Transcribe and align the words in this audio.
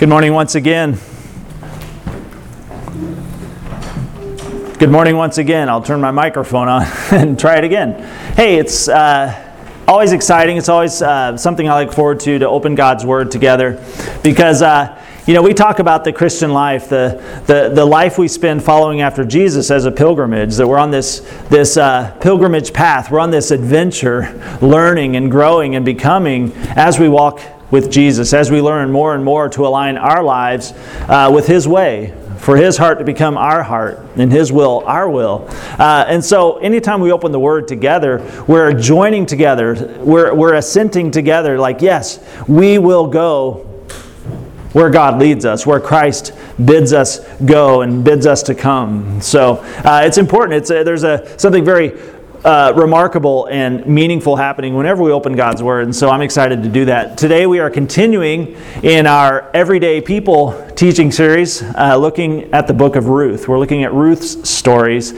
Good 0.00 0.08
morning 0.08 0.32
once 0.32 0.54
again. 0.54 0.98
Good 4.78 4.90
morning 4.90 5.18
once 5.18 5.36
again. 5.36 5.68
I'll 5.68 5.82
turn 5.82 6.00
my 6.00 6.10
microphone 6.10 6.68
on 6.68 6.86
and 7.10 7.38
try 7.38 7.58
it 7.58 7.64
again. 7.64 8.02
Hey, 8.34 8.56
it's 8.56 8.88
uh, 8.88 9.54
always 9.86 10.12
exciting. 10.12 10.56
It's 10.56 10.70
always 10.70 11.02
uh, 11.02 11.36
something 11.36 11.68
I 11.68 11.84
look 11.84 11.92
forward 11.92 12.18
to 12.20 12.38
to 12.38 12.48
open 12.48 12.76
God's 12.76 13.04
Word 13.04 13.30
together 13.30 13.84
because. 14.22 14.62
Uh, 14.62 14.96
you 15.26 15.34
know, 15.34 15.42
we 15.42 15.52
talk 15.52 15.78
about 15.78 16.02
the 16.02 16.14
Christian 16.14 16.52
life, 16.52 16.88
the, 16.88 17.22
the, 17.46 17.70
the 17.72 17.84
life 17.84 18.16
we 18.16 18.26
spend 18.26 18.64
following 18.64 19.02
after 19.02 19.22
Jesus 19.22 19.70
as 19.70 19.84
a 19.84 19.92
pilgrimage, 19.92 20.56
that 20.56 20.66
we're 20.66 20.78
on 20.78 20.90
this, 20.90 21.20
this 21.50 21.76
uh, 21.76 22.16
pilgrimage 22.20 22.72
path. 22.72 23.10
We're 23.10 23.20
on 23.20 23.30
this 23.30 23.50
adventure, 23.50 24.58
learning 24.62 25.16
and 25.16 25.30
growing 25.30 25.76
and 25.76 25.84
becoming 25.84 26.52
as 26.70 26.98
we 26.98 27.08
walk 27.08 27.38
with 27.70 27.90
Jesus, 27.90 28.32
as 28.32 28.50
we 28.50 28.60
learn 28.60 28.90
more 28.90 29.14
and 29.14 29.24
more 29.24 29.48
to 29.50 29.66
align 29.66 29.96
our 29.96 30.22
lives 30.22 30.72
uh, 31.08 31.30
with 31.32 31.46
His 31.46 31.68
way, 31.68 32.14
for 32.38 32.56
His 32.56 32.76
heart 32.76 32.98
to 32.98 33.04
become 33.04 33.36
our 33.36 33.62
heart, 33.62 34.00
and 34.16 34.32
His 34.32 34.50
will 34.52 34.82
our 34.86 35.08
will. 35.08 35.46
Uh, 35.78 36.04
and 36.08 36.24
so, 36.24 36.58
anytime 36.58 37.00
we 37.00 37.12
open 37.12 37.32
the 37.32 37.40
Word 37.40 37.68
together, 37.68 38.44
we're 38.46 38.72
joining 38.72 39.26
together, 39.26 39.98
we're, 40.00 40.34
we're 40.34 40.54
assenting 40.54 41.10
together, 41.10 41.58
like, 41.58 41.80
yes, 41.82 42.18
we 42.48 42.78
will 42.78 43.06
go 43.06 43.66
where 44.72 44.90
God 44.90 45.18
leads 45.18 45.44
us, 45.44 45.66
where 45.66 45.80
Christ 45.80 46.32
bids 46.64 46.92
us 46.92 47.20
go 47.40 47.82
and 47.82 48.04
bids 48.04 48.26
us 48.26 48.42
to 48.44 48.54
come. 48.54 49.20
So 49.20 49.54
uh, 49.84 50.02
it's 50.04 50.18
important. 50.18 50.54
It's 50.54 50.70
a, 50.70 50.84
there's 50.84 51.02
a 51.02 51.38
something 51.38 51.64
very 51.64 51.98
uh, 52.44 52.72
remarkable 52.74 53.46
and 53.46 53.86
meaningful 53.86 54.36
happening 54.36 54.74
whenever 54.74 55.02
we 55.02 55.12
open 55.12 55.34
God's 55.34 55.62
Word. 55.62 55.84
And 55.84 55.94
so 55.94 56.08
I'm 56.08 56.22
excited 56.22 56.62
to 56.62 56.68
do 56.68 56.86
that. 56.86 57.18
Today 57.18 57.46
we 57.46 57.58
are 57.58 57.70
continuing 57.70 58.56
in 58.82 59.06
our 59.06 59.50
Everyday 59.52 60.00
People 60.00 60.70
teaching 60.74 61.12
series, 61.12 61.62
uh, 61.62 61.96
looking 61.96 62.52
at 62.52 62.66
the 62.66 62.74
book 62.74 62.96
of 62.96 63.08
Ruth. 63.08 63.48
We're 63.48 63.58
looking 63.58 63.84
at 63.84 63.92
Ruth's 63.92 64.48
stories, 64.48 65.12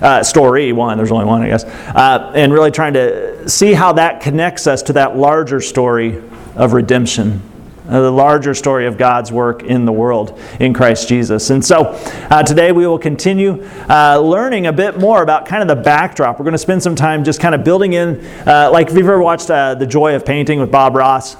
uh, 0.00 0.22
story 0.22 0.72
one, 0.72 0.96
there's 0.96 1.12
only 1.12 1.24
one, 1.24 1.42
I 1.42 1.48
guess, 1.48 1.64
uh, 1.64 2.32
and 2.34 2.52
really 2.52 2.70
trying 2.70 2.92
to 2.94 3.48
see 3.48 3.72
how 3.72 3.92
that 3.94 4.20
connects 4.20 4.66
us 4.66 4.82
to 4.84 4.92
that 4.94 5.16
larger 5.16 5.60
story 5.60 6.22
of 6.54 6.72
redemption 6.72 7.42
uh, 7.88 8.00
the 8.00 8.10
larger 8.10 8.54
story 8.54 8.86
of 8.86 8.98
God's 8.98 9.32
work 9.32 9.62
in 9.62 9.84
the 9.84 9.92
world 9.92 10.38
in 10.60 10.74
Christ 10.74 11.08
Jesus. 11.08 11.50
And 11.50 11.64
so 11.64 11.84
uh, 12.30 12.42
today 12.42 12.70
we 12.70 12.86
will 12.86 12.98
continue 12.98 13.64
uh, 13.88 14.18
learning 14.18 14.66
a 14.66 14.72
bit 14.72 14.98
more 14.98 15.22
about 15.22 15.46
kind 15.46 15.62
of 15.62 15.68
the 15.68 15.82
backdrop. 15.82 16.38
We're 16.38 16.44
going 16.44 16.52
to 16.52 16.58
spend 16.58 16.82
some 16.82 16.94
time 16.94 17.24
just 17.24 17.40
kind 17.40 17.54
of 17.54 17.64
building 17.64 17.94
in, 17.94 18.24
uh, 18.46 18.70
like 18.70 18.88
if 18.88 18.94
you've 18.94 19.08
ever 19.08 19.22
watched 19.22 19.50
uh, 19.50 19.74
The 19.74 19.86
Joy 19.86 20.14
of 20.14 20.26
Painting 20.26 20.60
with 20.60 20.70
Bob 20.70 20.94
Ross, 20.94 21.36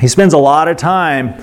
he 0.00 0.08
spends 0.08 0.34
a 0.34 0.38
lot 0.38 0.68
of 0.68 0.76
time 0.76 1.42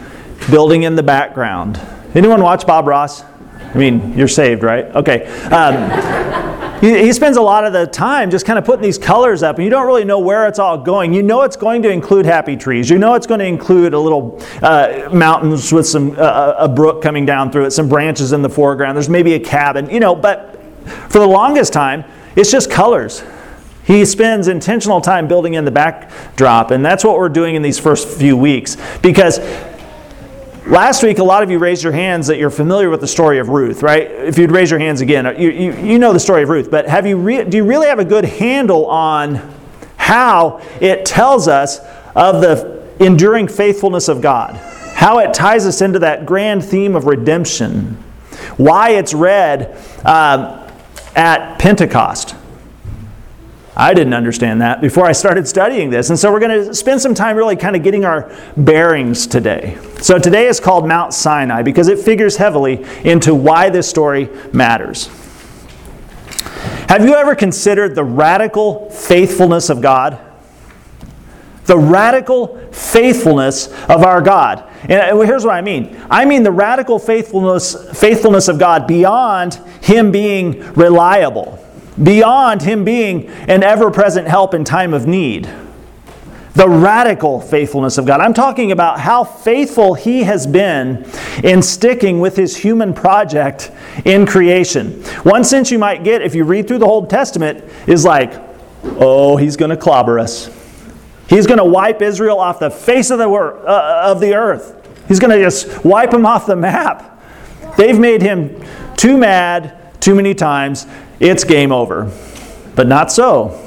building 0.49 0.83
in 0.83 0.95
the 0.95 1.03
background. 1.03 1.79
Anyone 2.13 2.41
watch 2.41 2.65
Bob 2.65 2.87
Ross? 2.87 3.23
I 3.23 3.77
mean, 3.77 4.17
you're 4.17 4.27
saved, 4.27 4.63
right? 4.63 4.85
Okay. 4.95 5.25
Um, 5.47 6.54
he, 6.85 7.05
he 7.05 7.13
spends 7.13 7.37
a 7.37 7.41
lot 7.41 7.65
of 7.65 7.73
the 7.73 7.87
time 7.87 8.29
just 8.29 8.45
kind 8.45 8.59
of 8.59 8.65
putting 8.65 8.83
these 8.83 8.99
colors 8.99 9.41
up, 9.41 9.55
and 9.57 9.63
you 9.63 9.71
don't 9.71 9.87
really 9.87 10.05
know 10.05 10.19
where 10.19 10.47
it's 10.47 10.59
all 10.59 10.77
going. 10.77 11.13
You 11.13 11.23
know 11.23 11.41
it's 11.41 11.55
going 11.55 11.81
to 11.81 11.89
include 11.89 12.25
happy 12.25 12.55
trees. 12.55 12.89
You 12.89 12.99
know 12.99 13.15
it's 13.15 13.25
going 13.25 13.39
to 13.39 13.45
include 13.45 13.95
a 13.95 13.99
little 13.99 14.39
uh, 14.61 15.09
mountains 15.11 15.73
with 15.73 15.87
some 15.87 16.15
uh, 16.17 16.55
a 16.59 16.69
brook 16.69 17.01
coming 17.01 17.25
down 17.25 17.51
through 17.51 17.65
it, 17.65 17.71
some 17.71 17.89
branches 17.89 18.33
in 18.33 18.41
the 18.43 18.49
foreground. 18.49 18.95
There's 18.95 19.09
maybe 19.09 19.33
a 19.33 19.39
cabin, 19.39 19.89
you 19.89 19.99
know. 19.99 20.13
But 20.13 20.61
for 21.09 21.17
the 21.17 21.27
longest 21.27 21.73
time, 21.73 22.03
it's 22.35 22.51
just 22.51 22.69
colors. 22.69 23.23
He 23.85 24.05
spends 24.05 24.47
intentional 24.47 25.01
time 25.01 25.27
building 25.27 25.55
in 25.55 25.65
the 25.65 25.71
backdrop, 25.71 26.71
and 26.71 26.85
that's 26.85 27.03
what 27.03 27.17
we're 27.17 27.29
doing 27.29 27.55
in 27.55 27.61
these 27.61 27.79
first 27.79 28.07
few 28.07 28.37
weeks 28.37 28.77
because 29.01 29.39
Last 30.67 31.03
week, 31.03 31.19
a 31.19 31.23
lot 31.23 31.43
of 31.43 31.51
you 31.51 31.59
raised 31.59 31.83
your 31.83 31.93
hands 31.93 32.25
that 32.25 32.39
you're 32.39 32.49
familiar 32.49 32.89
with 32.89 32.99
the 32.99 33.07
story 33.07 33.37
of 33.37 33.49
Ruth, 33.49 33.83
right? 33.83 34.09
If 34.09 34.39
you'd 34.39 34.51
raise 34.51 34.71
your 34.71 34.79
hands 34.79 34.99
again, 34.99 35.39
you, 35.39 35.51
you, 35.51 35.73
you 35.73 35.99
know 35.99 36.11
the 36.11 36.19
story 36.19 36.41
of 36.41 36.49
Ruth, 36.49 36.71
but 36.71 36.87
have 36.87 37.05
you 37.05 37.17
re- 37.17 37.43
do 37.43 37.57
you 37.57 37.63
really 37.63 37.85
have 37.85 37.99
a 37.99 38.05
good 38.05 38.25
handle 38.25 38.87
on 38.87 39.53
how 39.97 40.59
it 40.81 41.05
tells 41.05 41.47
us 41.47 41.77
of 42.15 42.41
the 42.41 42.83
enduring 42.99 43.47
faithfulness 43.47 44.07
of 44.07 44.21
God? 44.21 44.55
How 44.95 45.19
it 45.19 45.35
ties 45.35 45.67
us 45.67 45.81
into 45.81 45.99
that 45.99 46.25
grand 46.25 46.65
theme 46.65 46.95
of 46.95 47.05
redemption? 47.05 48.03
Why 48.57 48.91
it's 48.91 49.13
read 49.13 49.77
um, 50.03 50.67
at 51.15 51.59
Pentecost? 51.59 52.35
I 53.77 53.93
didn't 53.93 54.13
understand 54.13 54.61
that 54.61 54.79
before 54.79 55.05
I 55.05 55.11
started 55.11 55.47
studying 55.47 55.89
this. 55.89 56.09
And 56.09 56.17
so 56.17 56.31
we're 56.31 56.39
going 56.39 56.67
to 56.67 56.73
spend 56.73 57.01
some 57.01 57.13
time 57.13 57.35
really 57.35 57.57
kind 57.57 57.75
of 57.75 57.83
getting 57.83 58.05
our 58.05 58.33
bearings 58.55 59.27
today. 59.27 59.77
So 59.99 60.17
today 60.17 60.47
is 60.47 60.61
called 60.61 60.87
Mount 60.87 61.13
Sinai 61.13 61.61
because 61.61 61.89
it 61.89 61.99
figures 61.99 62.37
heavily 62.37 62.85
into 63.03 63.35
why 63.35 63.69
this 63.69 63.89
story 63.89 64.29
matters. 64.53 65.07
Have 66.87 67.03
you 67.03 67.15
ever 67.15 67.35
considered 67.35 67.95
the 67.95 68.03
radical 68.03 68.89
faithfulness 68.91 69.69
of 69.69 69.81
God? 69.81 70.19
The 71.65 71.77
radical 71.77 72.57
faithfulness 72.71 73.67
of 73.89 74.03
our 74.03 74.21
God. 74.21 74.63
And 74.83 74.93
uh, 74.93 75.19
here's 75.21 75.43
what 75.43 75.55
I 75.55 75.61
mean. 75.61 75.99
I 76.09 76.23
mean 76.23 76.43
the 76.43 76.51
radical 76.51 76.99
faithfulness 76.99 77.75
faithfulness 77.99 78.47
of 78.47 78.59
God 78.59 78.85
beyond 78.85 79.55
him 79.81 80.11
being 80.11 80.73
reliable 80.73 81.59
beyond 82.01 82.61
him 82.61 82.83
being 82.83 83.27
an 83.27 83.63
ever 83.63 83.91
present 83.91 84.27
help 84.27 84.53
in 84.53 84.63
time 84.63 84.93
of 84.93 85.07
need. 85.07 85.49
The 86.53 86.69
radical 86.69 87.41
faithfulness 87.41 87.97
of 87.97 88.05
God. 88.05 88.21
I'm 88.21 88.33
talking 88.33 88.71
about 88.71 88.99
how 88.99 89.25
faithful 89.25 89.93
he 89.93 90.23
has 90.23 90.47
been 90.47 91.05
in 91.43 91.61
sticking 91.61 92.21
with 92.21 92.37
his 92.37 92.55
human 92.55 92.93
project 92.93 93.71
in 94.05 94.25
creation. 94.25 95.03
One 95.23 95.43
sense 95.43 95.69
you 95.69 95.79
might 95.79 96.05
get 96.05 96.21
if 96.21 96.33
you 96.33 96.45
read 96.45 96.67
through 96.67 96.77
the 96.77 96.85
Old 96.85 97.09
Testament 97.09 97.63
is 97.87 98.05
like, 98.05 98.41
oh, 98.83 99.35
he's 99.35 99.57
going 99.57 99.71
to 99.71 99.77
clobber 99.77 100.17
us. 100.17 100.49
He's 101.27 101.45
going 101.45 101.57
to 101.57 101.65
wipe 101.65 102.01
Israel 102.01 102.39
off 102.39 102.59
the 102.59 102.69
face 102.69 103.09
of 103.09 103.19
the, 103.19 103.27
wor- 103.27 103.67
uh, 103.67 104.11
of 104.11 104.21
the 104.21 104.33
earth. 104.33 104.81
He's 105.09 105.19
going 105.19 105.37
to 105.37 105.43
just 105.43 105.83
wipe 105.83 106.11
them 106.11 106.25
off 106.25 106.45
the 106.45 106.55
map. 106.55 107.21
They've 107.75 107.99
made 107.99 108.21
him 108.21 108.63
too 108.95 109.17
mad 109.17 110.01
too 110.01 110.15
many 110.15 110.35
times 110.35 110.85
it's 111.19 111.43
game 111.43 111.71
over. 111.71 112.11
But 112.75 112.87
not 112.87 113.11
so. 113.11 113.61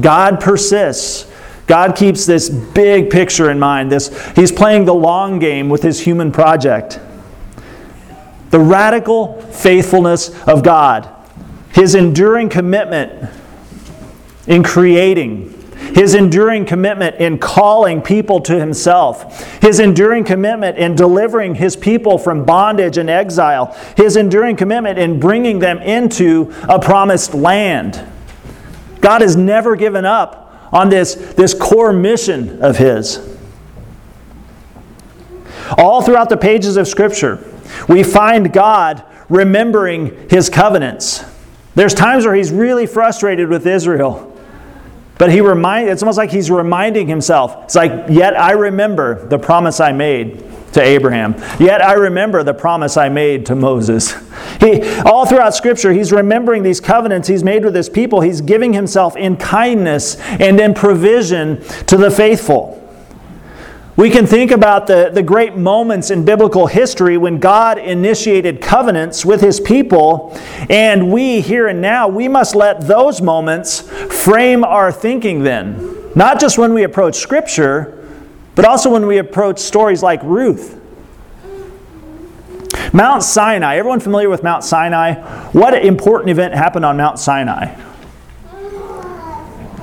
God 0.00 0.40
persists. 0.40 1.30
God 1.66 1.96
keeps 1.96 2.26
this 2.26 2.48
big 2.50 3.10
picture 3.10 3.50
in 3.50 3.58
mind. 3.58 3.90
This, 3.90 4.32
he's 4.32 4.52
playing 4.52 4.84
the 4.84 4.94
long 4.94 5.38
game 5.38 5.68
with 5.68 5.82
his 5.82 6.00
human 6.00 6.30
project. 6.30 7.00
The 8.50 8.58
radical 8.60 9.40
faithfulness 9.40 10.30
of 10.44 10.62
God, 10.62 11.08
his 11.72 11.94
enduring 11.94 12.50
commitment 12.50 13.30
in 14.46 14.62
creating, 14.62 15.53
his 15.94 16.14
enduring 16.14 16.64
commitment 16.64 17.16
in 17.16 17.38
calling 17.38 18.00
people 18.00 18.40
to 18.40 18.58
himself, 18.58 19.60
his 19.60 19.80
enduring 19.80 20.24
commitment 20.24 20.78
in 20.78 20.94
delivering 20.94 21.54
his 21.54 21.76
people 21.76 22.18
from 22.18 22.44
bondage 22.44 22.98
and 22.98 23.10
exile, 23.10 23.76
his 23.96 24.16
enduring 24.16 24.56
commitment 24.56 24.98
in 24.98 25.20
bringing 25.20 25.58
them 25.58 25.78
into 25.78 26.52
a 26.68 26.78
promised 26.78 27.34
land. 27.34 28.04
God 29.00 29.20
has 29.20 29.36
never 29.36 29.76
given 29.76 30.04
up 30.04 30.68
on 30.72 30.88
this, 30.88 31.14
this 31.14 31.54
core 31.54 31.92
mission 31.92 32.62
of 32.62 32.78
his. 32.78 33.36
All 35.78 36.02
throughout 36.02 36.28
the 36.28 36.36
pages 36.36 36.76
of 36.76 36.88
Scripture, 36.88 37.50
we 37.88 38.02
find 38.02 38.52
God 38.52 39.04
remembering 39.28 40.28
his 40.28 40.48
covenants. 40.48 41.24
There's 41.74 41.94
times 41.94 42.24
where 42.24 42.34
he's 42.34 42.52
really 42.52 42.86
frustrated 42.86 43.48
with 43.48 43.66
Israel. 43.66 44.33
But 45.18 45.30
he 45.30 45.40
remind, 45.40 45.88
it's 45.88 46.02
almost 46.02 46.18
like 46.18 46.30
he's 46.30 46.50
reminding 46.50 47.06
himself. 47.06 47.64
It's 47.64 47.74
like, 47.74 48.06
yet 48.08 48.38
I 48.38 48.52
remember 48.52 49.26
the 49.28 49.38
promise 49.38 49.80
I 49.80 49.92
made 49.92 50.44
to 50.72 50.82
Abraham. 50.82 51.34
Yet 51.60 51.82
I 51.82 51.92
remember 51.92 52.42
the 52.42 52.54
promise 52.54 52.96
I 52.96 53.08
made 53.08 53.46
to 53.46 53.54
Moses. 53.54 54.14
He, 54.60 54.82
all 55.00 55.26
throughout 55.26 55.54
Scripture, 55.54 55.92
he's 55.92 56.12
remembering 56.12 56.62
these 56.62 56.80
covenants 56.80 57.28
he's 57.28 57.42
made 57.42 57.64
with 57.64 57.74
his 57.74 57.88
people. 57.88 58.20
He's 58.20 58.40
giving 58.40 58.72
himself 58.72 59.16
in 59.16 59.36
kindness 59.36 60.16
and 60.16 60.58
in 60.60 60.74
provision 60.74 61.62
to 61.86 61.96
the 61.96 62.10
faithful. 62.10 62.83
We 63.96 64.10
can 64.10 64.26
think 64.26 64.50
about 64.50 64.88
the, 64.88 65.10
the 65.12 65.22
great 65.22 65.54
moments 65.56 66.10
in 66.10 66.24
biblical 66.24 66.66
history 66.66 67.16
when 67.16 67.38
God 67.38 67.78
initiated 67.78 68.60
covenants 68.60 69.24
with 69.24 69.40
his 69.40 69.60
people, 69.60 70.36
and 70.68 71.12
we, 71.12 71.40
here 71.40 71.68
and 71.68 71.80
now, 71.80 72.08
we 72.08 72.26
must 72.26 72.56
let 72.56 72.80
those 72.88 73.22
moments 73.22 73.82
frame 74.24 74.64
our 74.64 74.90
thinking 74.90 75.44
then. 75.44 76.10
Not 76.16 76.40
just 76.40 76.58
when 76.58 76.74
we 76.74 76.82
approach 76.82 77.16
Scripture, 77.16 78.04
but 78.56 78.64
also 78.64 78.90
when 78.90 79.06
we 79.06 79.18
approach 79.18 79.60
stories 79.60 80.02
like 80.02 80.20
Ruth. 80.24 80.80
Mount 82.92 83.22
Sinai, 83.22 83.76
everyone 83.76 84.00
familiar 84.00 84.28
with 84.28 84.42
Mount 84.42 84.64
Sinai? 84.64 85.14
What 85.50 85.84
important 85.84 86.30
event 86.30 86.54
happened 86.54 86.84
on 86.84 86.96
Mount 86.96 87.20
Sinai? 87.20 87.80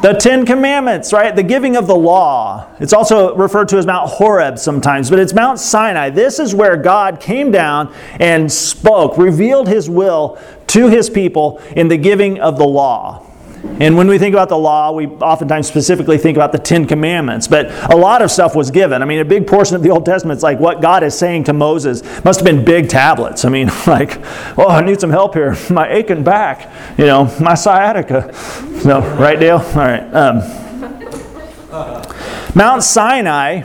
The 0.02 0.14
Ten 0.14 0.48
Commandments, 0.48 1.14
right? 1.14 1.36
The 1.36 1.44
giving 1.44 1.76
of 1.76 1.86
the 1.86 1.96
law. 1.96 2.68
It's 2.80 2.92
also 2.92 3.36
referred 3.36 3.70
to 3.70 3.78
as 3.78 3.86
Mount 3.86 4.10
Horeb 4.10 4.58
sometimes, 4.58 5.12
but 5.12 5.20
it's 5.20 5.32
Mount 5.32 5.60
Sinai. 5.60 6.10
This 6.10 6.40
is 6.40 6.56
where 6.56 6.76
God 6.76 7.20
came 7.20 7.52
down 7.52 7.94
and 8.20 8.52
spoke, 8.52 9.16
revealed 9.16 9.68
his 9.68 9.92
will 9.92 10.40
to 10.68 10.88
his 10.88 11.08
people 11.08 11.62
in 11.76 11.88
the 11.88 11.98
giving 11.98 12.40
of 12.40 12.58
the 12.58 12.66
law. 12.66 13.31
And 13.64 13.96
when 13.96 14.08
we 14.08 14.18
think 14.18 14.34
about 14.34 14.50
the 14.50 14.58
law, 14.58 14.92
we 14.92 15.08
oftentimes 15.08 15.68
specifically 15.68 16.18
think 16.18 16.38
about 16.38 16.52
the 16.52 16.58
Ten 16.58 16.86
Commandments. 16.86 17.48
But 17.48 17.72
a 17.92 17.96
lot 17.96 18.22
of 18.22 18.32
stuff 18.32 18.56
was 18.56 18.72
given. 18.72 19.02
I 19.02 19.06
mean, 19.06 19.20
a 19.20 19.26
big 19.26 19.46
portion 19.46 19.76
of 19.76 19.84
the 19.84 19.90
Old 19.90 20.06
Testament 20.06 20.38
is 20.38 20.44
like 20.44 20.60
what 20.60 20.82
God 20.82 21.04
is 21.04 21.18
saying 21.18 21.46
to 21.46 21.54
Moses. 21.54 22.04
Must 22.24 22.40
have 22.40 22.46
been 22.46 22.66
big 22.66 22.90
tablets. 22.90 23.46
I 23.46 23.50
mean, 23.50 23.68
like, 23.88 24.18
oh, 24.58 24.68
I 24.68 24.82
need 24.82 25.00
some 25.00 25.12
help 25.12 25.34
here. 25.34 25.56
My 25.70 25.90
aching 25.90 26.24
back, 26.24 26.72
you 26.98 27.06
know, 27.06 27.26
my 27.40 27.54
sciatica. 27.56 28.34
No, 28.86 29.00
right, 29.18 29.40
Dale? 29.40 29.58
All 29.58 29.76
right. 29.76 30.14
Um, 30.14 30.40
Mount 32.56 32.84
Sinai 32.84 33.64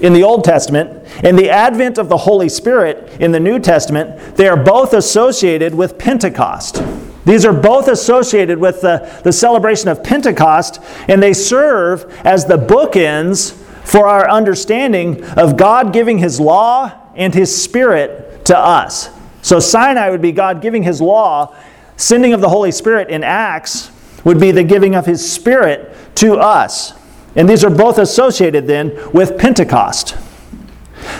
in 0.00 0.12
the 0.12 0.22
Old 0.22 0.44
Testament 0.44 1.06
and 1.22 1.38
the 1.38 1.50
advent 1.50 1.98
of 1.98 2.08
the 2.08 2.16
Holy 2.16 2.48
Spirit 2.48 3.20
in 3.20 3.32
the 3.32 3.40
New 3.40 3.58
Testament, 3.58 4.36
they 4.36 4.48
are 4.48 4.56
both 4.56 4.94
associated 4.94 5.74
with 5.74 5.98
Pentecost. 5.98 6.82
These 7.24 7.44
are 7.44 7.52
both 7.52 7.88
associated 7.88 8.58
with 8.58 8.80
the, 8.80 9.20
the 9.24 9.32
celebration 9.32 9.88
of 9.88 10.02
Pentecost, 10.02 10.80
and 11.08 11.22
they 11.22 11.32
serve 11.32 12.04
as 12.24 12.46
the 12.46 12.56
bookends 12.56 13.52
for 13.84 14.06
our 14.06 14.28
understanding 14.28 15.22
of 15.36 15.56
God 15.56 15.92
giving 15.92 16.18
His 16.18 16.40
law 16.40 16.92
and 17.14 17.34
His 17.34 17.62
Spirit 17.62 18.44
to 18.46 18.56
us. 18.56 19.10
So, 19.42 19.60
Sinai 19.60 20.10
would 20.10 20.22
be 20.22 20.32
God 20.32 20.62
giving 20.62 20.82
His 20.82 21.00
law, 21.00 21.54
sending 21.96 22.32
of 22.32 22.40
the 22.40 22.48
Holy 22.48 22.72
Spirit 22.72 23.08
in 23.08 23.22
Acts 23.22 23.90
would 24.24 24.40
be 24.40 24.50
the 24.50 24.64
giving 24.64 24.94
of 24.94 25.06
His 25.06 25.30
Spirit 25.30 25.94
to 26.16 26.34
us. 26.34 26.94
And 27.36 27.48
these 27.48 27.64
are 27.64 27.70
both 27.70 27.98
associated 27.98 28.66
then 28.66 28.98
with 29.12 29.38
Pentecost. 29.38 30.16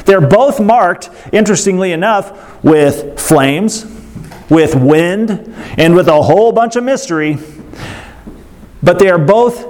They're 0.04 0.20
both 0.20 0.60
marked, 0.60 1.10
interestingly 1.32 1.92
enough, 1.92 2.62
with 2.62 3.18
flames 3.18 3.99
with 4.50 4.74
wind, 4.74 5.30
and 5.78 5.94
with 5.94 6.08
a 6.08 6.22
whole 6.22 6.52
bunch 6.52 6.76
of 6.76 6.84
mystery. 6.84 7.38
But 8.82 8.98
they 8.98 9.08
are 9.08 9.18
both 9.18 9.66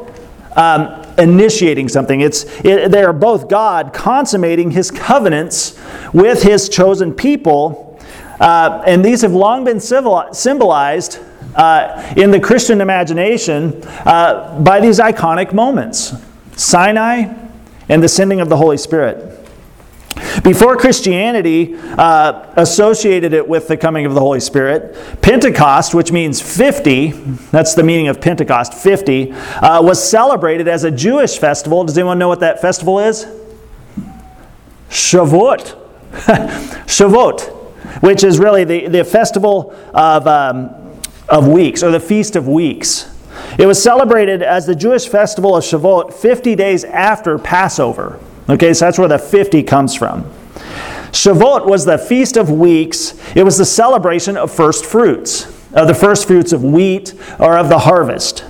um, 0.57 1.05
initiating 1.19 1.89
something. 1.89 2.21
It's, 2.21 2.45
it, 2.65 2.91
they 2.91 3.03
are 3.03 3.13
both 3.13 3.49
God 3.49 3.93
consummating 3.93 4.71
his 4.71 4.91
covenants 4.91 5.79
with 6.13 6.43
his 6.43 6.69
chosen 6.69 7.15
people. 7.15 8.01
Uh, 8.41 8.83
and 8.87 9.05
these 9.05 9.21
have 9.21 9.33
long 9.33 9.65
been 9.65 9.81
civil, 9.81 10.27
symbolized 10.33 11.21
uh, 11.55 12.15
in 12.17 12.31
the 12.31 12.41
Christian 12.41 12.81
imagination 12.81 13.83
uh, 14.07 14.59
by 14.61 14.81
these 14.81 14.99
iconic 14.99 15.53
moments 15.53 16.15
Sinai 16.57 17.35
and 17.89 18.03
the 18.03 18.09
sending 18.09 18.41
of 18.41 18.49
the 18.49 18.57
Holy 18.57 18.77
Spirit. 18.77 19.30
Before 20.43 20.77
Christianity 20.77 21.75
uh, 21.77 22.53
associated 22.57 23.33
it 23.33 23.47
with 23.47 23.69
the 23.69 23.77
coming 23.77 24.07
of 24.07 24.15
the 24.15 24.21
Holy 24.21 24.41
Spirit, 24.41 24.97
Pentecost, 25.23 25.95
which 25.95 26.13
means 26.13 26.41
50, 26.41 27.11
that's 27.51 27.75
the 27.75 27.83
meaning 27.83 28.09
of 28.09 28.21
Pentecost, 28.21 28.75
50, 28.75 29.33
uh, 29.33 29.83
was 29.83 30.03
celebrated 30.03 30.69
as 30.69 30.85
a 30.85 30.91
Jewish 30.91 31.39
festival. 31.39 31.85
Does 31.85 31.99
anyone 31.99 32.19
know 32.19 32.29
what 32.29 32.41
that 32.41 32.61
festival 32.61 33.01
is? 33.01 33.27
Shavuot. 34.89 35.77
Shavuot, 36.13 38.03
which 38.03 38.25
is 38.25 38.39
really 38.39 38.65
the, 38.65 38.89
the 38.89 39.05
festival 39.05 39.75
of, 39.95 40.27
um, 40.27 40.71
of 41.29 41.49
weeks, 41.49 41.83
or 41.83 41.91
the 41.91 42.01
Feast 42.01 42.37
of 42.37 42.49
Weeks. 42.49 43.17
It 43.59 43.67
was 43.67 43.83
celebrated 43.83 44.43
as 44.43 44.67
the 44.67 44.75
Jewish 44.75 45.09
festival 45.09 45.57
of 45.57 45.65
Shavuot 45.65 46.15
50 46.15 46.55
days 46.55 46.85
after 46.85 47.39
Passover. 47.39 48.21
Okay, 48.51 48.75
so 48.75 48.85
that's 48.85 48.99
where 48.99 49.07
the 49.07 49.19
50 49.19 49.63
comes 49.63 49.95
from. 49.95 50.25
Shavuot 51.13 51.67
was 51.67 51.85
the 51.85 51.97
Feast 51.97 52.37
of 52.37 52.51
Weeks. 52.51 53.15
It 53.37 53.45
was 53.45 53.57
the 53.57 53.65
celebration 53.65 54.37
of 54.37 54.51
first 54.51 54.85
fruits, 54.85 55.45
of 55.73 55.87
the 55.87 55.95
first 55.95 56.27
fruits 56.27 56.53
of 56.53 56.65
wheat 56.65 57.15
or 57.39 57.57
of 57.57 57.69
the 57.69 57.79
harvest. 57.79 58.45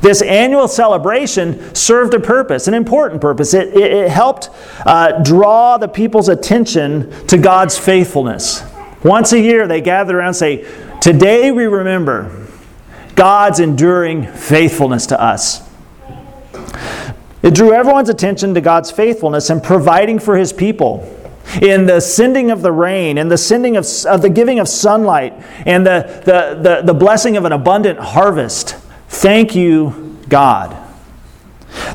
This 0.00 0.20
annual 0.20 0.66
celebration 0.66 1.74
served 1.76 2.12
a 2.14 2.20
purpose, 2.20 2.66
an 2.66 2.74
important 2.74 3.20
purpose. 3.20 3.54
It, 3.54 3.68
it, 3.68 3.92
it 3.92 4.10
helped 4.10 4.50
uh, 4.84 5.22
draw 5.22 5.78
the 5.78 5.88
people's 5.88 6.28
attention 6.28 7.26
to 7.28 7.38
God's 7.38 7.78
faithfulness. 7.78 8.64
Once 9.04 9.32
a 9.32 9.40
year, 9.40 9.68
they 9.68 9.80
gathered 9.80 10.16
around 10.16 10.28
and 10.28 10.36
say, 10.36 10.68
Today 11.00 11.52
we 11.52 11.66
remember 11.66 12.48
God's 13.14 13.60
enduring 13.60 14.26
faithfulness 14.26 15.06
to 15.06 15.20
us. 15.20 15.68
It 17.44 17.54
drew 17.54 17.74
everyone's 17.74 18.08
attention 18.08 18.54
to 18.54 18.62
God's 18.62 18.90
faithfulness 18.90 19.50
in 19.50 19.60
providing 19.60 20.18
for 20.18 20.38
his 20.38 20.50
people. 20.50 21.06
In 21.60 21.84
the 21.84 22.00
sending 22.00 22.50
of 22.50 22.62
the 22.62 22.72
rain, 22.72 23.18
and 23.18 23.30
the 23.30 23.36
sending 23.36 23.76
of, 23.76 23.86
of 24.06 24.22
the 24.22 24.30
giving 24.30 24.60
of 24.60 24.66
sunlight, 24.66 25.34
and 25.66 25.86
the, 25.86 26.22
the, 26.24 26.58
the, 26.62 26.82
the 26.86 26.94
blessing 26.94 27.36
of 27.36 27.44
an 27.44 27.52
abundant 27.52 27.98
harvest. 27.98 28.76
Thank 29.08 29.54
you, 29.54 30.18
God. 30.30 30.74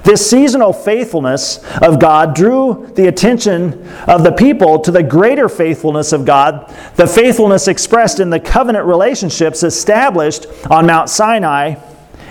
This 0.03 0.29
seasonal 0.29 0.72
faithfulness 0.72 1.65
of 1.82 2.00
God 2.00 2.36
drew 2.36 2.91
the 2.96 3.08
attention 3.08 3.89
of 4.08 4.24
the 4.24 4.32
people 4.32 4.77
to 4.82 4.91
the 4.91 5.01
greater 5.01 5.50
faithfulness 5.50 6.13
of 6.13 6.25
God, 6.25 6.72
the 6.96 7.08
faithfulness 7.08 7.68
expressed 7.68 8.20
in 8.20 8.29
the 8.29 8.39
covenant 8.39 8.86
relationships 8.86 9.63
established 9.63 10.46
on 10.70 10.86
Mount 10.86 11.10
Sinai 11.10 11.75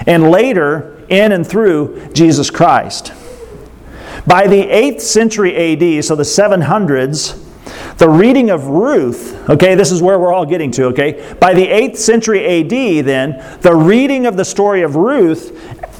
and 0.07 0.31
later 0.31 0.98
in 1.09 1.33
and 1.33 1.47
through 1.47 2.09
Jesus 2.13 2.51
Christ. 2.51 3.13
By 4.27 4.47
the 4.47 4.63
8th 4.63 5.01
century 5.01 5.57
AD, 5.57 6.05
so 6.05 6.15
the 6.15 6.23
700s, 6.23 7.45
the 7.99 8.09
reading 8.09 8.51
of 8.51 8.67
Ruth, 8.67 9.49
okay, 9.49 9.75
this 9.75 9.91
is 9.91 10.03
where 10.03 10.19
we're 10.19 10.33
all 10.33 10.47
getting 10.47 10.71
to, 10.73 10.85
okay? 10.87 11.35
By 11.41 11.55
the 11.55 11.67
8th 11.67 11.97
century 11.97 12.45
AD, 12.45 13.05
then, 13.05 13.59
the 13.61 13.75
reading 13.75 14.27
of 14.27 14.37
the 14.37 14.45
story 14.45 14.83
of 14.83 14.97
Ruth 14.97 15.53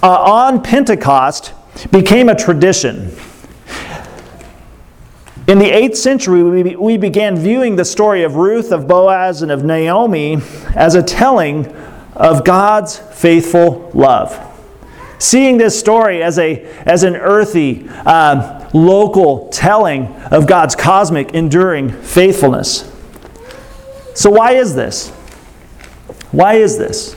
uh, 0.03 0.09
on 0.09 0.63
Pentecost 0.63 1.55
became 1.91 2.29
a 2.29 2.35
tradition. 2.35 3.13
In 5.47 5.59
the 5.59 5.71
8th 5.71 5.97
century, 5.97 6.43
we, 6.43 6.77
we 6.77 6.99
began 6.99 7.37
viewing 7.37 7.77
the 7.77 7.85
story 7.85 8.23
of 8.23 8.37
Ruth, 8.37 8.71
of 8.71 8.87
Boaz, 8.87 9.41
and 9.41 9.51
of 9.51 9.65
Naomi 9.65 10.39
as 10.75 10.95
a 10.95 11.03
telling 11.03 11.67
of 12.15 12.45
God's 12.45 12.99
faithful 12.99 13.91
love. 13.95 14.48
Seeing 15.19 15.59
this 15.59 15.79
story 15.79 16.23
as, 16.23 16.39
a, 16.39 16.65
as 16.83 17.03
an 17.03 17.17
earthy, 17.17 17.89
um, 18.07 18.69
local 18.73 19.49
telling 19.49 20.07
of 20.31 20.47
God's 20.47 20.77
cosmic, 20.77 21.35
enduring 21.35 21.91
faithfulness. 21.91 22.91
So, 24.15 24.31
why 24.31 24.53
is 24.53 24.75
this? 24.75 25.11
Why 26.31 26.55
is 26.55 26.79
this? 26.79 27.17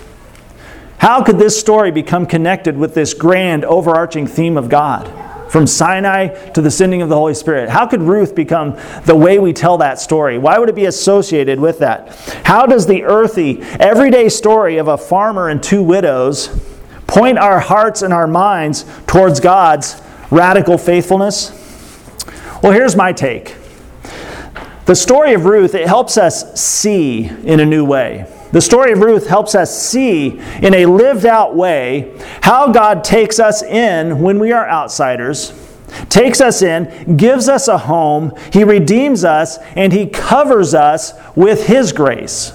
How 0.98 1.24
could 1.24 1.40
this 1.40 1.60
story 1.60 1.92
become 1.92 2.26
connected 2.26 2.78
with 2.78 2.94
this 2.94 3.14
grand, 3.14 3.66
overarching 3.66 4.28
theme 4.28 4.58
of 4.58 4.70
God? 4.70 5.18
From 5.52 5.68
Sinai 5.68 6.28
to 6.52 6.62
the 6.62 6.72
sending 6.72 7.02
of 7.02 7.10
the 7.10 7.16
Holy 7.16 7.34
Spirit. 7.34 7.70
How 7.70 7.86
could 7.86 8.02
Ruth 8.02 8.36
become 8.36 8.78
the 9.04 9.16
way 9.16 9.38
we 9.38 9.52
tell 9.52 9.80
that 9.80 10.00
story? 10.00 10.38
Why 10.38 10.58
would 10.58 10.70
it 10.70 10.76
be 10.76 10.86
associated 10.86 11.60
with 11.60 11.80
that? 11.80 12.16
How 12.46 12.66
does 12.66 12.88
the 12.88 13.04
earthy, 13.04 13.62
everyday 13.62 14.30
story 14.30 14.78
of 14.78 14.88
a 14.88 14.98
farmer 14.98 15.50
and 15.50 15.62
two 15.62 15.84
widows 15.84 16.48
point 17.12 17.38
our 17.38 17.60
hearts 17.60 18.02
and 18.02 18.14
our 18.14 18.26
minds 18.26 18.86
towards 19.06 19.42
God's 19.42 20.02
radical 20.32 20.78
faithfulness? 20.78 21.52
Well, 22.64 22.72
here's 22.72 22.96
my 22.96 23.12
take. 23.12 23.58
The 24.86 24.96
story 24.96 25.34
of 25.34 25.44
Ruth, 25.44 25.76
it 25.76 25.88
helps 25.88 26.18
us 26.18 26.60
see 26.60 27.26
in 27.26 27.60
a 27.60 27.66
new 27.66 27.84
way. 27.84 28.32
The 28.54 28.62
story 28.62 28.94
of 28.94 29.00
Ruth 29.00 29.28
helps 29.28 29.56
us 29.56 29.78
see 29.78 30.40
in 30.62 30.74
a 30.74 30.86
lived 30.86 31.26
out 31.26 31.54
way 31.54 32.18
how 32.42 32.72
God 32.72 33.04
takes 33.04 33.40
us 33.40 33.62
in 33.62 34.22
when 34.22 34.40
we 34.40 34.54
are 34.54 34.68
outsiders, 34.68 35.54
takes 36.10 36.40
us 36.40 36.62
in, 36.62 37.18
gives 37.18 37.50
us 37.50 37.68
a 37.68 37.78
home, 37.78 38.34
He 38.54 38.64
redeems 38.64 39.26
us, 39.26 39.58
and 39.76 39.92
He 39.92 40.08
covers 40.08 40.74
us 40.74 41.14
with 41.36 41.68
His 41.68 41.92
grace. 41.92 42.54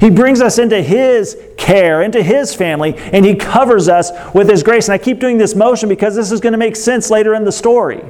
He 0.00 0.10
brings 0.10 0.40
us 0.40 0.58
into 0.58 0.80
His 0.80 1.36
care, 1.56 2.02
into 2.02 2.22
His 2.22 2.54
family, 2.54 2.94
and 2.96 3.24
He 3.24 3.34
covers 3.34 3.88
us 3.88 4.10
with 4.34 4.48
His 4.48 4.62
grace. 4.62 4.88
And 4.88 4.94
I 4.94 4.98
keep 4.98 5.18
doing 5.18 5.38
this 5.38 5.54
motion 5.54 5.88
because 5.88 6.14
this 6.14 6.30
is 6.30 6.40
going 6.40 6.52
to 6.52 6.58
make 6.58 6.76
sense 6.76 7.10
later 7.10 7.34
in 7.34 7.44
the 7.44 7.52
story. 7.52 8.04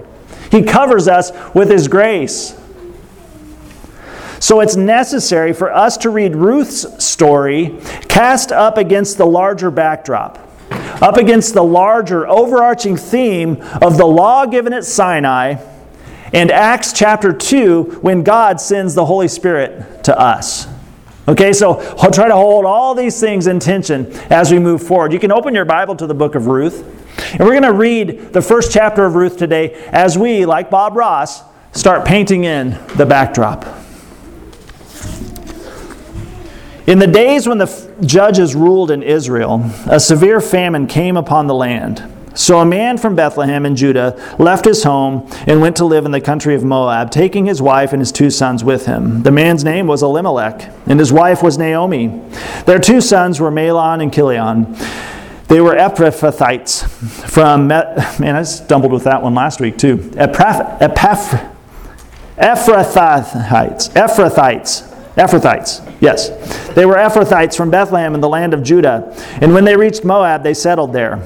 He 0.50 0.62
covers 0.62 1.08
us 1.08 1.32
with 1.54 1.70
His 1.70 1.88
grace. 1.88 2.58
So 4.40 4.60
it's 4.60 4.76
necessary 4.76 5.52
for 5.52 5.72
us 5.72 5.96
to 5.98 6.10
read 6.10 6.36
Ruth's 6.36 7.04
story 7.04 7.80
cast 8.08 8.52
up 8.52 8.78
against 8.78 9.18
the 9.18 9.26
larger 9.26 9.70
backdrop, 9.70 10.38
up 11.02 11.16
against 11.16 11.54
the 11.54 11.64
larger 11.64 12.26
overarching 12.28 12.96
theme 12.96 13.60
of 13.82 13.98
the 13.98 14.06
law 14.06 14.46
given 14.46 14.72
at 14.72 14.84
Sinai 14.84 15.56
and 16.32 16.50
Acts 16.50 16.92
chapter 16.92 17.32
2 17.32 18.00
when 18.02 18.22
God 18.22 18.60
sends 18.60 18.94
the 18.94 19.06
Holy 19.06 19.28
Spirit 19.28 20.04
to 20.04 20.18
us. 20.18 20.68
Okay, 21.28 21.52
so 21.52 21.78
I'll 21.98 22.10
try 22.10 22.26
to 22.26 22.34
hold 22.34 22.64
all 22.64 22.94
these 22.94 23.20
things 23.20 23.48
in 23.48 23.60
tension 23.60 24.10
as 24.30 24.50
we 24.50 24.58
move 24.58 24.82
forward. 24.82 25.12
You 25.12 25.18
can 25.18 25.30
open 25.30 25.54
your 25.54 25.66
Bible 25.66 25.94
to 25.96 26.06
the 26.06 26.14
book 26.14 26.34
of 26.34 26.46
Ruth, 26.46 26.82
and 27.32 27.40
we're 27.40 27.52
going 27.52 27.64
to 27.64 27.72
read 27.74 28.32
the 28.32 28.40
first 28.40 28.72
chapter 28.72 29.04
of 29.04 29.14
Ruth 29.14 29.36
today 29.36 29.74
as 29.88 30.16
we, 30.16 30.46
like 30.46 30.70
Bob 30.70 30.96
Ross, 30.96 31.42
start 31.72 32.06
painting 32.06 32.44
in 32.44 32.70
the 32.96 33.04
backdrop. 33.04 33.66
In 36.86 36.98
the 36.98 37.06
days 37.06 37.46
when 37.46 37.58
the 37.58 37.94
judges 38.00 38.54
ruled 38.54 38.90
in 38.90 39.02
Israel, 39.02 39.70
a 39.84 40.00
severe 40.00 40.40
famine 40.40 40.86
came 40.86 41.18
upon 41.18 41.46
the 41.46 41.54
land. 41.54 42.10
So 42.38 42.60
a 42.60 42.64
man 42.64 42.98
from 42.98 43.16
Bethlehem 43.16 43.66
in 43.66 43.74
Judah 43.74 44.16
left 44.38 44.64
his 44.64 44.84
home 44.84 45.28
and 45.48 45.60
went 45.60 45.74
to 45.78 45.84
live 45.84 46.06
in 46.06 46.12
the 46.12 46.20
country 46.20 46.54
of 46.54 46.62
Moab, 46.62 47.10
taking 47.10 47.46
his 47.46 47.60
wife 47.60 47.92
and 47.92 48.00
his 48.00 48.12
two 48.12 48.30
sons 48.30 48.62
with 48.62 48.86
him. 48.86 49.24
The 49.24 49.32
man's 49.32 49.64
name 49.64 49.88
was 49.88 50.04
Elimelech, 50.04 50.72
and 50.86 51.00
his 51.00 51.12
wife 51.12 51.42
was 51.42 51.58
Naomi. 51.58 52.22
Their 52.64 52.78
two 52.78 53.00
sons 53.00 53.40
were 53.40 53.50
Mahlon 53.50 54.00
and 54.00 54.14
Chilion. 54.14 54.72
They 55.48 55.60
were 55.60 55.74
Ephrathites 55.74 56.88
from, 57.28 57.66
man, 58.20 58.36
I 58.36 58.44
stumbled 58.44 58.92
with 58.92 59.02
that 59.02 59.20
one 59.20 59.34
last 59.34 59.60
week 59.60 59.76
too. 59.76 59.96
Epaph, 59.96 60.78
Epaph, 60.80 61.54
Ephrathites. 62.36 63.90
Ephrathites. 63.94 64.97
Ephrathites, 65.18 65.84
yes. 66.00 66.28
They 66.74 66.86
were 66.86 66.94
Ephrathites 66.94 67.56
from 67.56 67.70
Bethlehem 67.70 68.14
in 68.14 68.20
the 68.20 68.28
land 68.28 68.54
of 68.54 68.62
Judah. 68.62 69.12
And 69.40 69.52
when 69.52 69.64
they 69.64 69.76
reached 69.76 70.04
Moab, 70.04 70.44
they 70.44 70.54
settled 70.54 70.92
there. 70.92 71.16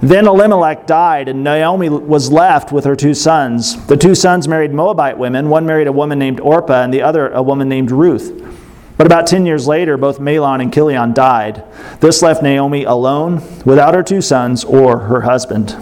Then 0.00 0.28
Elimelech 0.28 0.86
died, 0.86 1.28
and 1.28 1.42
Naomi 1.42 1.88
was 1.88 2.30
left 2.30 2.70
with 2.70 2.84
her 2.84 2.94
two 2.94 3.14
sons. 3.14 3.84
The 3.86 3.96
two 3.96 4.14
sons 4.14 4.46
married 4.46 4.72
Moabite 4.72 5.18
women. 5.18 5.48
One 5.48 5.66
married 5.66 5.88
a 5.88 5.92
woman 5.92 6.20
named 6.20 6.38
Orpah, 6.38 6.84
and 6.84 6.94
the 6.94 7.02
other 7.02 7.30
a 7.30 7.42
woman 7.42 7.68
named 7.68 7.90
Ruth. 7.90 8.32
But 8.96 9.06
about 9.06 9.26
10 9.26 9.44
years 9.44 9.66
later, 9.66 9.96
both 9.96 10.20
Mahlon 10.20 10.62
and 10.62 10.72
Chilion 10.72 11.12
died. 11.12 11.64
This 11.98 12.22
left 12.22 12.44
Naomi 12.44 12.84
alone, 12.84 13.42
without 13.64 13.94
her 13.94 14.04
two 14.04 14.20
sons 14.20 14.62
or 14.62 15.00
her 15.00 15.22
husband. 15.22 15.76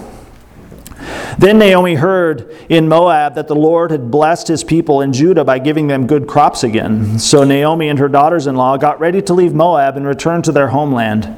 Then 1.39 1.59
Naomi 1.59 1.95
heard 1.95 2.55
in 2.69 2.89
Moab 2.89 3.35
that 3.35 3.49
the 3.49 3.55
Lord 3.55 3.91
had 3.91 4.11
blessed 4.11 4.49
his 4.49 4.65
people 4.65 5.01
in 5.01 5.13
Judah 5.13 5.45
by 5.45 5.59
giving 5.59 5.87
them 5.87 6.07
good 6.07 6.27
crops 6.27 6.65
again. 6.65 7.19
So 7.19 7.45
Naomi 7.45 7.89
and 7.89 7.99
her 7.99 8.09
daughters 8.09 8.47
in 8.47 8.57
law 8.57 8.77
got 8.77 9.01
ready 9.01 9.23
to 9.23 9.35
leave 9.35 9.55
Moab 9.55 9.97
and 9.97 10.07
return 10.07 10.43
to 10.43 10.53
their 10.53 10.69
homeland. 10.69 11.37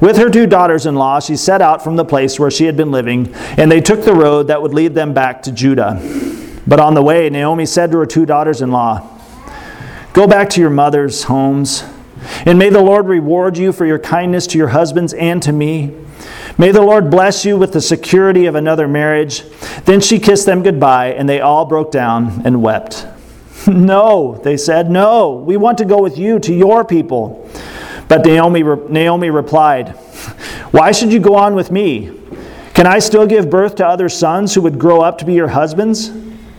With 0.00 0.16
her 0.16 0.30
two 0.30 0.46
daughters 0.46 0.86
in 0.86 0.94
law, 0.94 1.20
she 1.20 1.36
set 1.36 1.62
out 1.62 1.82
from 1.82 1.96
the 1.96 2.04
place 2.04 2.38
where 2.38 2.50
she 2.50 2.64
had 2.64 2.76
been 2.76 2.90
living, 2.90 3.32
and 3.56 3.70
they 3.70 3.80
took 3.80 4.04
the 4.04 4.14
road 4.14 4.48
that 4.48 4.60
would 4.60 4.74
lead 4.74 4.94
them 4.94 5.14
back 5.14 5.42
to 5.42 5.52
Judah. 5.52 6.00
But 6.66 6.80
on 6.80 6.94
the 6.94 7.02
way, 7.02 7.28
Naomi 7.30 7.66
said 7.66 7.90
to 7.92 7.98
her 7.98 8.06
two 8.06 8.26
daughters 8.26 8.62
in 8.62 8.70
law, 8.70 9.08
Go 10.12 10.26
back 10.26 10.50
to 10.50 10.60
your 10.60 10.70
mother's 10.70 11.24
homes, 11.24 11.84
and 12.44 12.58
may 12.58 12.68
the 12.68 12.82
Lord 12.82 13.06
reward 13.06 13.56
you 13.56 13.72
for 13.72 13.86
your 13.86 13.98
kindness 13.98 14.46
to 14.48 14.58
your 14.58 14.68
husbands 14.68 15.14
and 15.14 15.42
to 15.42 15.52
me. 15.52 15.94
May 16.58 16.70
the 16.70 16.82
Lord 16.82 17.10
bless 17.10 17.44
you 17.44 17.56
with 17.56 17.72
the 17.72 17.80
security 17.80 18.46
of 18.46 18.54
another 18.54 18.86
marriage. 18.86 19.42
Then 19.84 20.00
she 20.00 20.18
kissed 20.18 20.46
them 20.46 20.62
goodbye, 20.62 21.12
and 21.12 21.28
they 21.28 21.40
all 21.40 21.64
broke 21.64 21.90
down 21.90 22.42
and 22.44 22.62
wept. 22.62 23.06
no, 23.66 24.40
they 24.44 24.56
said, 24.56 24.90
no, 24.90 25.32
we 25.32 25.56
want 25.56 25.78
to 25.78 25.84
go 25.84 26.02
with 26.02 26.18
you 26.18 26.38
to 26.40 26.54
your 26.54 26.84
people. 26.84 27.48
But 28.08 28.26
Naomi, 28.26 28.62
Naomi 28.62 29.30
replied, 29.30 29.90
Why 30.72 30.92
should 30.92 31.12
you 31.12 31.20
go 31.20 31.34
on 31.36 31.54
with 31.54 31.70
me? 31.70 32.18
Can 32.74 32.86
I 32.86 32.98
still 32.98 33.26
give 33.26 33.48
birth 33.48 33.76
to 33.76 33.86
other 33.86 34.08
sons 34.08 34.54
who 34.54 34.62
would 34.62 34.78
grow 34.78 35.00
up 35.00 35.18
to 35.18 35.24
be 35.24 35.34
your 35.34 35.48
husbands? 35.48 36.10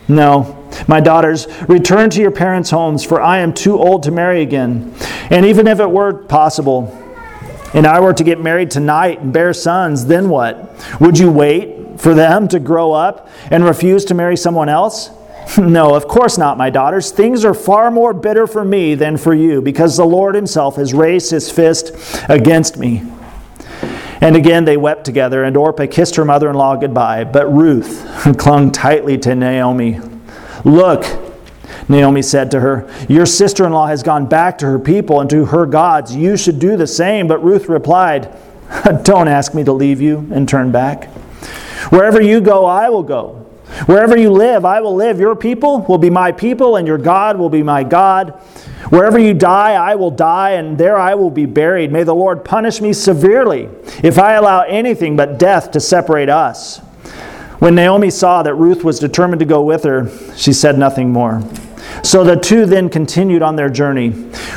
No, 0.06 0.68
my 0.86 1.00
daughters, 1.00 1.46
return 1.68 2.10
to 2.10 2.20
your 2.20 2.30
parents' 2.30 2.70
homes, 2.70 3.04
for 3.04 3.20
I 3.20 3.38
am 3.38 3.54
too 3.54 3.78
old 3.78 4.02
to 4.04 4.10
marry 4.10 4.42
again. 4.42 4.94
And 5.30 5.46
even 5.46 5.66
if 5.66 5.80
it 5.80 5.90
were 5.90 6.12
possible, 6.12 7.03
and 7.74 7.86
I 7.86 8.00
were 8.00 8.14
to 8.14 8.24
get 8.24 8.40
married 8.40 8.70
tonight 8.70 9.20
and 9.20 9.32
bear 9.32 9.52
sons, 9.52 10.06
then 10.06 10.28
what? 10.28 10.70
Would 11.00 11.18
you 11.18 11.30
wait 11.30 12.00
for 12.00 12.14
them 12.14 12.48
to 12.48 12.60
grow 12.60 12.92
up 12.92 13.28
and 13.50 13.64
refuse 13.64 14.04
to 14.06 14.14
marry 14.14 14.36
someone 14.36 14.68
else? 14.68 15.10
no, 15.58 15.94
of 15.94 16.08
course 16.08 16.38
not, 16.38 16.56
my 16.56 16.70
daughters. 16.70 17.10
Things 17.10 17.44
are 17.44 17.54
far 17.54 17.90
more 17.90 18.14
bitter 18.14 18.46
for 18.46 18.64
me 18.64 18.94
than 18.94 19.16
for 19.16 19.34
you, 19.34 19.60
because 19.60 19.96
the 19.96 20.06
Lord 20.06 20.34
Himself 20.34 20.76
has 20.76 20.94
raised 20.94 21.30
His 21.30 21.50
fist 21.50 21.92
against 22.28 22.78
me. 22.78 23.02
And 24.20 24.36
again 24.36 24.64
they 24.64 24.76
wept 24.76 25.04
together, 25.04 25.44
and 25.44 25.56
Orpah 25.56 25.86
kissed 25.86 26.16
her 26.16 26.24
mother 26.24 26.48
in 26.48 26.56
law 26.56 26.76
goodbye. 26.76 27.24
But 27.24 27.52
Ruth 27.52 28.06
clung 28.38 28.72
tightly 28.72 29.18
to 29.18 29.34
Naomi. 29.34 30.00
Look, 30.64 31.04
Naomi 31.88 32.22
said 32.22 32.50
to 32.50 32.60
her, 32.60 32.90
Your 33.08 33.26
sister 33.26 33.66
in 33.66 33.72
law 33.72 33.86
has 33.86 34.02
gone 34.02 34.26
back 34.26 34.58
to 34.58 34.66
her 34.66 34.78
people 34.78 35.20
and 35.20 35.30
to 35.30 35.46
her 35.46 35.66
gods. 35.66 36.14
You 36.14 36.36
should 36.36 36.58
do 36.58 36.76
the 36.76 36.86
same. 36.86 37.26
But 37.26 37.42
Ruth 37.42 37.68
replied, 37.68 38.34
Don't 39.02 39.28
ask 39.28 39.54
me 39.54 39.64
to 39.64 39.72
leave 39.72 40.00
you 40.00 40.28
and 40.32 40.48
turn 40.48 40.72
back. 40.72 41.10
Wherever 41.90 42.20
you 42.20 42.40
go, 42.40 42.64
I 42.64 42.88
will 42.88 43.02
go. 43.02 43.40
Wherever 43.86 44.16
you 44.16 44.30
live, 44.30 44.64
I 44.64 44.80
will 44.80 44.94
live. 44.94 45.18
Your 45.18 45.34
people 45.34 45.80
will 45.80 45.98
be 45.98 46.10
my 46.10 46.32
people, 46.32 46.76
and 46.76 46.86
your 46.86 46.98
God 46.98 47.36
will 47.36 47.50
be 47.50 47.62
my 47.62 47.82
God. 47.82 48.30
Wherever 48.90 49.18
you 49.18 49.34
die, 49.34 49.72
I 49.72 49.94
will 49.94 50.10
die, 50.10 50.52
and 50.52 50.78
there 50.78 50.96
I 50.96 51.14
will 51.14 51.30
be 51.30 51.46
buried. 51.46 51.90
May 51.90 52.04
the 52.04 52.14
Lord 52.14 52.44
punish 52.44 52.80
me 52.80 52.92
severely 52.92 53.68
if 54.02 54.18
I 54.18 54.34
allow 54.34 54.62
anything 54.62 55.16
but 55.16 55.38
death 55.38 55.70
to 55.72 55.80
separate 55.80 56.28
us. 56.28 56.80
When 57.64 57.76
Naomi 57.76 58.10
saw 58.10 58.42
that 58.42 58.56
Ruth 58.56 58.84
was 58.84 58.98
determined 58.98 59.40
to 59.40 59.46
go 59.46 59.62
with 59.62 59.84
her, 59.84 60.10
she 60.36 60.52
said 60.52 60.76
nothing 60.76 61.10
more. 61.10 61.42
So 62.02 62.22
the 62.22 62.36
two 62.36 62.66
then 62.66 62.90
continued 62.90 63.40
on 63.40 63.56
their 63.56 63.70
journey. 63.70 64.10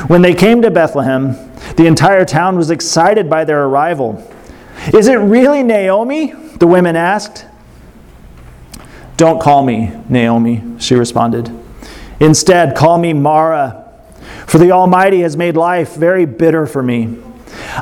When 0.08 0.20
they 0.20 0.34
came 0.34 0.60
to 0.60 0.70
Bethlehem, 0.70 1.32
the 1.76 1.86
entire 1.86 2.26
town 2.26 2.58
was 2.58 2.70
excited 2.70 3.30
by 3.30 3.46
their 3.46 3.64
arrival. 3.64 4.30
Is 4.92 5.08
it 5.08 5.14
really 5.14 5.62
Naomi? 5.62 6.34
The 6.58 6.66
women 6.66 6.96
asked. 6.96 7.46
Don't 9.16 9.40
call 9.40 9.64
me 9.64 9.90
Naomi, 10.10 10.62
she 10.78 10.94
responded. 10.94 11.50
Instead, 12.20 12.76
call 12.76 12.98
me 12.98 13.14
Mara, 13.14 13.90
for 14.46 14.58
the 14.58 14.72
Almighty 14.72 15.20
has 15.20 15.34
made 15.34 15.56
life 15.56 15.94
very 15.94 16.26
bitter 16.26 16.66
for 16.66 16.82
me. 16.82 17.16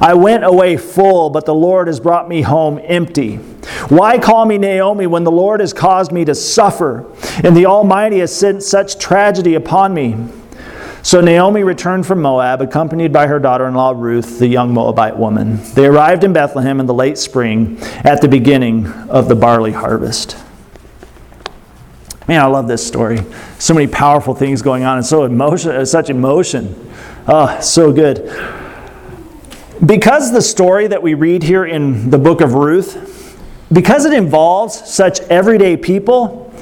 I 0.01 0.15
went 0.15 0.45
away 0.45 0.77
full, 0.77 1.31
but 1.31 1.47
the 1.47 1.55
Lord 1.55 1.89
has 1.89 1.99
brought 1.99 2.29
me 2.29 2.43
home 2.43 2.81
empty. 2.85 3.41
Why 3.89 4.19
call 4.19 4.45
me 4.45 4.59
Naomi 4.59 5.07
when 5.07 5.25
the 5.25 5.31
Lord 5.31 5.61
has 5.61 5.73
caused 5.73 6.13
me 6.13 6.25
to 6.25 6.35
suffer 6.35 7.11
and 7.45 7.57
the 7.57 7.67
Almighty 7.67 8.19
has 8.21 8.35
sent 8.35 8.63
such 8.63 8.99
tragedy 8.99 9.55
upon 9.55 9.95
me? 9.95 10.17
So 11.03 11.21
Naomi 11.21 11.63
returned 11.63 12.05
from 12.05 12.21
Moab, 12.21 12.61
accompanied 12.61 13.13
by 13.13 13.29
her 13.29 13.39
daughter 13.39 13.69
in 13.69 13.75
law 13.75 13.93
Ruth, 13.97 14.41
the 14.41 14.49
young 14.49 14.75
Moabite 14.75 15.17
woman. 15.17 15.61
They 15.75 15.87
arrived 15.87 16.25
in 16.25 16.33
Bethlehem 16.33 16.81
in 16.81 16.87
the 16.87 16.95
late 16.95 17.17
spring 17.17 17.79
at 18.03 18.21
the 18.21 18.27
beginning 18.27 18.89
of 19.09 19.29
the 19.29 19.37
barley 19.37 19.71
harvest. 19.71 20.37
Man, 22.27 22.41
I 22.41 22.47
love 22.47 22.67
this 22.67 22.85
story. 22.85 23.21
So 23.61 23.73
many 23.73 23.87
powerful 23.87 24.35
things 24.35 24.63
going 24.63 24.83
on 24.83 24.97
and 24.97 25.07
so 25.07 25.23
emotion, 25.23 25.71
uh, 25.71 25.85
such 25.85 26.11
emotion. 26.11 26.91
Oh, 27.29 27.61
so 27.61 27.93
good. 27.93 28.29
Because 29.85 30.33
the 30.33 30.43
story 30.43 30.89
that 30.89 31.05
we 31.05 31.15
read 31.15 31.45
here 31.45 31.65
in 31.65 32.11
the 32.11 32.19
book 32.19 32.41
of 32.41 32.55
Ruth, 32.55 33.16
because 33.73 34.05
it 34.05 34.13
involves 34.13 34.89
such 34.89 35.21
everyday 35.23 35.77
people, 35.77 36.53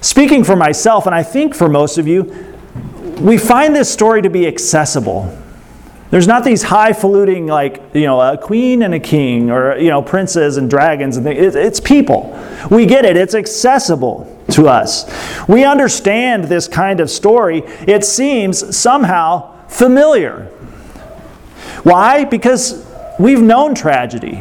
speaking 0.00 0.44
for 0.44 0.56
myself, 0.56 1.06
and 1.06 1.14
I 1.14 1.22
think 1.22 1.54
for 1.54 1.68
most 1.68 1.98
of 1.98 2.06
you, 2.06 2.54
we 3.20 3.38
find 3.38 3.74
this 3.74 3.90
story 3.90 4.22
to 4.22 4.30
be 4.30 4.46
accessible. 4.46 5.36
There's 6.10 6.28
not 6.28 6.44
these 6.44 6.62
highfalutin, 6.62 7.46
like, 7.46 7.82
you 7.92 8.02
know, 8.02 8.20
a 8.20 8.38
queen 8.38 8.82
and 8.82 8.94
a 8.94 9.00
king, 9.00 9.50
or, 9.50 9.76
you 9.76 9.88
know, 9.88 10.00
princes 10.00 10.56
and 10.56 10.70
dragons 10.70 11.16
and 11.16 11.24
things. 11.26 11.56
It's 11.56 11.80
people. 11.80 12.38
We 12.70 12.86
get 12.86 13.04
it, 13.04 13.16
it's 13.16 13.34
accessible 13.34 14.30
to 14.52 14.68
us. 14.68 15.10
We 15.48 15.64
understand 15.64 16.44
this 16.44 16.68
kind 16.68 17.00
of 17.00 17.10
story. 17.10 17.62
It 17.88 18.04
seems 18.04 18.76
somehow 18.76 19.66
familiar. 19.66 20.44
Why? 21.82 22.24
Because 22.24 22.86
we've 23.18 23.42
known 23.42 23.74
tragedy. 23.74 24.40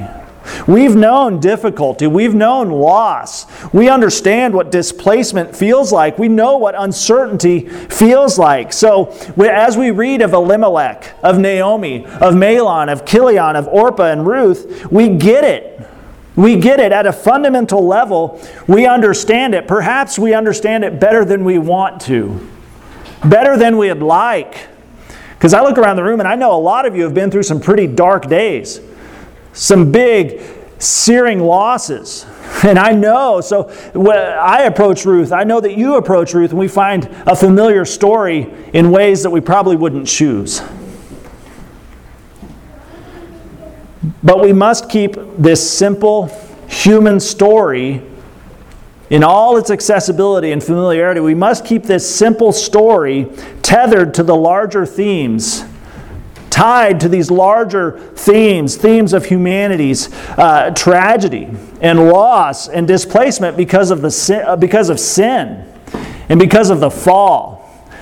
We've 0.68 0.96
known 0.96 1.40
difficulty. 1.40 2.08
We've 2.08 2.36
known 2.36 2.70
loss. 2.70 3.46
We 3.74 3.90
understand 3.90 4.54
what 4.54 4.72
displacement 4.72 5.56
feels 5.56 5.92
like. 5.92 6.18
We 6.18 6.28
know 6.28 6.58
what 6.58 6.76
uncertainty 6.78 7.68
feels 7.68 8.38
like. 8.38 8.74
So, 8.74 9.12
as 9.40 9.78
we 9.78 9.92
read 9.92 10.22
of 10.22 10.34
Elimelech, 10.34 11.16
of 11.24 11.40
Naomi, 11.40 12.06
of 12.06 12.34
Mahlon, 12.34 12.92
of 12.92 13.06
Chilion, 13.06 13.56
of 13.56 13.68
Orpah 13.68 14.12
and 14.12 14.26
Ruth, 14.26 14.92
we 14.92 15.10
get 15.10 15.44
it. 15.44 15.74
We 16.36 16.60
get 16.60 16.80
it 16.80 16.92
at 16.92 17.06
a 17.06 17.14
fundamental 17.14 17.86
level. 17.86 18.42
We 18.68 18.88
understand 18.88 19.54
it. 19.54 19.68
Perhaps 19.68 20.18
we 20.18 20.34
understand 20.34 20.84
it 20.84 21.00
better 21.00 21.24
than 21.26 21.44
we 21.44 21.60
want 21.60 22.02
to, 22.04 22.50
better 23.24 23.56
than 23.56 23.78
we'd 23.78 23.94
like. 23.94 24.68
Because 25.44 25.54
I 25.54 25.62
look 25.62 25.78
around 25.78 25.98
the 25.98 26.04
room 26.04 26.20
and 26.22 26.28
I 26.28 26.36
know 26.36 26.56
a 26.56 26.58
lot 26.58 26.86
of 26.86 26.96
you 26.96 27.04
have 27.04 27.14
been 27.14 27.30
through 27.30 27.44
some 27.44 27.60
pretty 27.60 27.86
dark 27.86 28.28
days, 28.30 28.80
some 29.54 29.92
big 29.92 30.42
searing 30.80 31.40
losses. 31.40 32.26
And 32.64 32.78
I 32.78 32.92
know, 32.92 33.42
so 33.42 33.64
when 33.94 34.18
I 34.18 34.64
approach 34.64 35.06
Ruth, 35.06 35.32
I 35.32 35.44
know 35.44 35.62
that 35.62 35.78
you 35.78 35.96
approach 35.96 36.34
Ruth, 36.34 36.52
and 36.52 36.60
we 36.60 36.68
find 36.68 37.06
a 37.26 37.36
familiar 37.36 37.86
story 37.86 38.54
in 38.74 38.92
ways 38.92 39.24
that 39.24 39.30
we 39.30 39.42
probably 39.42 39.76
wouldn't 39.76 40.08
choose. 40.08 40.62
But 44.22 44.42
we 44.42 44.54
must 44.54 44.90
keep 44.90 45.16
this 45.38 45.78
simple 45.78 46.28
human 46.68 47.20
story 47.20 48.02
in 49.10 49.24
all 49.24 49.58
its 49.58 49.70
accessibility 49.70 50.52
and 50.52 50.64
familiarity. 50.64 51.20
We 51.20 51.36
must 51.36 51.66
keep 51.66 51.84
this 51.84 52.14
simple 52.14 52.52
story 52.52 53.30
tethered 53.62 54.14
to 54.16 54.24
the 54.24 54.36
larger 54.36 54.86
themes 54.86 55.66
tied 56.54 57.00
to 57.00 57.10
these 57.10 57.32
larger 57.32 57.98
themes 58.16 58.76
themes 58.76 59.12
of 59.12 59.26
humanity's 59.26 60.14
uh, 60.38 60.70
tragedy 60.76 61.50
and 61.82 62.10
loss 62.10 62.68
and 62.68 62.88
displacement 62.88 63.58
because 63.58 63.90
of, 63.90 64.04
the 64.04 64.12
sin, 64.12 64.44
uh, 64.46 64.56
because 64.56 64.90
of 64.90 65.00
sin 65.00 65.68
and 66.30 66.40
because 66.40 66.70
of 66.70 66.80
the 66.80 66.92
fall. 66.92 67.60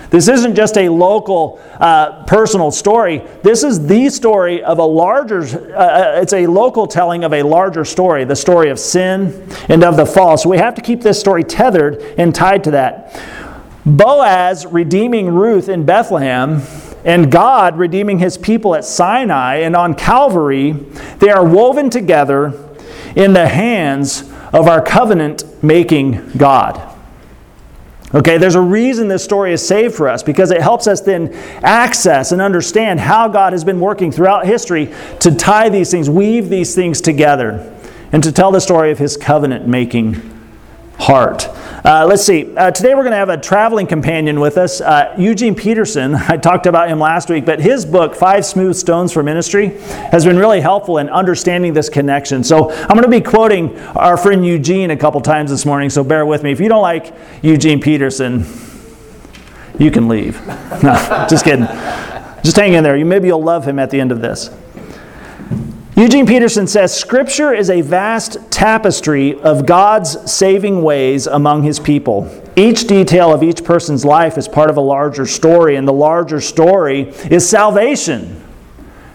This 0.10 0.27
isn't 0.27 0.55
just 0.55 0.77
a 0.77 0.89
local, 0.89 1.62
uh, 1.79 2.25
personal 2.25 2.72
story. 2.72 3.20
This 3.41 3.63
is 3.63 3.88
the 3.88 4.10
story 4.10 4.62
of 4.62 4.79
a 4.79 4.84
larger, 4.84 5.43
uh, 5.74 6.17
uh, 6.17 6.22
it's 6.22 6.34
a 6.34 6.46
local 6.48 6.88
telling 6.88 7.24
of 7.24 7.31
a 7.31 7.43
larger 7.43 7.86
story, 7.86 8.25
the 8.25 8.36
story 8.36 8.70
of 8.70 8.79
sin 8.79 9.48
and 9.70 9.81
of 9.81 9.96
the 9.96 10.05
fall. 10.05 10.38
So 10.38 10.50
we 10.50 10.58
have 10.58 10.75
to 10.75 10.81
keep 10.81 11.00
this 11.00 11.17
story 11.17 11.46
tethered 11.46 12.01
and 12.17 12.36
tied 12.36 12.65
to 12.65 12.72
that. 12.72 13.17
Boaz 13.86 14.65
redeeming 14.65 15.29
Ruth 15.34 15.70
in 15.70 15.86
Bethlehem 15.86 16.62
and 17.03 17.31
God 17.31 17.78
redeeming 17.78 18.19
his 18.19 18.38
people 18.38 18.76
at 18.76 18.86
Sinai 18.86 19.58
and 19.58 19.76
on 19.76 19.95
Calvary, 19.95 20.71
they 21.19 21.30
are 21.30 21.45
woven 21.45 21.89
together 21.89 22.54
in 23.15 23.34
the 23.34 23.47
hands 23.47 24.21
of 24.54 24.67
our 24.67 24.82
covenant 24.82 25.63
making 25.63 26.32
God. 26.38 26.88
Okay, 28.13 28.38
there's 28.38 28.56
a 28.56 28.62
reason 28.62 29.08
this 29.08 29.23
story 29.23 29.54
is 29.54 29.65
saved 29.65 29.95
for 29.95 30.10
us 30.10 30.21
because 30.21 30.52
it 30.52 30.62
helps 30.62 30.86
us 30.86 30.99
then 30.99 31.34
access 31.63 32.34
and 32.34 32.41
understand 32.41 32.99
how 32.99 33.30
God 33.30 33.54
has 33.54 33.63
been 33.63 33.80
working 33.80 34.12
throughout 34.12 34.45
history 34.45 34.93
to 35.21 35.34
tie 35.34 35.69
these 35.69 35.91
things, 35.91 36.10
weave 36.10 36.49
these 36.49 36.76
things 36.76 36.99
together, 36.99 37.73
and 38.12 38.21
to 38.23 38.34
tell 38.34 38.52
the 38.52 38.60
story 38.60 38.91
of 38.91 38.99
his 38.99 39.15
covenant 39.15 39.65
making 39.65 40.40
heart. 41.02 41.48
Uh, 41.84 42.06
let's 42.08 42.24
see. 42.24 42.56
Uh, 42.56 42.70
today 42.70 42.94
we're 42.94 43.02
going 43.02 43.10
to 43.12 43.18
have 43.18 43.30
a 43.30 43.38
traveling 43.38 43.88
companion 43.88 44.40
with 44.40 44.56
us, 44.56 44.82
uh, 44.82 45.16
Eugene 45.18 45.56
Peterson. 45.56 46.14
I 46.28 46.38
talked 46.38 46.68
about 46.68 46.90
him 46.90 47.00
last 47.00 47.28
week, 47.28 47.44
but 47.44 47.60
his 47.60 47.86
book, 47.88 48.14
Five 48.14 48.46
Smooth 48.46 48.76
Stones 48.76 49.12
for 49.12 49.24
Ministry, 49.24 49.70
has 50.12 50.26
been 50.26 50.38
really 50.38 50.62
helpful 50.62 51.00
in 51.00 51.10
understanding 51.10 51.74
this 51.74 51.90
connection. 51.90 52.44
So 52.44 52.72
I'm 52.72 52.90
going 52.90 53.02
to 53.02 53.10
be 53.10 53.20
quoting 53.20 53.80
our 53.96 54.16
friend 54.16 54.46
Eugene 54.46 54.92
a 54.92 54.98
couple 54.98 55.20
times 55.22 55.50
this 55.50 55.66
morning, 55.66 55.90
so 55.90 56.04
bear 56.04 56.24
with 56.24 56.44
me. 56.44 56.52
If 56.52 56.60
you 56.60 56.70
don't 56.70 56.84
like 56.84 57.16
Eugene 57.42 57.82
Peterson, 57.82 58.46
you 59.80 59.90
can 59.90 60.08
leave. 60.08 60.40
No, 60.82 61.28
just 61.30 61.46
kidding. 61.46 61.68
Just 62.44 62.56
hang 62.56 62.74
in 62.74 62.84
there. 62.84 62.98
You, 62.98 63.06
maybe 63.06 63.28
you'll 63.28 63.44
love 63.44 63.68
him 63.68 63.78
at 63.78 63.92
the 63.92 64.02
end 64.02 64.12
of 64.12 64.20
this. 64.20 64.50
Eugene 66.02 66.26
Peterson 66.26 66.66
says 66.66 66.98
Scripture 66.98 67.54
is 67.54 67.70
a 67.70 67.82
vast 67.82 68.40
tapestry 68.50 69.40
of 69.42 69.68
God's 69.68 70.32
saving 70.32 70.82
ways 70.82 71.28
among 71.28 71.62
his 71.62 71.80
people. 71.80 72.28
Each 72.56 72.88
detail 72.88 73.32
of 73.32 73.44
each 73.44 73.64
person's 73.64 74.04
life 74.04 74.36
is 74.36 74.48
part 74.48 74.72
of 74.72 74.78
a 74.78 74.82
larger 74.82 75.28
story, 75.28 75.76
and 75.76 75.88
the 75.88 75.94
larger 75.94 76.42
story 76.42 77.02
is 77.30 77.48
salvation. 77.48 78.44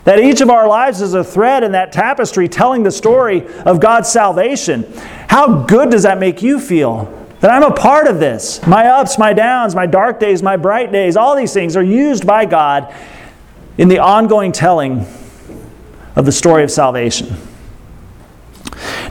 That 0.04 0.20
each 0.20 0.40
of 0.40 0.48
our 0.48 0.68
lives 0.68 1.00
is 1.00 1.14
a 1.14 1.24
thread 1.24 1.64
in 1.64 1.72
that 1.72 1.90
tapestry 1.90 2.46
telling 2.46 2.84
the 2.84 2.92
story 2.92 3.48
of 3.64 3.80
God's 3.80 4.08
salvation. 4.08 4.86
How 5.26 5.64
good 5.64 5.90
does 5.90 6.04
that 6.04 6.20
make 6.20 6.40
you 6.40 6.60
feel? 6.60 7.12
That 7.40 7.50
I'm 7.50 7.64
a 7.64 7.74
part 7.74 8.06
of 8.06 8.20
this. 8.20 8.64
My 8.64 8.86
ups, 8.86 9.18
my 9.18 9.32
downs, 9.32 9.74
my 9.74 9.86
dark 9.86 10.20
days, 10.20 10.40
my 10.40 10.56
bright 10.56 10.92
days, 10.92 11.16
all 11.16 11.34
these 11.34 11.52
things 11.52 11.74
are 11.74 11.82
used 11.82 12.24
by 12.24 12.44
God 12.44 12.94
in 13.76 13.88
the 13.88 13.98
ongoing 13.98 14.52
telling 14.52 15.04
of 16.16 16.24
the 16.24 16.32
story 16.32 16.64
of 16.64 16.70
salvation. 16.70 17.36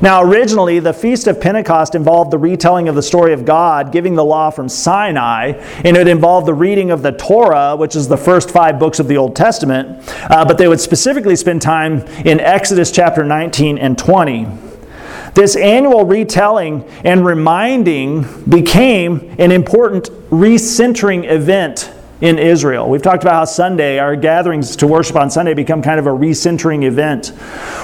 Now, 0.02 0.22
originally, 0.22 0.80
the 0.80 0.94
Feast 0.94 1.28
of 1.28 1.40
Pentecost 1.40 1.96
involved 1.96 2.32
the 2.32 2.38
retelling 2.38 2.90
of 2.90 2.96
the 2.96 3.02
story 3.02 3.32
of 3.32 3.46
God 3.46 3.92
giving 3.94 4.16
the 4.16 4.26
law 4.26 4.50
from 4.50 4.68
Sinai, 4.68 5.54
and 5.86 5.96
it 5.96 6.08
involved 6.08 6.48
the 6.48 6.54
reading 6.54 6.92
of 6.92 7.02
the 7.02 7.14
Torah, 7.14 7.76
which 7.76 7.96
is 7.96 8.08
the 8.08 8.18
first 8.18 8.52
five 8.52 8.78
books 8.78 9.00
of 9.00 9.08
the 9.08 9.16
Old 9.16 9.36
Testament. 9.36 10.04
Uh, 10.30 10.44
but 10.44 10.58
they 10.58 10.68
would 10.68 10.82
specifically 10.82 11.36
spend 11.36 11.62
time 11.62 12.00
in 12.26 12.40
Exodus 12.42 12.92
chapter 12.92 13.24
19 13.24 13.78
and 13.78 13.98
20. 13.98 14.48
This 15.34 15.56
annual 15.56 16.06
retelling 16.06 16.84
and 17.04 17.26
reminding 17.26 18.44
became 18.44 19.36
an 19.38 19.52
important 19.52 20.06
recentering 20.30 21.30
event 21.30 21.92
in 22.22 22.40
Israel. 22.40 22.90
We've 22.90 23.02
talked 23.02 23.24
about 23.24 23.34
how 23.34 23.46
Sunday, 23.46 24.00
our 24.00 24.16
gatherings 24.16 24.76
to 24.78 24.88
worship 24.88 25.16
on 25.16 25.30
Sunday, 25.30 25.54
become 25.54 25.82
kind 25.82 26.00
of 26.00 26.08
a 26.08 26.12
recentering 26.12 26.84
event. 26.84 27.34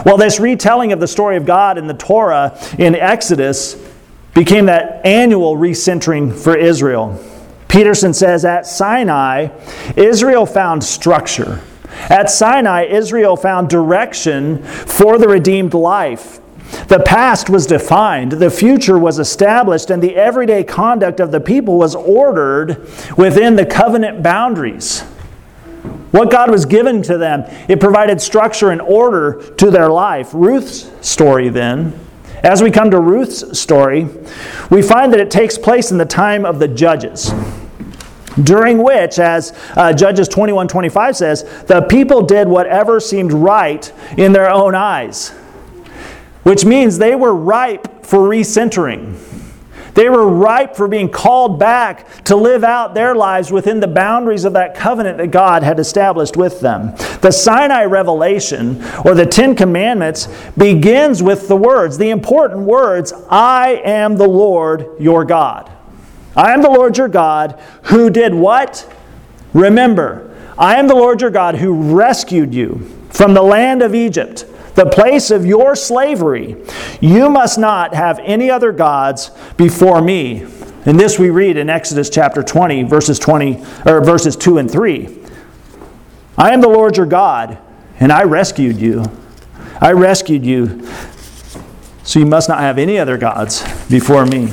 Well, 0.06 0.18
this 0.18 0.40
retelling 0.40 0.94
of 0.94 1.00
the 1.00 1.08
story 1.08 1.38
of 1.38 1.46
God 1.46 1.78
in 1.78 1.88
the 1.88 1.94
Torah 1.94 2.58
in 2.78 2.96
Exodus 2.96 3.76
became 4.34 4.68
that 4.68 5.06
annual 5.06 5.58
recentering 5.58 6.34
for 6.34 6.56
Israel. 6.56 7.22
Peterson 7.68 8.14
says 8.14 8.46
at 8.46 8.66
Sinai, 8.66 9.50
Israel 9.96 10.46
found 10.46 10.84
structure. 10.84 11.62
At 12.10 12.30
Sinai, 12.30 12.84
Israel 12.86 13.36
found 13.36 13.70
direction 13.70 14.64
for 14.64 15.18
the 15.18 15.28
redeemed 15.28 15.74
life. 15.74 16.40
The 16.88 17.00
past 17.00 17.50
was 17.50 17.66
defined, 17.66 18.34
the 18.34 18.50
future 18.50 18.98
was 18.98 19.20
established, 19.20 19.90
and 19.90 20.02
the 20.02 20.16
everyday 20.16 20.64
conduct 20.64 21.20
of 21.20 21.32
the 21.32 21.40
people 21.40 21.78
was 21.78 21.96
ordered 21.96 22.88
within 23.18 23.56
the 23.56 23.66
covenant 23.66 24.24
boundaries. 24.24 25.02
What 26.12 26.30
God 26.30 26.52
was 26.52 26.66
given 26.66 27.02
to 27.04 27.18
them, 27.18 27.46
it 27.70 27.80
provided 27.80 28.22
structure 28.22 28.72
and 28.72 28.82
order 28.82 29.42
to 29.58 29.72
their 29.72 29.90
life. 29.90 30.32
Ruth's 30.34 30.92
story, 31.08 31.50
then, 31.50 31.98
as 32.44 32.62
we 32.62 32.72
come 32.72 32.92
to 32.92 33.00
Ruth's 33.00 33.58
story, 33.60 34.08
we 34.70 34.82
find 34.82 35.14
that 35.14 35.20
it 35.20 35.32
takes 35.32 35.58
place 35.58 35.92
in 35.92 35.98
the 35.98 36.06
time 36.06 36.46
of 36.46 36.60
the 36.60 36.68
judges 36.68 37.32
during 38.44 38.82
which, 38.82 39.20
as 39.20 39.54
uh, 39.76 39.94
Judges 39.94 40.28
21 40.28 40.68
25 40.68 41.18
says, 41.18 41.64
the 41.66 41.82
people 41.82 42.22
did 42.22 42.48
whatever 42.48 43.00
seemed 43.00 43.34
right 43.34 43.92
in 44.18 44.32
their 44.32 44.50
own 44.50 44.74
eyes 44.74 45.34
which 46.44 46.66
means 46.66 46.98
they 46.98 47.16
were 47.16 47.36
ripe 47.36 48.06
for 48.06 48.20
recentering. 48.20 49.18
They 49.94 50.10
were 50.10 50.28
ripe 50.28 50.76
for 50.76 50.88
being 50.88 51.10
called 51.10 51.60
back 51.60 52.24
to 52.26 52.36
live 52.36 52.64
out 52.64 52.94
their 52.94 53.14
lives 53.14 53.52
within 53.52 53.80
the 53.80 53.88
boundaries 53.88 54.46
of 54.46 54.54
that 54.54 54.74
covenant 54.74 55.18
that 55.18 55.32
God 55.32 55.64
had 55.64 55.80
established 55.80 56.38
with 56.38 56.62
them. 56.62 56.96
The 57.22 57.32
Sinai 57.32 57.86
revelation, 57.86 58.84
or 59.04 59.16
the 59.16 59.26
Ten 59.26 59.56
Commandments, 59.56 60.30
begins 60.58 61.22
with 61.22 61.48
the 61.48 61.58
words, 61.58 61.98
the 61.98 62.10
important 62.10 62.62
words, 62.62 63.12
I 63.30 63.82
am 63.84 64.16
the 64.16 64.28
Lord 64.28 64.88
your 65.00 65.26
God. 65.26 65.70
I 66.36 66.54
am 66.54 66.62
the 66.62 66.70
Lord 66.70 66.98
your 66.98 67.10
God 67.10 67.60
who 67.84 68.10
did 68.10 68.34
what? 68.34 68.90
Remember, 69.54 70.34
I 70.58 70.78
am 70.78 70.88
the 70.88 70.96
Lord 70.96 71.20
your 71.20 71.32
God 71.32 71.56
who 71.56 71.96
rescued 71.96 72.54
you 72.54 72.90
from 73.10 73.34
the 73.34 73.42
land 73.42 73.82
of 73.82 73.94
Egypt 73.94 74.46
the 74.76 74.86
place 74.86 75.32
of 75.32 75.46
your 75.46 75.76
slavery. 75.76 76.56
You 77.00 77.30
must 77.30 77.60
not 77.60 77.94
have 77.94 78.20
any 78.20 78.50
other 78.50 78.72
gods 78.72 79.32
before 79.58 80.02
me. 80.02 80.48
And 80.86 81.00
this 81.00 81.20
we 81.20 81.30
read 81.30 81.58
in 81.58 81.70
Exodus 81.70 82.10
chapter 82.10 82.42
20, 82.42 82.84
verses 82.84 83.20
20 83.20 83.64
or 83.86 84.04
verses 84.04 84.36
2 84.36 84.58
and 84.58 84.72
3. 84.72 85.20
I 86.38 86.54
am 86.54 86.62
the 86.62 86.70
Lord 86.70 86.98
your 86.98 87.06
God, 87.06 87.58
and 88.00 88.12
I 88.12 88.24
rescued 88.24 88.78
you. 88.78 89.06
I 89.80 89.92
rescued 89.92 90.46
you. 90.46 90.88
So 92.04 92.20
you 92.20 92.26
must 92.26 92.50
not 92.50 92.60
have 92.60 92.80
any 92.80 92.98
other 92.98 93.18
gods 93.18 93.62
before 93.90 94.26
me. 94.26 94.46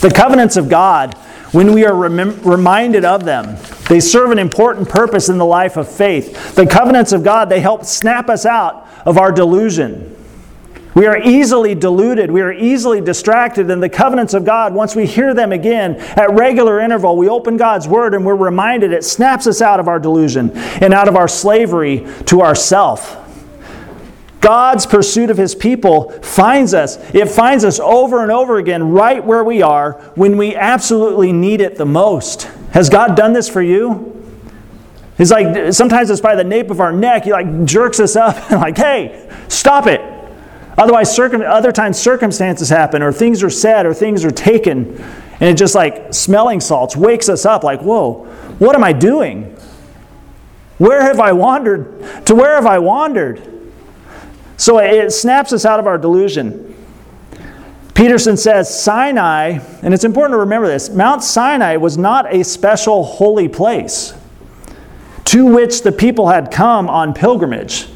The 0.00 0.12
covenants 0.14 0.56
of 0.56 0.68
God, 0.68 1.14
when 1.52 1.72
we 1.72 1.84
are 1.84 1.94
rem- 1.94 2.40
reminded 2.42 3.04
of 3.04 3.24
them, 3.24 3.56
they 3.90 3.98
serve 3.98 4.30
an 4.30 4.38
important 4.38 4.88
purpose 4.88 5.28
in 5.28 5.36
the 5.36 5.44
life 5.44 5.76
of 5.76 5.90
faith. 5.90 6.54
The 6.54 6.64
covenants 6.64 7.10
of 7.10 7.24
God, 7.24 7.48
they 7.48 7.58
help 7.58 7.84
snap 7.84 8.30
us 8.30 8.46
out 8.46 8.86
of 9.04 9.18
our 9.18 9.32
delusion. 9.32 10.16
We 10.94 11.06
are 11.06 11.18
easily 11.18 11.74
deluded. 11.74 12.30
We 12.30 12.40
are 12.40 12.52
easily 12.52 13.00
distracted. 13.00 13.68
And 13.68 13.82
the 13.82 13.88
covenants 13.88 14.32
of 14.32 14.44
God, 14.44 14.74
once 14.74 14.94
we 14.94 15.06
hear 15.06 15.34
them 15.34 15.50
again 15.50 15.96
at 15.96 16.30
regular 16.30 16.78
interval, 16.78 17.16
we 17.16 17.28
open 17.28 17.56
God's 17.56 17.88
Word 17.88 18.14
and 18.14 18.24
we're 18.24 18.36
reminded 18.36 18.92
it 18.92 19.02
snaps 19.02 19.48
us 19.48 19.60
out 19.60 19.80
of 19.80 19.88
our 19.88 19.98
delusion 19.98 20.52
and 20.54 20.94
out 20.94 21.08
of 21.08 21.16
our 21.16 21.26
slavery 21.26 22.06
to 22.26 22.42
ourself. 22.42 23.16
God's 24.40 24.86
pursuit 24.86 25.30
of 25.30 25.36
His 25.36 25.56
people 25.56 26.10
finds 26.22 26.74
us. 26.74 26.96
It 27.12 27.28
finds 27.28 27.64
us 27.64 27.80
over 27.80 28.22
and 28.22 28.30
over 28.30 28.58
again 28.58 28.92
right 28.92 29.24
where 29.24 29.42
we 29.42 29.62
are 29.62 29.94
when 30.14 30.36
we 30.36 30.54
absolutely 30.54 31.32
need 31.32 31.60
it 31.60 31.74
the 31.74 31.86
most. 31.86 32.48
Has 32.72 32.88
God 32.88 33.16
done 33.16 33.32
this 33.32 33.48
for 33.48 33.62
you? 33.62 34.16
He's 35.18 35.30
like, 35.30 35.72
sometimes 35.72 36.08
it's 36.08 36.20
by 36.20 36.34
the 36.34 36.44
nape 36.44 36.70
of 36.70 36.80
our 36.80 36.92
neck. 36.92 37.24
He 37.24 37.32
like 37.32 37.64
jerks 37.64 38.00
us 38.00 38.16
up 38.16 38.36
and 38.50 38.60
like, 38.60 38.76
hey, 38.76 39.30
stop 39.48 39.86
it. 39.86 40.00
Otherwise, 40.78 41.14
circum- 41.14 41.42
other 41.42 41.72
times 41.72 41.98
circumstances 41.98 42.70
happen 42.70 43.02
or 43.02 43.12
things 43.12 43.42
are 43.42 43.50
said 43.50 43.84
or 43.84 43.92
things 43.92 44.24
are 44.24 44.30
taken. 44.30 44.96
And 45.40 45.42
it 45.42 45.56
just 45.56 45.74
like 45.74 46.14
smelling 46.14 46.60
salts 46.60 46.96
wakes 46.96 47.28
us 47.28 47.44
up 47.44 47.64
like, 47.64 47.82
whoa, 47.82 48.24
what 48.58 48.74
am 48.74 48.82
I 48.82 48.92
doing? 48.92 49.56
Where 50.78 51.02
have 51.02 51.20
I 51.20 51.32
wandered? 51.32 52.26
To 52.26 52.34
where 52.34 52.54
have 52.54 52.64
I 52.64 52.78
wandered? 52.78 53.42
So 54.56 54.78
it 54.78 55.10
snaps 55.10 55.52
us 55.52 55.66
out 55.66 55.80
of 55.80 55.86
our 55.86 55.98
delusion. 55.98 56.74
Peterson 58.00 58.34
says 58.34 58.82
Sinai, 58.82 59.58
and 59.82 59.92
it's 59.92 60.04
important 60.04 60.32
to 60.32 60.38
remember 60.38 60.66
this 60.66 60.88
Mount 60.88 61.22
Sinai 61.22 61.76
was 61.76 61.98
not 61.98 62.34
a 62.34 62.42
special 62.42 63.04
holy 63.04 63.46
place 63.46 64.14
to 65.26 65.44
which 65.44 65.82
the 65.82 65.92
people 65.92 66.26
had 66.26 66.50
come 66.50 66.88
on 66.88 67.12
pilgrimage. 67.12 67.88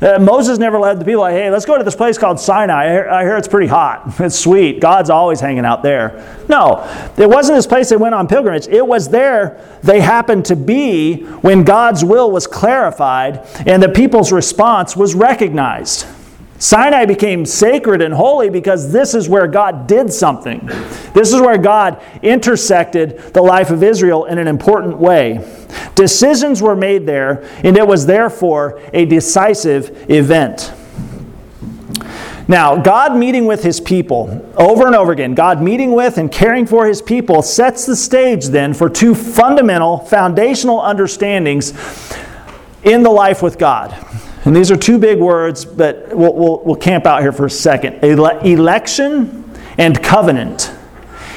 Uh, 0.00 0.18
Moses 0.18 0.56
never 0.56 0.78
led 0.78 0.98
the 0.98 1.04
people 1.04 1.20
like, 1.20 1.34
hey, 1.34 1.50
let's 1.50 1.66
go 1.66 1.76
to 1.76 1.84
this 1.84 1.94
place 1.94 2.16
called 2.16 2.40
Sinai. 2.40 2.86
I 2.86 2.90
hear, 2.90 3.08
I 3.10 3.22
hear, 3.22 3.36
it's 3.36 3.48
pretty 3.48 3.66
hot. 3.66 4.18
It's 4.20 4.38
sweet. 4.38 4.80
God's 4.80 5.10
always 5.10 5.40
hanging 5.40 5.66
out 5.66 5.82
there. 5.82 6.42
No, 6.48 6.82
it 7.18 7.28
wasn't 7.28 7.58
this 7.58 7.66
place 7.66 7.90
they 7.90 7.98
went 7.98 8.14
on 8.14 8.28
pilgrimage. 8.28 8.66
It 8.66 8.86
was 8.86 9.10
there 9.10 9.60
they 9.82 10.00
happened 10.00 10.46
to 10.46 10.56
be 10.56 11.24
when 11.42 11.64
God's 11.64 12.02
will 12.02 12.30
was 12.30 12.46
clarified 12.46 13.46
and 13.66 13.82
the 13.82 13.90
people's 13.90 14.32
response 14.32 14.96
was 14.96 15.14
recognized. 15.14 16.06
Sinai 16.60 17.06
became 17.06 17.46
sacred 17.46 18.02
and 18.02 18.12
holy 18.12 18.50
because 18.50 18.92
this 18.92 19.14
is 19.14 19.30
where 19.30 19.46
God 19.46 19.86
did 19.86 20.12
something. 20.12 20.66
This 21.14 21.32
is 21.32 21.40
where 21.40 21.56
God 21.56 22.02
intersected 22.22 23.18
the 23.32 23.40
life 23.40 23.70
of 23.70 23.82
Israel 23.82 24.26
in 24.26 24.36
an 24.36 24.46
important 24.46 24.98
way. 24.98 25.42
Decisions 25.94 26.60
were 26.60 26.76
made 26.76 27.06
there, 27.06 27.48
and 27.64 27.78
it 27.78 27.86
was 27.86 28.04
therefore 28.04 28.78
a 28.92 29.06
decisive 29.06 30.10
event. 30.10 30.70
Now, 32.46 32.76
God 32.76 33.16
meeting 33.16 33.46
with 33.46 33.62
his 33.62 33.80
people 33.80 34.46
over 34.54 34.86
and 34.86 34.94
over 34.94 35.12
again, 35.12 35.34
God 35.34 35.62
meeting 35.62 35.92
with 35.92 36.18
and 36.18 36.30
caring 36.30 36.66
for 36.66 36.86
his 36.86 37.00
people 37.00 37.40
sets 37.40 37.86
the 37.86 37.96
stage 37.96 38.46
then 38.46 38.74
for 38.74 38.90
two 38.90 39.14
fundamental, 39.14 40.00
foundational 40.00 40.78
understandings 40.80 41.70
in 42.82 43.02
the 43.02 43.10
life 43.10 43.42
with 43.42 43.56
God. 43.56 43.96
And 44.44 44.56
these 44.56 44.70
are 44.70 44.76
two 44.76 44.98
big 44.98 45.18
words, 45.18 45.64
but 45.64 46.14
we'll, 46.16 46.34
we'll, 46.34 46.62
we'll 46.64 46.76
camp 46.76 47.06
out 47.06 47.20
here 47.20 47.32
for 47.32 47.46
a 47.46 47.50
second 47.50 48.02
Ele- 48.02 48.40
election 48.40 49.52
and 49.76 50.02
covenant. 50.02 50.72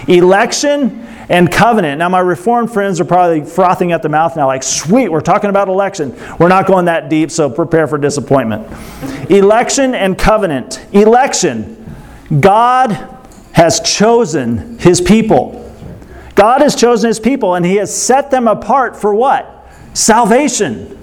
Election 0.07 1.01
and 1.29 1.51
covenant. 1.51 1.99
Now, 1.99 2.09
my 2.09 2.19
Reformed 2.19 2.71
friends 2.71 2.99
are 2.99 3.05
probably 3.05 3.43
frothing 3.43 3.91
at 3.91 4.01
the 4.01 4.09
mouth 4.09 4.35
now, 4.35 4.47
like, 4.47 4.63
sweet, 4.63 5.09
we're 5.09 5.21
talking 5.21 5.49
about 5.49 5.67
election. 5.67 6.15
We're 6.39 6.49
not 6.49 6.65
going 6.65 6.85
that 6.85 7.09
deep, 7.09 7.31
so 7.31 7.49
prepare 7.49 7.87
for 7.87 7.97
disappointment. 7.97 8.67
election 9.29 9.95
and 9.95 10.17
covenant. 10.17 10.85
Election. 10.93 11.79
God 12.39 12.91
has 13.53 13.79
chosen 13.81 14.79
his 14.79 14.99
people. 14.99 15.59
God 16.35 16.61
has 16.61 16.75
chosen 16.75 17.09
his 17.09 17.19
people, 17.19 17.55
and 17.55 17.65
he 17.65 17.75
has 17.75 17.95
set 17.95 18.31
them 18.31 18.47
apart 18.47 18.95
for 18.95 19.13
what? 19.13 19.71
Salvation. 19.93 20.99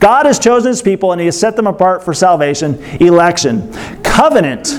God 0.00 0.26
has 0.26 0.38
chosen 0.38 0.70
his 0.70 0.82
people 0.82 1.12
and 1.12 1.20
he 1.20 1.26
has 1.26 1.38
set 1.38 1.56
them 1.56 1.66
apart 1.66 2.04
for 2.04 2.14
salvation, 2.14 2.82
election. 3.00 3.72
Covenant. 4.02 4.78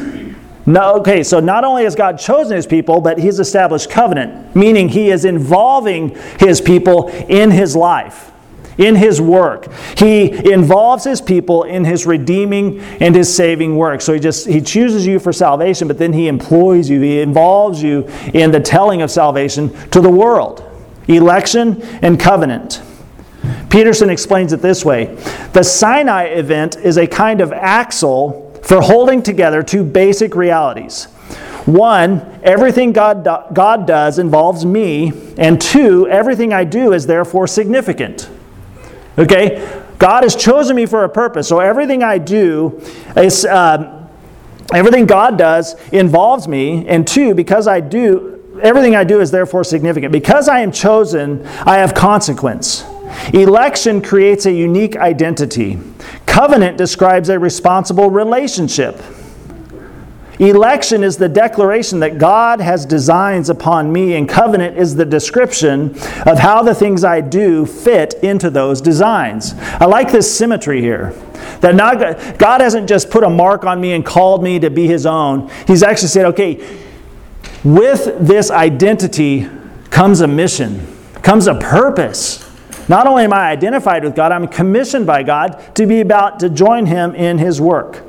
No, 0.65 0.95
okay, 0.97 1.23
so 1.23 1.39
not 1.39 1.63
only 1.63 1.83
has 1.83 1.95
God 1.95 2.19
chosen 2.19 2.55
his 2.55 2.67
people, 2.67 3.01
but 3.01 3.17
he's 3.17 3.39
established 3.39 3.89
covenant, 3.89 4.55
meaning 4.55 4.87
he 4.87 5.09
is 5.09 5.25
involving 5.25 6.15
his 6.37 6.61
people 6.61 7.07
in 7.27 7.49
his 7.49 7.75
life, 7.75 8.31
in 8.77 8.95
his 8.95 9.19
work. 9.19 9.73
He 9.97 10.51
involves 10.51 11.03
his 11.03 11.21
people 11.21 11.63
in 11.63 11.85
his 11.85 12.05
redeeming 12.05 12.81
and 13.01 13.15
his 13.15 13.35
saving 13.35 13.77
work. 13.77 14.01
So 14.01 14.13
he 14.13 14.19
just 14.19 14.45
he 14.47 14.61
chooses 14.61 15.07
you 15.07 15.17
for 15.17 15.33
salvation, 15.33 15.87
but 15.87 15.97
then 15.97 16.13
he 16.13 16.27
employs 16.27 16.87
you, 16.87 17.01
he 17.01 17.19
involves 17.19 17.81
you 17.81 18.07
in 18.33 18.51
the 18.51 18.59
telling 18.59 19.01
of 19.01 19.09
salvation 19.09 19.73
to 19.89 20.01
the 20.01 20.11
world. 20.11 20.63
Election 21.07 21.81
and 22.03 22.19
covenant. 22.19 22.83
Peterson 23.69 24.09
explains 24.09 24.53
it 24.53 24.61
this 24.61 24.83
way 24.83 25.15
The 25.53 25.63
Sinai 25.63 26.25
event 26.25 26.75
is 26.77 26.97
a 26.97 27.07
kind 27.07 27.41
of 27.41 27.51
axle 27.51 28.59
for 28.63 28.81
holding 28.81 29.23
together 29.23 29.63
two 29.63 29.83
basic 29.83 30.35
realities. 30.35 31.05
One, 31.65 32.39
everything 32.43 32.93
God, 32.93 33.23
do, 33.23 33.37
God 33.53 33.85
does 33.85 34.17
involves 34.17 34.65
me, 34.65 35.11
and 35.37 35.61
two, 35.61 36.07
everything 36.07 36.53
I 36.53 36.63
do 36.63 36.93
is 36.93 37.05
therefore 37.05 37.47
significant. 37.47 38.29
Okay? 39.17 39.83
God 39.99 40.23
has 40.23 40.35
chosen 40.35 40.75
me 40.75 40.85
for 40.85 41.03
a 41.03 41.09
purpose, 41.09 41.47
so 41.47 41.59
everything 41.59 42.03
I 42.03 42.17
do 42.17 42.81
is. 43.15 43.45
Uh, 43.45 43.97
everything 44.73 45.05
God 45.05 45.37
does 45.37 45.75
involves 45.91 46.47
me, 46.47 46.87
and 46.87 47.07
two, 47.07 47.33
because 47.33 47.67
I 47.67 47.79
do, 47.79 48.59
everything 48.61 48.95
I 48.95 49.03
do 49.03 49.19
is 49.19 49.31
therefore 49.31 49.63
significant. 49.63 50.11
Because 50.11 50.47
I 50.47 50.59
am 50.59 50.71
chosen, 50.71 51.45
I 51.65 51.77
have 51.77 51.93
consequence. 51.93 52.83
Election 53.33 54.01
creates 54.01 54.45
a 54.45 54.51
unique 54.51 54.95
identity. 54.95 55.79
Covenant 56.25 56.77
describes 56.77 57.29
a 57.29 57.39
responsible 57.39 58.09
relationship. 58.09 59.01
Election 60.39 61.03
is 61.03 61.17
the 61.17 61.27
declaration 61.27 61.99
that 61.99 62.17
God 62.17 62.61
has 62.61 62.85
designs 62.85 63.49
upon 63.49 63.91
me, 63.91 64.15
and 64.15 64.27
covenant 64.27 64.77
is 64.77 64.95
the 64.95 65.03
description 65.03 65.89
of 66.25 66.39
how 66.39 66.63
the 66.63 66.73
things 66.73 67.03
I 67.03 67.19
do 67.19 67.65
fit 67.65 68.13
into 68.23 68.49
those 68.49 68.79
designs. 68.79 69.53
I 69.57 69.85
like 69.85 70.13
this 70.13 70.33
symmetry 70.33 70.79
here. 70.79 71.13
That 71.59 71.75
not, 71.75 72.39
God 72.39 72.61
hasn't 72.61 72.87
just 72.87 73.09
put 73.09 73.25
a 73.25 73.29
mark 73.29 73.65
on 73.65 73.81
me 73.81 73.91
and 73.91 74.05
called 74.05 74.41
me 74.41 74.59
to 74.59 74.69
be 74.69 74.87
His 74.87 75.05
own. 75.05 75.51
He's 75.67 75.83
actually 75.83 76.07
said, 76.07 76.25
okay, 76.27 76.79
with 77.65 78.17
this 78.25 78.49
identity 78.49 79.49
comes 79.89 80.21
a 80.21 80.27
mission, 80.27 80.87
comes 81.21 81.47
a 81.47 81.55
purpose. 81.55 82.48
Not 82.89 83.05
only 83.05 83.23
am 83.23 83.33
I 83.33 83.49
identified 83.49 84.03
with 84.03 84.15
God, 84.15 84.31
I'm 84.31 84.47
commissioned 84.47 85.05
by 85.05 85.21
God 85.21 85.75
to 85.75 85.85
be 85.85 86.01
about 86.01 86.39
to 86.39 86.49
join 86.49 86.87
Him 86.87 87.13
in 87.13 87.37
His 87.37 87.61
work. 87.61 88.03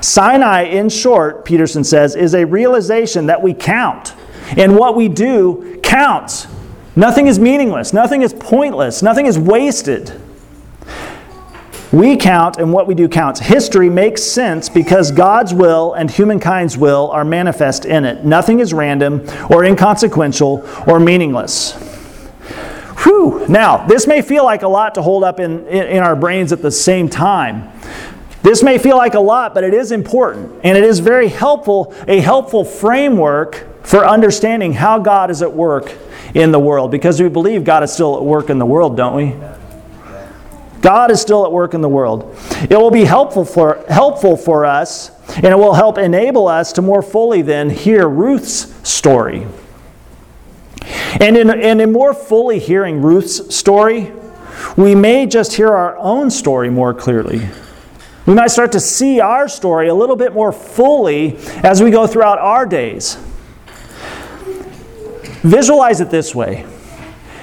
Sinai, 0.00 0.62
in 0.62 0.88
short, 0.88 1.44
Peterson 1.44 1.84
says, 1.84 2.16
is 2.16 2.34
a 2.34 2.44
realization 2.44 3.26
that 3.26 3.42
we 3.42 3.52
count. 3.54 4.14
And 4.56 4.76
what 4.76 4.96
we 4.96 5.08
do 5.08 5.78
counts. 5.82 6.46
Nothing 6.94 7.26
is 7.26 7.38
meaningless, 7.38 7.92
nothing 7.92 8.22
is 8.22 8.32
pointless, 8.32 9.02
nothing 9.02 9.26
is 9.26 9.38
wasted. 9.38 10.18
We 11.92 12.16
count 12.16 12.56
and 12.56 12.72
what 12.72 12.86
we 12.86 12.94
do 12.94 13.08
counts. 13.08 13.40
History 13.40 13.88
makes 13.88 14.22
sense 14.22 14.68
because 14.68 15.12
God's 15.12 15.54
will 15.54 15.94
and 15.94 16.10
humankind's 16.10 16.76
will 16.76 17.10
are 17.10 17.24
manifest 17.24 17.84
in 17.84 18.04
it. 18.04 18.24
Nothing 18.24 18.60
is 18.60 18.72
random 18.72 19.26
or 19.50 19.64
inconsequential 19.64 20.68
or 20.86 20.98
meaningless. 20.98 21.85
Whew. 23.06 23.46
Now, 23.48 23.86
this 23.86 24.08
may 24.08 24.20
feel 24.20 24.42
like 24.42 24.62
a 24.62 24.68
lot 24.68 24.96
to 24.96 25.02
hold 25.02 25.22
up 25.22 25.38
in, 25.38 25.64
in, 25.68 25.86
in 25.86 26.02
our 26.02 26.16
brains 26.16 26.52
at 26.52 26.60
the 26.60 26.72
same 26.72 27.08
time. 27.08 27.70
This 28.42 28.64
may 28.64 28.78
feel 28.78 28.96
like 28.96 29.14
a 29.14 29.20
lot, 29.20 29.54
but 29.54 29.62
it 29.62 29.72
is 29.72 29.92
important. 29.92 30.60
And 30.64 30.76
it 30.76 30.82
is 30.82 30.98
very 30.98 31.28
helpful, 31.28 31.94
a 32.08 32.18
helpful 32.18 32.64
framework 32.64 33.64
for 33.86 34.04
understanding 34.04 34.72
how 34.72 34.98
God 34.98 35.30
is 35.30 35.40
at 35.40 35.52
work 35.52 35.96
in 36.34 36.50
the 36.50 36.58
world. 36.58 36.90
Because 36.90 37.22
we 37.22 37.28
believe 37.28 37.62
God 37.62 37.84
is 37.84 37.92
still 37.92 38.16
at 38.16 38.24
work 38.24 38.50
in 38.50 38.58
the 38.58 38.66
world, 38.66 38.96
don't 38.96 39.14
we? 39.14 39.36
God 40.80 41.12
is 41.12 41.20
still 41.20 41.44
at 41.44 41.52
work 41.52 41.74
in 41.74 41.82
the 41.82 41.88
world. 41.88 42.36
It 42.68 42.76
will 42.76 42.90
be 42.90 43.04
helpful 43.04 43.44
for, 43.44 43.84
helpful 43.88 44.36
for 44.36 44.64
us, 44.64 45.12
and 45.36 45.46
it 45.46 45.56
will 45.56 45.74
help 45.74 45.96
enable 45.96 46.48
us 46.48 46.72
to 46.72 46.82
more 46.82 47.02
fully 47.02 47.42
then 47.42 47.70
hear 47.70 48.08
Ruth's 48.08 48.74
story. 48.88 49.46
And 51.20 51.36
in, 51.36 51.50
and 51.50 51.80
in 51.80 51.92
more 51.92 52.12
fully 52.12 52.58
hearing 52.58 53.00
Ruth's 53.00 53.54
story, 53.54 54.12
we 54.76 54.94
may 54.94 55.26
just 55.26 55.54
hear 55.54 55.68
our 55.68 55.96
own 55.98 56.30
story 56.30 56.70
more 56.70 56.92
clearly. 56.92 57.48
We 58.26 58.34
might 58.34 58.50
start 58.50 58.72
to 58.72 58.80
see 58.80 59.20
our 59.20 59.48
story 59.48 59.88
a 59.88 59.94
little 59.94 60.16
bit 60.16 60.34
more 60.34 60.52
fully 60.52 61.36
as 61.62 61.82
we 61.82 61.90
go 61.90 62.06
throughout 62.06 62.38
our 62.38 62.66
days. 62.66 63.16
Visualize 65.42 66.00
it 66.00 66.10
this 66.10 66.34
way 66.34 66.66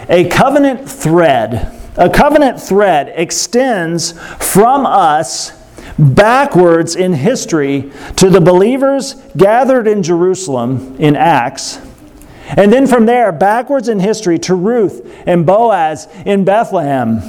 a 0.10 0.28
covenant 0.30 0.90
thread. 0.90 1.80
A 1.96 2.10
covenant 2.10 2.60
thread 2.60 3.14
extends 3.16 4.14
from 4.40 4.86
us 4.86 5.52
backwards 5.98 6.96
in 6.96 7.14
history 7.14 7.92
to 8.16 8.30
the 8.30 8.42
believers 8.42 9.14
gathered 9.38 9.88
in 9.88 10.02
Jerusalem 10.02 10.96
in 11.00 11.16
Acts 11.16 11.80
and 12.50 12.72
then 12.72 12.88
from 12.88 13.06
there, 13.06 13.32
backwards 13.32 13.88
in 13.90 14.00
history 14.00 14.38
to 14.40 14.56
Ruth 14.56 15.24
and 15.26 15.46
Boaz 15.46 16.08
in 16.26 16.44
Bethlehem. 16.44 17.22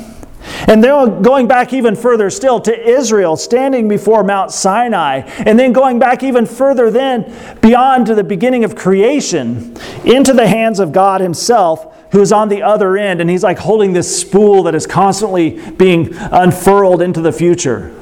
And 0.67 0.85
then 0.85 1.23
going 1.23 1.47
back 1.47 1.73
even 1.73 1.97
further 1.97 2.31
still 2.31 2.61
to 2.61 2.89
Israel 2.89 3.37
standing 3.37 3.89
before 3.89 4.23
Mount 4.23 4.51
Sinai. 4.51 5.21
And 5.39 5.59
then 5.59 5.73
going 5.73 5.99
back 5.99 6.23
even 6.23 6.47
further 6.47 6.91
then 6.91 7.35
beyond 7.61 8.07
to 8.07 8.15
the 8.15 8.25
beginning 8.25 8.65
of 8.65 8.77
creation 8.77 9.77
into 10.05 10.33
the 10.33 10.47
hands 10.47 10.81
of 10.81 10.93
God 10.93 11.21
Himself 11.21 11.91
who 12.13 12.21
is 12.21 12.31
on 12.31 12.49
the 12.49 12.63
other 12.63 12.97
end. 12.97 13.21
And 13.21 13.31
He's 13.31 13.43
like 13.43 13.59
holding 13.59 13.93
this 13.93 14.21
spool 14.21 14.65
that 14.65 14.75
is 14.75 14.87
constantly 14.87 15.59
being 15.73 16.15
unfurled 16.15 17.01
into 17.01 17.21
the 17.21 17.33
future. 17.33 17.95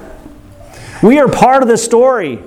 We 1.02 1.18
are 1.18 1.28
part 1.28 1.62
of 1.62 1.68
the 1.68 1.78
story. 1.78 2.42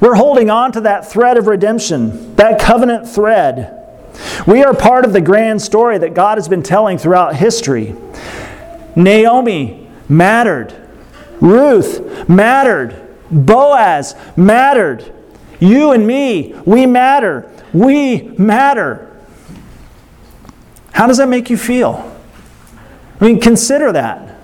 We're 0.00 0.14
holding 0.14 0.50
on 0.50 0.72
to 0.72 0.82
that 0.82 1.10
thread 1.10 1.36
of 1.36 1.46
redemption, 1.46 2.34
that 2.36 2.60
covenant 2.60 3.08
thread. 3.08 3.83
We 4.46 4.62
are 4.62 4.74
part 4.74 5.04
of 5.04 5.12
the 5.12 5.20
grand 5.20 5.60
story 5.62 5.98
that 5.98 6.14
God 6.14 6.38
has 6.38 6.48
been 6.48 6.62
telling 6.62 6.98
throughout 6.98 7.36
history. 7.36 7.94
Naomi 8.96 9.88
mattered. 10.08 10.74
Ruth 11.40 12.28
mattered. 12.28 13.00
Boaz 13.30 14.14
mattered. 14.36 15.12
You 15.60 15.92
and 15.92 16.06
me, 16.06 16.54
we 16.64 16.86
matter. 16.86 17.50
We 17.72 18.22
matter. 18.38 19.10
How 20.92 21.06
does 21.06 21.16
that 21.16 21.28
make 21.28 21.50
you 21.50 21.56
feel? 21.56 22.10
I 23.20 23.24
mean, 23.24 23.40
consider 23.40 23.92
that. 23.92 24.38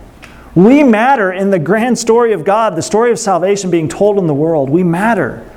We 0.55 0.83
matter 0.83 1.33
in 1.33 1.51
the 1.51 1.59
grand 1.59 1.99
story 1.99 2.33
of 2.33 2.45
God, 2.45 2.75
the 2.75 2.83
story 2.83 3.13
of 3.13 3.19
salvation 3.19 3.71
being 3.71 3.89
told 3.89 4.19
in 4.19 4.27
the 4.27 4.35
world. 4.35 4.69
We 4.69 4.83
matter. 4.83 5.49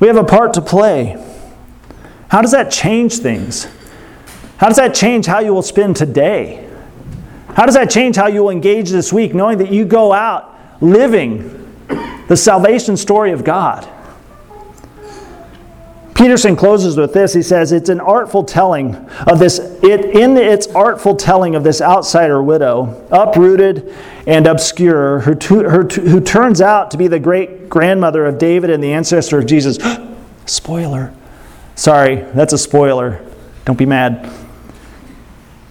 We 0.00 0.08
have 0.08 0.16
a 0.16 0.24
part 0.24 0.54
to 0.54 0.60
play. 0.60 1.22
How 2.28 2.42
does 2.42 2.52
that 2.52 2.70
change 2.70 3.18
things? 3.18 3.68
How 4.58 4.68
does 4.68 4.76
that 4.76 4.94
change 4.94 5.26
how 5.26 5.40
you 5.40 5.52
will 5.54 5.62
spend 5.62 5.96
today? 5.96 6.68
How 7.48 7.66
does 7.66 7.74
that 7.74 7.90
change 7.90 8.16
how 8.16 8.26
you 8.26 8.42
will 8.42 8.50
engage 8.50 8.90
this 8.90 9.12
week, 9.12 9.34
knowing 9.34 9.58
that 9.58 9.70
you 9.70 9.84
go 9.84 10.12
out 10.12 10.54
living 10.82 11.62
the 12.28 12.36
salvation 12.36 12.96
story 12.96 13.32
of 13.32 13.44
God? 13.44 13.88
Peterson 16.14 16.56
closes 16.56 16.96
with 16.96 17.12
this. 17.12 17.34
He 17.34 17.42
says, 17.42 17.72
It's 17.72 17.90
an 17.90 18.00
artful 18.00 18.42
telling 18.42 18.94
of 19.26 19.38
this, 19.38 19.58
it, 19.82 20.16
in 20.16 20.38
its 20.38 20.66
artful 20.68 21.14
telling 21.14 21.54
of 21.54 21.62
this 21.62 21.82
outsider 21.82 22.42
widow, 22.42 23.06
uprooted 23.10 23.94
and 24.26 24.46
obscure, 24.46 25.20
who, 25.20 25.34
her, 25.62 25.84
who 25.84 26.20
turns 26.20 26.62
out 26.62 26.90
to 26.92 26.96
be 26.96 27.06
the 27.06 27.20
great 27.20 27.68
grandmother 27.68 28.24
of 28.24 28.38
David 28.38 28.70
and 28.70 28.82
the 28.82 28.92
ancestor 28.92 29.38
of 29.38 29.46
Jesus. 29.46 29.78
spoiler. 30.46 31.12
Sorry, 31.76 32.16
that's 32.16 32.52
a 32.52 32.58
spoiler. 32.58 33.24
Don't 33.64 33.78
be 33.78 33.86
mad. 33.86 34.28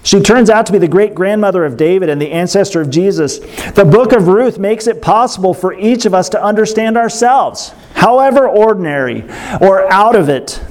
She 0.04 0.22
turns 0.22 0.52
out 0.52 0.68
to 0.68 0.72
be 0.72 0.78
the 0.78 0.88
great 0.88 1.16
grandmother 1.16 1.66
of 1.66 1.78
David 1.78 2.10
and 2.10 2.22
the 2.22 2.32
ancestor 2.32 2.80
of 2.80 2.92
Jesus. 2.92 3.40
The 3.72 3.84
book 3.84 4.12
of 4.12 4.28
Ruth 4.28 4.60
makes 4.60 4.86
it 4.86 5.02
possible 5.02 5.54
for 5.56 5.74
each 5.74 6.06
of 6.06 6.14
us 6.14 6.30
to 6.30 6.42
understand 6.42 6.96
ourselves, 6.96 7.74
however 7.96 8.48
ordinary 8.48 9.24
or 9.60 9.92
out 9.92 10.16
of 10.16 10.30
it, 10.30 10.64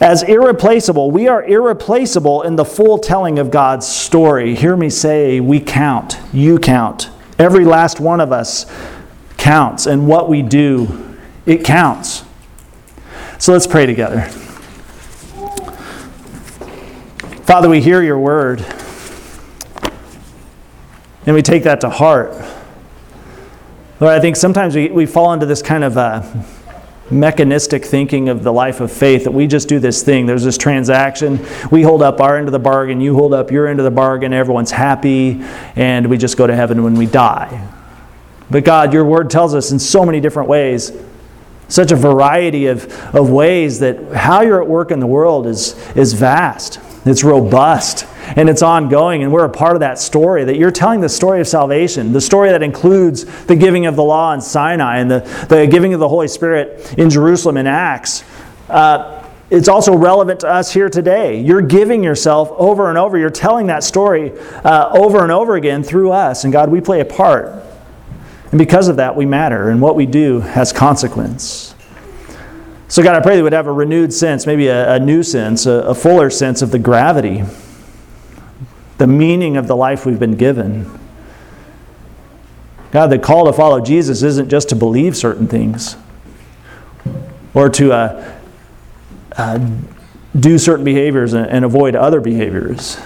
as 0.00 0.22
irreplaceable. 0.22 1.10
We 1.10 1.28
are 1.28 1.44
irreplaceable 1.44 2.42
in 2.42 2.56
the 2.56 2.64
full 2.64 2.96
telling 2.96 3.38
of 3.38 3.50
God's 3.50 3.86
story. 3.86 4.54
Hear 4.54 4.74
me 4.74 4.88
say, 4.88 5.38
we 5.38 5.60
count. 5.60 6.18
You 6.32 6.58
count. 6.58 7.10
Every 7.38 7.66
last 7.66 8.00
one 8.00 8.20
of 8.20 8.32
us 8.32 8.64
counts, 9.36 9.86
and 9.86 10.06
what 10.06 10.30
we 10.30 10.40
do, 10.40 11.18
it 11.44 11.62
counts. 11.62 12.24
So 13.38 13.52
let's 13.52 13.66
pray 13.66 13.84
together. 13.84 14.30
Father, 17.42 17.68
we 17.68 17.80
hear 17.80 18.00
your 18.02 18.20
word 18.20 18.64
and 21.26 21.34
we 21.34 21.42
take 21.42 21.64
that 21.64 21.80
to 21.80 21.90
heart. 21.90 22.30
Lord, 23.98 24.14
I 24.14 24.20
think 24.20 24.36
sometimes 24.36 24.76
we, 24.76 24.90
we 24.90 25.06
fall 25.06 25.32
into 25.32 25.44
this 25.44 25.60
kind 25.60 25.82
of 25.82 25.98
uh, 25.98 26.22
mechanistic 27.10 27.84
thinking 27.84 28.28
of 28.28 28.44
the 28.44 28.52
life 28.52 28.80
of 28.80 28.92
faith 28.92 29.24
that 29.24 29.32
we 29.32 29.48
just 29.48 29.68
do 29.68 29.80
this 29.80 30.04
thing. 30.04 30.24
There's 30.24 30.44
this 30.44 30.56
transaction. 30.56 31.44
We 31.72 31.82
hold 31.82 32.00
up 32.00 32.20
our 32.20 32.38
end 32.38 32.46
of 32.46 32.52
the 32.52 32.60
bargain, 32.60 33.00
you 33.00 33.14
hold 33.14 33.34
up 33.34 33.50
your 33.50 33.66
end 33.66 33.80
of 33.80 33.84
the 33.84 33.90
bargain, 33.90 34.32
everyone's 34.32 34.70
happy, 34.70 35.42
and 35.74 36.06
we 36.06 36.18
just 36.18 36.36
go 36.36 36.46
to 36.46 36.54
heaven 36.54 36.84
when 36.84 36.94
we 36.94 37.06
die. 37.06 37.68
But 38.50 38.64
God, 38.64 38.92
your 38.92 39.04
word 39.04 39.30
tells 39.30 39.52
us 39.52 39.72
in 39.72 39.80
so 39.80 40.06
many 40.06 40.20
different 40.20 40.48
ways, 40.48 40.92
such 41.66 41.90
a 41.90 41.96
variety 41.96 42.66
of, 42.66 42.84
of 43.14 43.30
ways 43.30 43.80
that 43.80 44.12
how 44.12 44.42
you're 44.42 44.62
at 44.62 44.68
work 44.68 44.92
in 44.92 45.00
the 45.00 45.08
world 45.08 45.48
is, 45.48 45.74
is 45.96 46.12
vast. 46.12 46.78
It's 47.04 47.24
robust 47.24 48.06
and 48.36 48.48
it's 48.48 48.62
ongoing, 48.62 49.22
and 49.22 49.32
we're 49.32 49.44
a 49.44 49.50
part 49.50 49.74
of 49.74 49.80
that 49.80 49.98
story. 49.98 50.44
That 50.44 50.56
you're 50.56 50.70
telling 50.70 51.00
the 51.00 51.08
story 51.08 51.40
of 51.40 51.48
salvation, 51.48 52.12
the 52.12 52.20
story 52.20 52.50
that 52.50 52.62
includes 52.62 53.24
the 53.46 53.56
giving 53.56 53.86
of 53.86 53.96
the 53.96 54.04
law 54.04 54.32
in 54.32 54.40
Sinai 54.40 54.98
and 54.98 55.10
the, 55.10 55.46
the 55.48 55.66
giving 55.66 55.94
of 55.94 56.00
the 56.00 56.08
Holy 56.08 56.28
Spirit 56.28 56.94
in 56.96 57.10
Jerusalem 57.10 57.56
in 57.56 57.66
Acts. 57.66 58.24
Uh, 58.68 59.18
it's 59.50 59.68
also 59.68 59.94
relevant 59.94 60.40
to 60.40 60.48
us 60.48 60.72
here 60.72 60.88
today. 60.88 61.38
You're 61.40 61.60
giving 61.60 62.02
yourself 62.02 62.50
over 62.52 62.88
and 62.88 62.96
over. 62.96 63.18
You're 63.18 63.28
telling 63.28 63.66
that 63.66 63.84
story 63.84 64.32
uh, 64.64 64.90
over 64.94 65.22
and 65.22 65.30
over 65.30 65.56
again 65.56 65.82
through 65.82 66.12
us. 66.12 66.44
And 66.44 66.52
God, 66.52 66.70
we 66.70 66.80
play 66.80 67.00
a 67.00 67.04
part. 67.04 67.62
And 68.50 68.58
because 68.58 68.88
of 68.88 68.96
that, 68.96 69.14
we 69.14 69.26
matter. 69.26 69.68
And 69.68 69.82
what 69.82 69.94
we 69.94 70.06
do 70.06 70.40
has 70.40 70.72
consequence. 70.72 71.74
So, 72.92 73.02
God, 73.02 73.14
I 73.14 73.20
pray 73.20 73.36
that 73.36 73.42
we'd 73.42 73.54
have 73.54 73.68
a 73.68 73.72
renewed 73.72 74.12
sense, 74.12 74.46
maybe 74.46 74.66
a, 74.66 74.96
a 74.96 75.00
new 75.00 75.22
sense, 75.22 75.64
a, 75.64 75.70
a 75.70 75.94
fuller 75.94 76.28
sense 76.28 76.60
of 76.60 76.72
the 76.72 76.78
gravity, 76.78 77.42
the 78.98 79.06
meaning 79.06 79.56
of 79.56 79.66
the 79.66 79.74
life 79.74 80.04
we've 80.04 80.18
been 80.18 80.36
given. 80.36 81.00
God, 82.90 83.06
the 83.06 83.18
call 83.18 83.46
to 83.46 83.52
follow 83.54 83.80
Jesus 83.80 84.22
isn't 84.22 84.50
just 84.50 84.68
to 84.68 84.76
believe 84.76 85.16
certain 85.16 85.46
things 85.46 85.96
or 87.54 87.70
to 87.70 87.94
uh, 87.94 88.38
uh, 89.38 89.70
do 90.38 90.58
certain 90.58 90.84
behaviors 90.84 91.32
and, 91.32 91.46
and, 91.46 91.64
avoid 91.64 91.96
other 91.96 92.20
behaviors. 92.20 92.98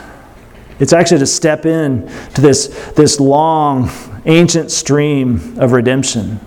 It's 0.81 0.93
actually 0.93 1.21
to 1.21 1.27
step 1.27 1.65
in 1.65 2.09
to 2.35 2.41
this, 2.41 2.67
this 2.97 3.21
long, 3.21 3.89
ancient 4.25 4.73
stream 4.73 5.57
of 5.61 5.71
redemption 5.71 6.41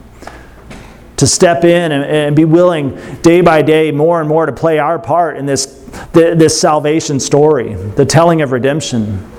to 1.20 1.28
step 1.28 1.66
in 1.66 1.92
and, 1.92 2.06
and, 2.06 2.36
be 2.36 2.46
willing 2.46 2.96
day 3.22 3.42
by 3.42 3.62
day 3.62 3.92
more 3.92 4.22
and 4.22 4.30
more 4.30 4.46
to 4.46 4.54
play 4.54 4.80
our 4.80 4.98
part 4.98 5.36
in 5.36 5.46
this, 5.46 5.66
this 6.14 6.60
salvation 6.60 7.20
story, 7.20 7.74
the 7.74 8.06
telling 8.06 8.42
of 8.42 8.54
redemption. 8.54 9.30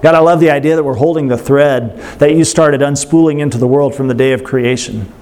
God, 0.00 0.14
I 0.14 0.20
love 0.20 0.38
the 0.38 0.52
idea 0.52 0.76
that 0.76 0.84
we're 0.84 0.94
holding 0.94 1.26
the 1.26 1.36
thread 1.36 1.98
that 2.20 2.36
you 2.36 2.44
started 2.44 2.80
unspooling 2.80 3.40
into 3.40 3.58
the 3.58 3.66
world 3.66 3.92
from 3.92 4.06
the 4.06 4.14
day 4.14 4.32
of 4.32 4.44
creation. 4.44 5.12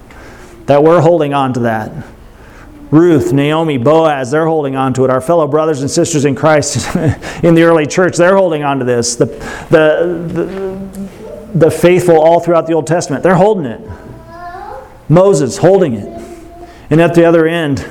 That 0.67 0.83
we're 0.83 1.01
holding 1.01 1.33
on 1.33 1.53
to 1.53 1.61
that. 1.61 2.05
Ruth, 2.91 3.33
Naomi, 3.33 3.79
Boaz, 3.79 4.29
they're 4.29 4.45
holding 4.45 4.75
on 4.75 4.93
to 4.93 5.05
it. 5.05 5.09
Our 5.09 5.21
fellow 5.21 5.47
brothers 5.47 5.81
and 5.81 5.89
sisters 5.89 6.23
in 6.23 6.35
Christ 6.35 6.95
in 7.43 7.55
the 7.55 7.63
early 7.63 7.87
church, 7.87 8.15
they're 8.15 8.37
holding 8.37 8.63
on 8.63 8.77
to 8.77 8.85
this. 8.85 9.15
The, 9.15 9.25
the, 9.25 10.29
the, 10.31 11.57
the 11.57 11.71
faithful 11.71 12.21
all 12.21 12.39
throughout 12.39 12.67
the 12.67 12.73
Old 12.73 12.85
Testament, 12.85 13.23
they're 13.23 13.35
holding 13.35 13.65
it. 13.65 13.81
Moses 15.09 15.57
holding 15.57 15.93
it. 15.93 16.27
And 16.89 17.01
at 17.01 17.13
the 17.13 17.25
other 17.25 17.47
end, 17.47 17.85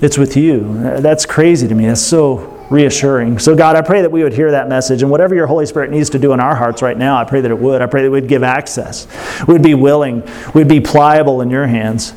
it's 0.00 0.18
with 0.18 0.36
you. 0.36 0.74
That's 1.00 1.26
crazy 1.26 1.66
to 1.66 1.74
me. 1.74 1.86
That's 1.86 2.00
so 2.00 2.36
reassuring. 2.70 3.38
So, 3.38 3.56
God, 3.56 3.76
I 3.76 3.82
pray 3.82 4.02
that 4.02 4.12
we 4.12 4.22
would 4.22 4.34
hear 4.34 4.50
that 4.50 4.68
message. 4.68 5.02
And 5.02 5.10
whatever 5.10 5.34
your 5.34 5.46
Holy 5.46 5.66
Spirit 5.66 5.90
needs 5.90 6.10
to 6.10 6.18
do 6.18 6.32
in 6.32 6.40
our 6.40 6.54
hearts 6.54 6.82
right 6.82 6.96
now, 6.96 7.16
I 7.16 7.24
pray 7.24 7.40
that 7.40 7.50
it 7.50 7.58
would. 7.58 7.82
I 7.82 7.86
pray 7.86 8.02
that 8.02 8.10
we'd 8.10 8.28
give 8.28 8.42
access. 8.42 9.08
We'd 9.46 9.62
be 9.62 9.74
willing. 9.74 10.28
We'd 10.54 10.68
be 10.68 10.80
pliable 10.80 11.40
in 11.40 11.50
your 11.50 11.66
hands. 11.66 12.14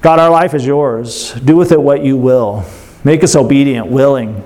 God, 0.00 0.18
our 0.18 0.30
life 0.30 0.54
is 0.54 0.64
yours. 0.64 1.34
Do 1.34 1.56
with 1.56 1.72
it 1.72 1.80
what 1.80 2.02
you 2.02 2.16
will. 2.16 2.64
Make 3.04 3.22
us 3.22 3.36
obedient, 3.36 3.88
willing. 3.88 4.42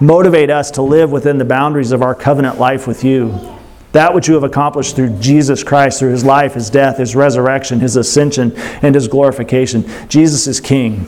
Motivate 0.00 0.50
us 0.50 0.70
to 0.72 0.82
live 0.82 1.12
within 1.12 1.38
the 1.38 1.44
boundaries 1.44 1.92
of 1.92 2.02
our 2.02 2.14
covenant 2.14 2.58
life 2.58 2.86
with 2.86 3.04
you 3.04 3.55
that 3.96 4.14
which 4.14 4.28
you 4.28 4.34
have 4.34 4.44
accomplished 4.44 4.94
through 4.94 5.18
Jesus 5.18 5.64
Christ, 5.64 5.98
through 5.98 6.10
his 6.10 6.24
life, 6.24 6.54
his 6.54 6.70
death, 6.70 6.98
his 6.98 7.16
resurrection, 7.16 7.80
his 7.80 7.96
ascension, 7.96 8.52
and 8.82 8.94
his 8.94 9.08
glorification. 9.08 9.84
Jesus 10.08 10.46
is 10.46 10.60
King. 10.60 11.06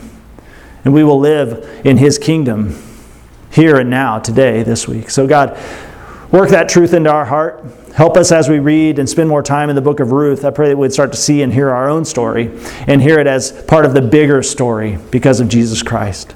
And 0.83 0.93
we 0.93 1.03
will 1.03 1.19
live 1.19 1.81
in 1.85 1.97
his 1.97 2.17
kingdom 2.17 2.81
here 3.51 3.77
and 3.77 3.89
now, 3.89 4.19
today, 4.19 4.63
this 4.63 4.87
week. 4.87 5.09
So, 5.09 5.27
God, 5.27 5.59
work 6.31 6.49
that 6.49 6.69
truth 6.69 6.93
into 6.93 7.11
our 7.11 7.25
heart. 7.25 7.63
Help 7.93 8.15
us 8.15 8.31
as 8.31 8.47
we 8.49 8.59
read 8.59 8.97
and 8.97 9.09
spend 9.09 9.29
more 9.29 9.43
time 9.43 9.69
in 9.69 9.75
the 9.75 9.81
book 9.81 9.99
of 9.99 10.11
Ruth. 10.11 10.45
I 10.45 10.51
pray 10.51 10.69
that 10.69 10.77
we'd 10.77 10.93
start 10.93 11.11
to 11.11 11.17
see 11.17 11.41
and 11.41 11.53
hear 11.53 11.69
our 11.69 11.89
own 11.89 12.05
story 12.05 12.51
and 12.87 13.01
hear 13.01 13.19
it 13.19 13.27
as 13.27 13.51
part 13.63 13.85
of 13.85 13.93
the 13.93 14.01
bigger 14.01 14.41
story 14.41 14.97
because 15.11 15.39
of 15.39 15.49
Jesus 15.49 15.83
Christ. 15.83 16.33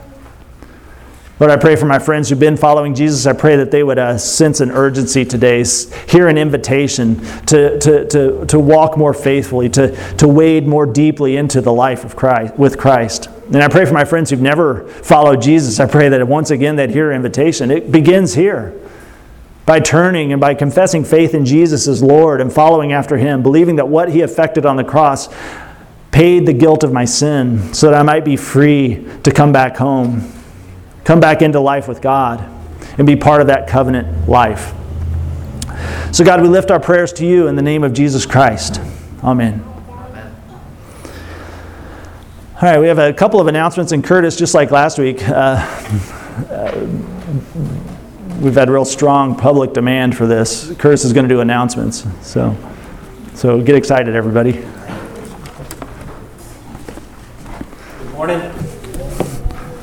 Lord, 1.39 1.51
I 1.51 1.57
pray 1.57 1.75
for 1.75 1.87
my 1.87 1.97
friends 1.97 2.29
who've 2.29 2.39
been 2.39 2.57
following 2.57 2.93
Jesus. 2.93 3.25
I 3.25 3.33
pray 3.33 3.55
that 3.55 3.71
they 3.71 3.81
would 3.81 3.97
uh, 3.97 4.19
sense 4.19 4.59
an 4.59 4.69
urgency 4.69 5.25
today, 5.25 5.65
hear 6.07 6.27
an 6.27 6.37
invitation 6.37 7.19
to, 7.47 7.79
to, 7.79 8.07
to, 8.07 8.45
to 8.45 8.59
walk 8.59 8.97
more 8.97 9.15
faithfully, 9.15 9.67
to, 9.69 9.95
to 10.17 10.27
wade 10.27 10.67
more 10.67 10.85
deeply 10.85 11.35
into 11.35 11.59
the 11.59 11.73
life 11.73 12.05
of 12.05 12.15
Christ, 12.15 12.55
with 12.55 12.77
Christ. 12.77 13.29
And 13.47 13.63
I 13.63 13.67
pray 13.67 13.85
for 13.85 13.93
my 13.93 14.05
friends 14.05 14.29
who've 14.29 14.39
never 14.39 14.87
followed 14.87 15.41
Jesus. 15.41 15.79
I 15.79 15.87
pray 15.87 16.07
that 16.07 16.27
once 16.27 16.51
again 16.51 16.75
they'd 16.75 16.91
hear 16.91 17.11
invitation. 17.11 17.71
It 17.71 17.91
begins 17.91 18.35
here 18.35 18.79
by 19.65 19.79
turning 19.79 20.33
and 20.33 20.39
by 20.39 20.53
confessing 20.53 21.03
faith 21.03 21.33
in 21.33 21.45
Jesus 21.45 21.87
as 21.87 22.03
Lord 22.03 22.41
and 22.41 22.53
following 22.53 22.93
after 22.93 23.17
Him, 23.17 23.41
believing 23.41 23.77
that 23.77 23.87
what 23.87 24.09
He 24.09 24.21
effected 24.21 24.67
on 24.67 24.75
the 24.75 24.83
cross 24.83 25.33
paid 26.11 26.45
the 26.45 26.53
guilt 26.53 26.83
of 26.83 26.93
my 26.93 27.05
sin 27.05 27.73
so 27.73 27.89
that 27.89 27.99
I 27.99 28.03
might 28.03 28.23
be 28.23 28.37
free 28.37 29.07
to 29.23 29.31
come 29.31 29.51
back 29.51 29.77
home 29.77 30.31
come 31.03 31.19
back 31.19 31.41
into 31.41 31.59
life 31.59 31.87
with 31.87 32.01
God 32.01 32.39
and 32.97 33.07
be 33.07 33.15
part 33.15 33.41
of 33.41 33.47
that 33.47 33.67
covenant 33.67 34.27
life. 34.29 34.73
So, 36.11 36.23
God, 36.23 36.41
we 36.41 36.47
lift 36.47 36.69
our 36.71 36.79
prayers 36.79 37.11
to 37.13 37.25
you 37.25 37.47
in 37.47 37.55
the 37.55 37.61
name 37.61 37.83
of 37.83 37.93
Jesus 37.93 38.25
Christ. 38.25 38.79
Amen. 39.23 39.63
All 42.55 42.69
right, 42.69 42.79
we 42.79 42.87
have 42.87 42.99
a 42.99 43.11
couple 43.11 43.41
of 43.41 43.47
announcements, 43.47 43.91
and 43.91 44.03
Curtis, 44.03 44.37
just 44.37 44.53
like 44.53 44.71
last 44.71 44.97
week, 44.97 45.27
uh, 45.27 45.33
uh, 46.49 46.87
we've 48.39 48.55
had 48.55 48.69
real 48.69 48.85
strong 48.85 49.35
public 49.35 49.73
demand 49.73 50.15
for 50.15 50.27
this. 50.27 50.73
Curtis 50.77 51.03
is 51.03 51.11
going 51.13 51.27
to 51.27 51.33
do 51.33 51.41
announcements. 51.41 52.05
So, 52.21 52.55
So 53.35 53.59
get 53.61 53.75
excited, 53.75 54.15
everybody. 54.15 54.51
Good 54.51 54.63
morning. 58.13 58.39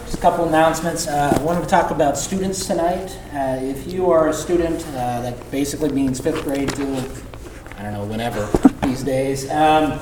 Just 0.04 0.14
a 0.14 0.20
couple 0.20 0.39
announcements. 0.50 1.06
Uh, 1.06 1.32
I 1.32 1.42
wanted 1.44 1.60
to 1.60 1.68
talk 1.68 1.92
about 1.92 2.18
students 2.18 2.66
tonight. 2.66 3.16
Uh, 3.32 3.60
if 3.62 3.86
you 3.86 4.10
are 4.10 4.30
a 4.30 4.32
student, 4.32 4.84
uh, 4.88 5.22
that 5.22 5.50
basically 5.52 5.90
means 5.90 6.18
fifth 6.18 6.42
grade 6.42 6.70
to, 6.70 6.84
I 7.78 7.84
don't 7.84 7.92
know, 7.92 8.04
whenever 8.04 8.44
these 8.84 9.04
days. 9.04 9.48
Um, 9.48 10.00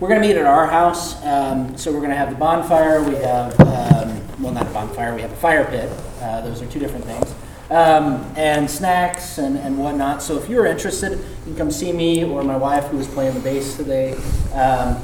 we're 0.00 0.08
going 0.08 0.20
to 0.20 0.26
meet 0.26 0.36
at 0.36 0.44
our 0.44 0.66
house. 0.66 1.24
Um, 1.24 1.78
so 1.78 1.92
we're 1.92 2.00
going 2.00 2.10
to 2.10 2.16
have 2.16 2.30
the 2.30 2.36
bonfire. 2.36 3.00
We 3.00 3.14
have, 3.14 3.60
um, 3.60 4.42
well, 4.42 4.52
not 4.52 4.66
a 4.66 4.70
bonfire, 4.70 5.14
we 5.14 5.22
have 5.22 5.30
a 5.30 5.36
fire 5.36 5.64
pit. 5.66 5.88
Uh, 6.20 6.40
those 6.40 6.60
are 6.60 6.66
two 6.66 6.80
different 6.80 7.04
things 7.04 7.32
um, 7.70 8.24
and 8.36 8.68
snacks 8.68 9.38
and, 9.38 9.56
and 9.56 9.78
whatnot. 9.78 10.20
So 10.20 10.36
if 10.36 10.48
you're 10.48 10.66
interested, 10.66 11.12
you 11.12 11.44
can 11.44 11.54
come 11.54 11.70
see 11.70 11.92
me 11.92 12.24
or 12.24 12.42
my 12.42 12.56
wife 12.56 12.86
who 12.86 12.98
is 12.98 13.06
playing 13.06 13.34
the 13.34 13.40
bass 13.40 13.76
today. 13.76 14.14
Um, 14.52 15.00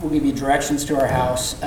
we'll 0.00 0.10
give 0.10 0.26
you 0.26 0.32
directions 0.32 0.84
to 0.86 0.98
our 0.98 1.06
house. 1.06 1.62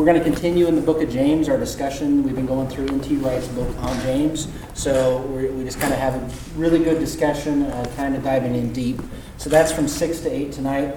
We're 0.00 0.06
going 0.06 0.18
to 0.18 0.24
continue 0.24 0.66
in 0.66 0.76
the 0.76 0.80
book 0.80 1.02
of 1.02 1.10
James, 1.10 1.46
our 1.50 1.58
discussion. 1.58 2.22
We've 2.22 2.34
been 2.34 2.46
going 2.46 2.68
through 2.70 2.88
N.T. 2.88 3.16
Wright's 3.16 3.48
book 3.48 3.68
on 3.80 4.00
James. 4.00 4.48
So 4.72 5.18
we 5.26 5.62
just 5.62 5.78
kind 5.78 5.92
of 5.92 5.98
have 5.98 6.14
a 6.14 6.58
really 6.58 6.78
good 6.78 6.98
discussion, 6.98 7.64
uh, 7.64 7.84
kind 7.96 8.16
of 8.16 8.24
diving 8.24 8.54
in 8.54 8.72
deep. 8.72 8.98
So 9.36 9.50
that's 9.50 9.70
from 9.70 9.86
6 9.86 10.20
to 10.20 10.30
8 10.30 10.52
tonight. 10.52 10.96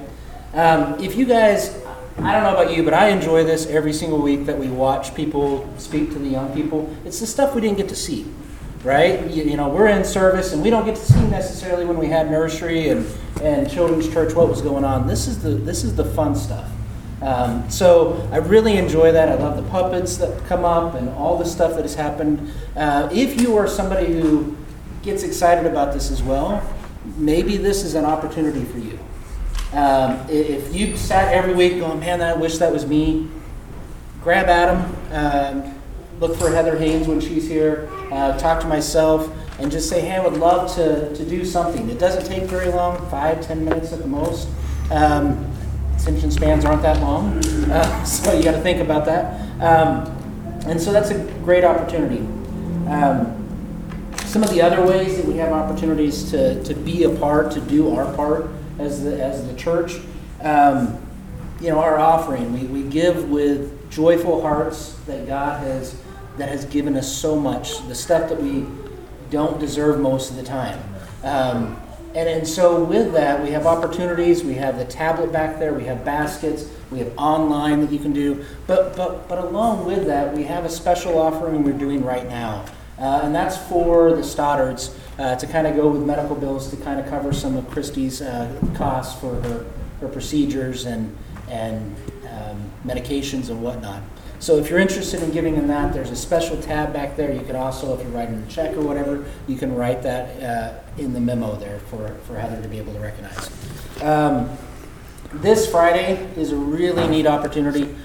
Um, 0.54 1.04
if 1.04 1.18
you 1.18 1.26
guys 1.26 1.84
I 2.20 2.32
don't 2.32 2.44
know 2.44 2.54
about 2.54 2.74
you, 2.74 2.82
but 2.84 2.94
I 2.94 3.10
enjoy 3.10 3.44
this 3.44 3.66
every 3.66 3.92
single 3.92 4.22
week 4.22 4.46
that 4.46 4.58
we 4.58 4.70
watch 4.70 5.14
people 5.16 5.70
speak 5.78 6.14
to 6.14 6.20
the 6.20 6.30
young 6.30 6.54
people. 6.54 6.90
It's 7.04 7.20
the 7.20 7.28
stuff 7.28 7.54
we 7.56 7.60
didn't 7.60 7.80
get 7.80 7.90
to 7.90 7.98
see, 7.98 8.26
right? 8.86 9.30
You, 9.30 9.44
you, 9.44 9.58
know, 9.58 9.68
we're 9.68 9.88
in 9.88 10.06
service 10.06 10.54
and 10.54 10.64
we 10.64 10.70
don't 10.70 10.86
get 10.86 10.96
to 10.96 11.02
see 11.02 11.28
necessarily 11.28 11.84
when 11.84 11.98
we 11.98 12.08
had 12.08 12.32
nursery 12.32 12.88
and, 12.88 13.06
and 13.42 13.70
children's 13.70 14.08
church 14.08 14.34
what 14.34 14.48
was 14.48 14.62
going 14.62 14.86
on. 14.86 15.08
This 15.08 15.28
is 15.28 15.44
the 15.44 15.50
this 15.50 15.84
is 15.84 15.94
the 15.94 16.06
fun 16.06 16.38
stuff. 16.38 16.70
Um, 17.24 17.70
so 17.70 18.28
I 18.34 18.38
really 18.38 18.78
enjoy 18.78 19.14
that. 19.14 19.30
I 19.30 19.36
love 19.36 19.56
the 19.56 19.70
puppets 19.70 20.18
that 20.18 20.46
come 20.46 20.66
up 20.66 20.96
and 20.96 21.08
all 21.10 21.38
the 21.38 21.46
stuff 21.46 21.76
that 21.76 21.84
has 21.84 21.96
happened. 21.96 22.52
Uh, 22.76 23.08
if 23.14 23.40
you 23.40 23.56
are 23.56 23.68
somebody 23.68 24.12
who 24.12 24.58
gets 25.04 25.24
excited 25.24 25.66
about 25.66 25.94
this 25.94 26.12
as 26.12 26.22
well, 26.22 26.62
maybe 27.16 27.56
this 27.56 27.86
is 27.86 27.96
an 27.96 28.04
opportunity 28.04 28.66
for 28.66 28.78
you. 28.78 29.00
Um, 29.72 30.20
if 30.30 30.76
you 30.76 30.98
sat 30.98 31.34
every 31.34 31.54
week 31.54 31.80
going, 31.80 32.00
man, 32.02 32.22
I 32.22 32.34
wish 32.34 32.58
that 32.58 32.72
was 32.72 32.86
me, 32.86 33.30
grab 34.22 34.48
Adam, 34.48 34.96
um, 35.12 35.74
look 36.20 36.36
for 36.38 36.52
Heather 36.52 36.78
Haynes 36.78 37.08
when 37.08 37.22
she's 37.22 37.48
here, 37.48 37.90
uh, 38.12 38.38
talk 38.38 38.62
to 38.62 38.68
myself, 38.68 39.32
and 39.60 39.72
just 39.72 39.90
say, 39.90 40.02
hey, 40.02 40.18
I 40.18 40.24
would 40.24 40.40
love 40.40 40.74
to, 40.76 41.16
to 41.16 41.26
do 41.26 41.46
something. 41.46 41.90
It 41.90 42.00
doesn't 42.00 42.26
take 42.26 42.44
very 42.44 42.70
long, 42.70 43.10
five, 43.10 43.46
ten 43.46 43.64
minutes 43.64 43.94
at 43.94 44.00
the 44.00 44.08
most. 44.08 44.48
Um, 44.92 45.53
attention 46.04 46.32
spans 46.32 46.66
aren't 46.66 46.82
that 46.82 47.00
long, 47.00 47.38
uh, 47.72 48.04
so 48.06 48.34
you 48.34 48.44
got 48.44 48.52
to 48.52 48.62
think 48.62 48.82
about 48.82 49.06
that. 49.06 49.40
Um, 49.62 50.06
and 50.68 50.80
so 50.82 50.92
that's 50.92 51.10
a 51.10 51.24
great 51.44 51.64
opportunity. 51.64 52.20
Um, 52.90 53.40
some 54.26 54.44
of 54.44 54.50
the 54.50 54.62
other 54.62 54.86
ways 54.86 55.18
that 55.18 55.26
we 55.26 55.38
have 55.38 55.52
opportunities 55.52 56.30
to, 56.32 56.62
to 56.64 56.74
be 56.74 57.04
a 57.04 57.10
part, 57.10 57.52
to 57.52 57.62
do 57.62 57.96
our 57.96 58.14
part, 58.16 58.50
as 58.80 59.04
the, 59.04 59.24
as 59.24 59.48
the 59.48 59.56
church. 59.56 59.94
Um, 60.42 61.00
you 61.62 61.70
know, 61.70 61.80
our 61.80 61.98
offering, 61.98 62.52
we, 62.52 62.82
we 62.82 62.90
give 62.90 63.30
with 63.30 63.90
joyful 63.90 64.42
hearts 64.42 64.94
that 65.06 65.28
God 65.28 65.62
has, 65.62 65.96
that 66.38 66.50
has 66.50 66.66
given 66.66 66.98
us 66.98 67.10
so 67.10 67.40
much, 67.40 67.88
the 67.88 67.96
stuff 67.96 68.30
that 68.30 68.42
we 68.42 68.66
don't 69.30 69.60
deserve 69.60 70.00
most 70.02 70.32
of 70.32 70.36
the 70.36 70.44
time. 70.44 70.82
Um, 71.24 71.80
and, 72.16 72.30
and 72.30 72.48
so 72.48 72.84
with 72.84 73.14
that, 73.14 73.42
we 73.42 73.52
have 73.52 73.66
opportunities. 73.66 74.44
We 74.44 74.54
have 74.56 74.78
the 74.78 74.86
tablet 74.86 75.32
back 75.32 75.60
there. 75.60 75.74
We 75.74 75.86
have 75.86 76.06
baskets. 76.06 76.70
We 76.92 77.00
have 77.00 77.12
online 77.18 77.82
that 77.82 77.92
you 77.92 78.00
can 78.00 78.14
do. 78.14 78.46
But, 78.68 78.96
but, 78.96 79.28
but 79.28 79.40
along 79.40 79.86
with 79.86 80.06
that, 80.06 80.34
we 80.34 80.44
have 80.44 80.66
a 80.66 80.70
special 80.70 81.18
offering 81.18 81.64
we're 81.64 81.74
doing 81.74 82.04
right 82.04 82.28
now. 82.28 82.66
Uh, 83.00 83.22
and 83.24 83.34
that's 83.34 83.58
for 83.58 84.12
the 84.12 84.22
Stoddards 84.22 84.96
uh, 85.18 85.36
to 85.36 85.48
kind 85.48 85.66
of 85.66 85.76
go 85.76 85.90
with 85.90 86.04
medical 86.04 86.36
bills 86.36 86.70
to 86.70 86.78
kind 86.78 87.00
of 87.00 87.08
cover 87.08 87.34
some 87.34 87.58
of 87.58 87.68
Christy's 87.70 88.22
uh, 88.22 88.54
costs 88.76 89.20
for 89.20 89.36
her, 89.42 89.66
her 90.00 90.08
procedures 90.08 90.86
and, 90.86 91.16
and 91.50 91.96
um, 92.30 92.72
medications 92.86 93.50
and 93.50 93.62
whatnot. 93.62 94.04
So 94.40 94.58
if 94.58 94.70
you're 94.70 94.80
interested 94.80 95.24
in 95.24 95.32
giving 95.32 95.56
in 95.56 95.68
that, 95.68 95.94
there's 95.94 96.12
a 96.12 96.16
special 96.16 96.62
tab 96.62 96.94
back 96.94 97.16
there. 97.16 97.34
You 97.34 97.42
could 97.42 97.56
also, 97.56 97.98
if 97.98 98.02
you're 98.02 98.12
writing 98.12 98.44
a 98.44 98.52
check 98.52 98.76
or 98.76 98.82
whatever, 98.82 99.26
you 99.48 99.58
can 99.58 99.74
write 99.74 100.04
that 100.04 100.44
uh, 100.44 100.83
in 100.98 101.14
the 101.14 101.20
memo 101.20 101.56
there 101.56 101.80
for, 101.80 102.10
for 102.26 102.38
Heather 102.38 102.62
to 102.62 102.68
be 102.68 102.78
able 102.78 102.94
to 102.94 103.00
recognize. 103.00 103.50
Um, 104.02 104.56
this 105.34 105.70
Friday 105.70 106.30
is 106.38 106.52
a 106.52 106.56
really 106.56 107.08
neat 107.08 107.26
opportunity. 107.26 107.96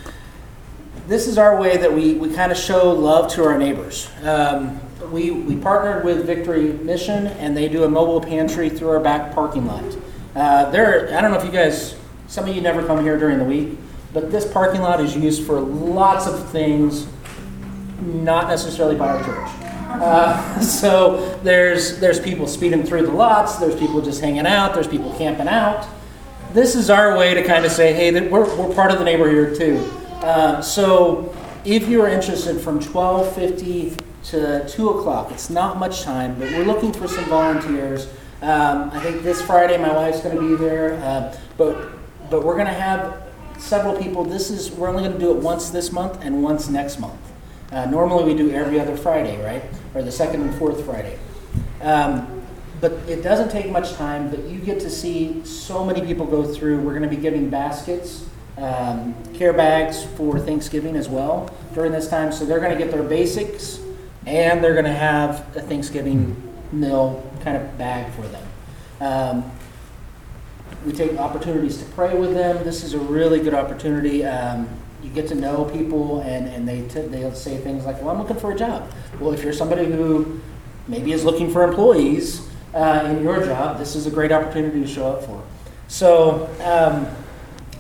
This 1.07 1.27
is 1.27 1.39
our 1.39 1.59
way 1.61 1.77
that 1.77 1.93
we, 1.93 2.15
we 2.15 2.33
kind 2.35 2.53
of 2.53 2.59
show 2.59 2.93
love 2.93 3.31
to 3.33 3.45
our 3.45 3.59
neighbors. 3.59 4.09
Um, 4.23 4.81
we, 5.11 5.31
we 5.31 5.57
partnered 5.57 6.05
with 6.05 6.27
Victory 6.27 6.73
Mission, 6.73 7.27
and 7.27 7.57
they 7.57 7.69
do 7.69 7.85
a 7.85 7.89
mobile 7.89 8.21
pantry 8.21 8.69
through 8.69 8.91
our 8.91 9.01
back 9.01 9.35
parking 9.35 9.67
lot. 9.67 9.85
Uh, 10.35 10.71
there, 10.71 11.15
I 11.15 11.21
don't 11.21 11.31
know 11.31 11.39
if 11.39 11.45
you 11.45 11.51
guys, 11.51 11.97
some 12.27 12.49
of 12.49 12.55
you 12.55 12.61
never 12.61 12.87
come 12.87 13.03
here 13.03 13.19
during 13.19 13.39
the 13.39 13.45
week, 13.45 13.79
but 14.13 14.31
this 14.31 14.51
parking 14.51 14.81
lot 14.81 15.01
is 15.01 15.17
used 15.17 15.47
for 15.47 15.61
lots 15.61 16.27
of 16.27 16.49
things, 16.51 17.07
not 18.01 18.49
necessarily 18.49 18.97
by 18.97 19.09
our 19.09 19.25
church. 19.25 19.58
Uh, 19.89 20.61
so 20.61 21.39
there's 21.43 21.99
there's 21.99 22.21
people 22.21 22.47
speeding 22.47 22.83
through 22.83 23.03
the 23.03 23.13
lots, 23.13 23.57
there's 23.57 23.79
people 23.79 24.01
just 24.01 24.21
hanging 24.21 24.47
out, 24.47 24.75
there's 24.75 24.89
people 24.89 25.13
camping 25.19 25.49
out. 25.49 25.87
This 26.53 26.75
is 26.75 26.89
our 26.89 27.17
way 27.17 27.35
to 27.35 27.43
kind 27.43 27.65
of 27.65 27.73
say, 27.73 27.93
hey, 27.93 28.29
we're, 28.29 28.57
we're 28.57 28.75
part 28.75 28.91
of 28.91 28.99
the 28.99 29.05
neighborhood 29.05 29.57
too. 29.59 29.77
Uh, 30.23 30.63
so 30.63 31.35
if 31.65 31.89
you're 31.89 32.09
interested 32.09 32.59
from 32.61 32.81
1250 32.81 33.97
to 34.25 34.69
2 34.69 34.91
o'clock. 34.91 35.31
It's 35.31 35.51
not 35.51 35.79
much 35.79 36.03
time, 36.03 36.39
but 36.39 36.51
we're 36.53 36.65
looking 36.65 36.93
for 36.93 37.09
some 37.09 37.25
volunteers. 37.27 38.07
Um, 38.43 38.91
I 38.93 39.01
think 39.01 39.23
this 39.23 39.41
Friday 39.43 39.79
my 39.79 39.95
wife's 39.95 40.21
going 40.21 40.37
to 40.37 40.49
be 40.49 40.55
there, 40.55 40.95
uh, 41.03 41.37
but, 41.57 41.93
but 42.31 42.45
we're 42.45 42.55
going 42.55 42.67
to 42.67 42.73
have 42.73 43.23
several 43.59 43.97
people. 43.97 44.25
This 44.25 44.51
is 44.51 44.71
We're 44.71 44.89
only 44.89 45.03
going 45.03 45.15
to 45.15 45.19
do 45.19 45.31
it 45.31 45.43
once 45.43 45.71
this 45.71 45.91
month 45.93 46.23
and 46.23 46.43
once 46.43 46.69
next 46.69 46.99
month. 47.01 47.19
Uh, 47.71 47.85
normally 47.87 48.25
we 48.25 48.35
do 48.35 48.51
every 48.51 48.81
other 48.81 48.97
Friday, 48.97 49.43
right? 49.45 49.63
Or 49.95 50.03
the 50.03 50.13
second 50.13 50.43
and 50.43 50.55
fourth 50.55 50.85
Friday. 50.85 51.19
Um, 51.83 52.43
but 52.81 52.93
it 53.09 53.23
doesn't 53.23 53.51
take 53.51 53.71
much 53.71 53.93
time, 53.95 54.31
but 54.31 54.45
you 54.45 54.59
get 54.59 54.81
to 54.81 54.91
see 54.91 55.45
so 55.45 55.85
many 55.85 56.01
people 56.01 56.27
go 56.27 56.45
through. 56.45 56.81
We're 56.81 56.97
going 56.97 57.09
to 57.09 57.15
be 57.15 57.21
giving 57.21 57.51
baskets, 57.51 58.27
um, 58.57 59.15
care 59.35 59.53
bags 59.53 60.05
for 60.17 60.39
Thanksgiving 60.39 60.97
as 60.97 61.09
well 61.09 61.51
during 61.75 61.93
this 61.93 62.09
time. 62.09 62.33
So 62.33 62.45
they're 62.45 62.61
going 62.61 62.77
to 62.77 62.79
get 62.79 62.93
their 62.93 63.03
basics 63.03 63.81
and 64.27 64.63
they're 64.63 64.75
going 64.75 64.85
to 64.85 64.93
have 64.93 65.57
a 65.57 65.61
Thanksgiving 65.61 66.37
meal 66.73 67.29
kind 67.41 67.57
of 67.57 67.79
bag 67.79 68.13
for 68.13 68.23
them. 68.23 68.45
Um, 69.01 69.51
we 70.85 70.93
take 70.93 71.17
opportunities 71.19 71.79
to 71.79 71.85
pray 71.93 72.17
with 72.17 72.35
them. 72.35 72.63
This 72.65 72.85
is 72.85 72.95
a 72.95 72.99
really 72.99 73.41
good 73.41 73.55
opportunity. 73.55 74.25
Um, 74.25 74.69
you 75.03 75.11
get 75.11 75.29
to 75.29 75.35
know 75.35 75.65
people, 75.65 76.21
and, 76.21 76.49
and 76.49 76.67
they 76.69 76.83
t- 76.89 77.07
they'll 77.09 77.35
say 77.35 77.57
things 77.59 77.85
like, 77.85 78.01
"Well, 78.01 78.11
I'm 78.11 78.19
looking 78.19 78.37
for 78.37 78.53
a 78.53 78.57
job." 78.57 78.91
Well, 79.21 79.33
if 79.33 79.43
you're 79.43 79.53
somebody 79.53 79.87
who 79.87 80.41
maybe 80.87 81.13
is 81.13 81.25
looking 81.25 81.51
for 81.51 81.65
employees 81.65 82.49
uh, 82.75 83.07
in 83.11 83.23
your 83.23 83.45
job, 83.45 83.79
this 83.79 83.95
is 83.95 84.07
a 84.07 84.11
great 84.11 84.33
opportunity 84.33 84.81
to 84.81 84.87
show 84.87 85.13
up 85.13 85.25
for. 85.25 85.43
So, 85.89 86.49
um, 86.63 87.07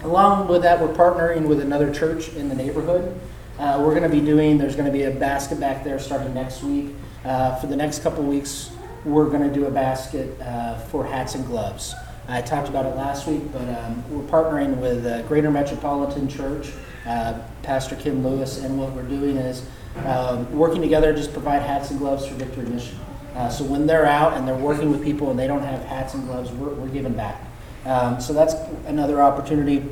along 0.02 0.48
with 0.48 0.62
that, 0.62 0.80
we're 0.80 0.94
partnering 0.94 1.46
with 1.46 1.60
another 1.60 1.92
church 1.92 2.28
in 2.30 2.48
the 2.48 2.54
neighborhood. 2.54 3.18
Uh, 3.58 3.82
we're 3.84 3.90
going 3.90 4.04
to 4.04 4.08
be 4.08 4.20
doing, 4.24 4.56
there's 4.56 4.76
going 4.76 4.86
to 4.86 4.92
be 4.92 5.02
a 5.02 5.10
basket 5.10 5.58
back 5.58 5.82
there 5.82 5.98
starting 5.98 6.32
next 6.32 6.62
week. 6.62 6.94
Uh, 7.24 7.56
for 7.56 7.66
the 7.66 7.74
next 7.74 8.02
couple 8.02 8.22
weeks, 8.22 8.70
we're 9.04 9.28
going 9.28 9.42
to 9.42 9.52
do 9.52 9.66
a 9.66 9.70
basket 9.70 10.40
uh, 10.40 10.78
for 10.78 11.04
hats 11.04 11.34
and 11.34 11.44
gloves. 11.44 11.94
I 12.31 12.43
talked 12.43 12.68
about 12.68 12.85
it 12.85 12.95
last 12.95 13.26
week, 13.26 13.51
but 13.53 13.62
um, 13.62 14.05
we're 14.11 14.22
partnering 14.29 14.76
with 14.76 15.07
uh, 15.07 15.22
Greater 15.22 15.51
Metropolitan 15.51 16.29
Church, 16.29 16.72
uh, 17.07 17.41
Pastor 17.62 17.97
Kim 17.97 18.22
Lewis, 18.22 18.62
and 18.62 18.79
what 18.79 18.93
we're 18.93 19.09
doing 19.09 19.39
is 19.39 19.66
um, 20.05 20.53
working 20.53 20.83
together 20.83 21.11
to 21.11 21.18
just 21.18 21.33
provide 21.33 21.62
hats 21.62 21.91
and 21.91 21.99
gloves 21.99 22.26
for 22.26 22.35
Victory 22.35 22.66
Mission. 22.66 22.99
Uh, 23.35 23.49
so 23.49 23.64
when 23.64 23.87
they're 23.87 24.05
out 24.05 24.35
and 24.35 24.47
they're 24.47 24.55
working 24.55 24.91
with 24.91 25.03
people 25.03 25.31
and 25.31 25.39
they 25.39 25.47
don't 25.47 25.62
have 25.62 25.83
hats 25.85 26.12
and 26.12 26.26
gloves, 26.26 26.51
we're, 26.53 26.68
we're 26.74 26.89
giving 26.89 27.14
back. 27.14 27.41
Um, 27.87 28.20
so 28.20 28.35
that's 28.35 28.53
another 28.87 29.22
opportunity. 29.22 29.89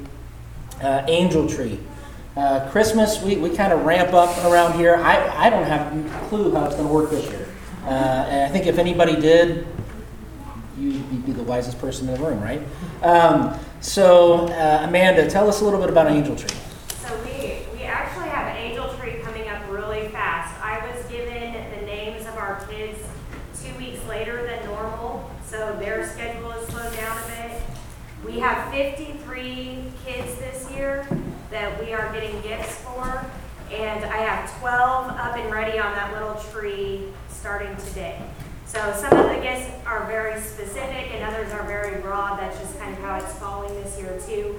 Angel 0.83 1.49
Tree. 1.49 1.81
Uh, 2.37 2.69
Christmas, 2.71 3.23
we, 3.23 3.37
we 3.37 3.49
kind 3.49 3.73
of 3.73 3.87
ramp 3.87 4.13
up 4.13 4.37
around 4.45 4.75
here. 4.75 4.97
I, 4.97 5.47
I 5.47 5.49
don't 5.49 5.65
have 5.65 5.97
a 5.97 6.29
clue 6.29 6.55
how 6.55 6.67
it's 6.67 6.75
going 6.75 6.87
to 6.87 6.93
work 6.93 7.09
this 7.09 7.27
year. 7.31 7.49
Uh, 7.85 7.89
and 8.29 8.45
I 8.45 8.49
think 8.51 8.67
if 8.67 8.79
anybody 8.79 9.19
did, 9.19 9.67
you'd 11.13 11.27
be 11.27 11.33
the 11.33 11.43
wisest 11.43 11.79
person 11.79 12.09
in 12.09 12.21
the 12.21 12.27
room, 12.27 12.41
right? 12.41 12.63
Um, 13.03 13.59
so, 13.81 14.47
uh, 14.49 14.87
Amanda, 14.89 15.29
tell 15.29 15.49
us 15.49 15.61
a 15.61 15.65
little 15.65 15.81
bit 15.81 15.91
about 15.91 16.09
Angel 16.09 16.35
Tree. 16.37 16.51
So, 16.89 17.17
we, 17.25 17.67
we 17.77 17.85
actually 17.85 18.29
have 18.29 18.55
Angel 18.57 18.89
Tree 18.99 19.21
coming 19.23 19.49
up 19.49 19.63
really 19.71 20.09
fast. 20.09 20.55
I 20.63 20.85
was 20.87 21.05
given 21.07 21.53
the 21.53 21.87
names 21.87 22.27
of 22.27 22.37
our 22.37 22.65
kids 22.69 22.99
two 23.63 23.77
weeks 23.79 24.05
later 24.07 24.47
than 24.47 24.65
normal, 24.67 25.31
so 25.47 25.77
their 25.81 26.07
schedule 26.09 26.51
is 26.53 26.67
slowed 26.69 26.95
down 26.97 27.17
a 27.17 27.27
bit. 27.29 27.63
We 28.25 28.41
have 28.41 28.73
53 28.73 29.85
kids 30.05 30.39
this 30.39 30.71
year 30.73 31.07
that 31.51 31.81
we 31.81 31.93
are 31.93 32.13
getting 32.13 32.41
gifts 32.41 32.75
for, 32.77 33.25
and 33.71 34.05
I 34.05 34.19
have 34.19 34.59
12 34.61 35.11
up 35.11 35.37
and 35.37 35.51
ready 35.53 35.79
on 35.79 35.93
that 35.95 36.13
little 36.13 36.35
tree 36.51 37.05
starting 37.29 37.77
today. 37.89 38.21
So 38.67 38.93
some 38.99 39.17
of 39.17 39.29
the 39.29 39.41
gifts 39.41 39.71
are 39.87 40.07
very 40.07 40.41
specific 40.41 41.13
and 41.13 41.23
others 41.25 41.53
are 41.53 41.63
very 41.65 42.03
broad. 42.03 42.39
That's 42.39 42.59
just 42.59 42.79
kind 42.81 42.93
of 42.93 43.01
how 43.01 43.17
it's 43.17 43.33
falling 43.35 43.73
this 43.83 43.97
year 43.99 44.21
too. 44.27 44.57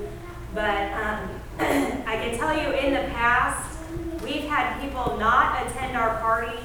But 0.55 0.91
um, 0.93 1.29
I 1.59 2.15
can 2.15 2.37
tell 2.37 2.57
you 2.57 2.71
in 2.71 2.93
the 2.93 3.11
past, 3.13 3.77
we've 4.23 4.45
had 4.45 4.81
people 4.81 5.17
not 5.17 5.67
attend 5.67 5.97
our 5.97 6.19
party 6.21 6.57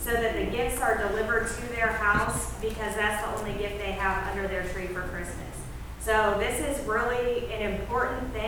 so 0.00 0.12
that 0.12 0.36
the 0.36 0.50
gifts 0.56 0.80
are 0.80 0.96
delivered 1.08 1.48
to 1.48 1.62
their 1.74 1.88
house 1.88 2.54
because 2.60 2.94
that's 2.94 3.22
the 3.22 3.38
only 3.38 3.58
gift 3.58 3.78
they 3.78 3.92
have 3.92 4.26
under 4.34 4.48
their 4.48 4.64
tree 4.68 4.86
for 4.86 5.02
Christmas. 5.02 5.42
So 6.00 6.36
this 6.38 6.60
is 6.60 6.86
really 6.86 7.52
an 7.52 7.74
important 7.74 8.32
thing. 8.32 8.45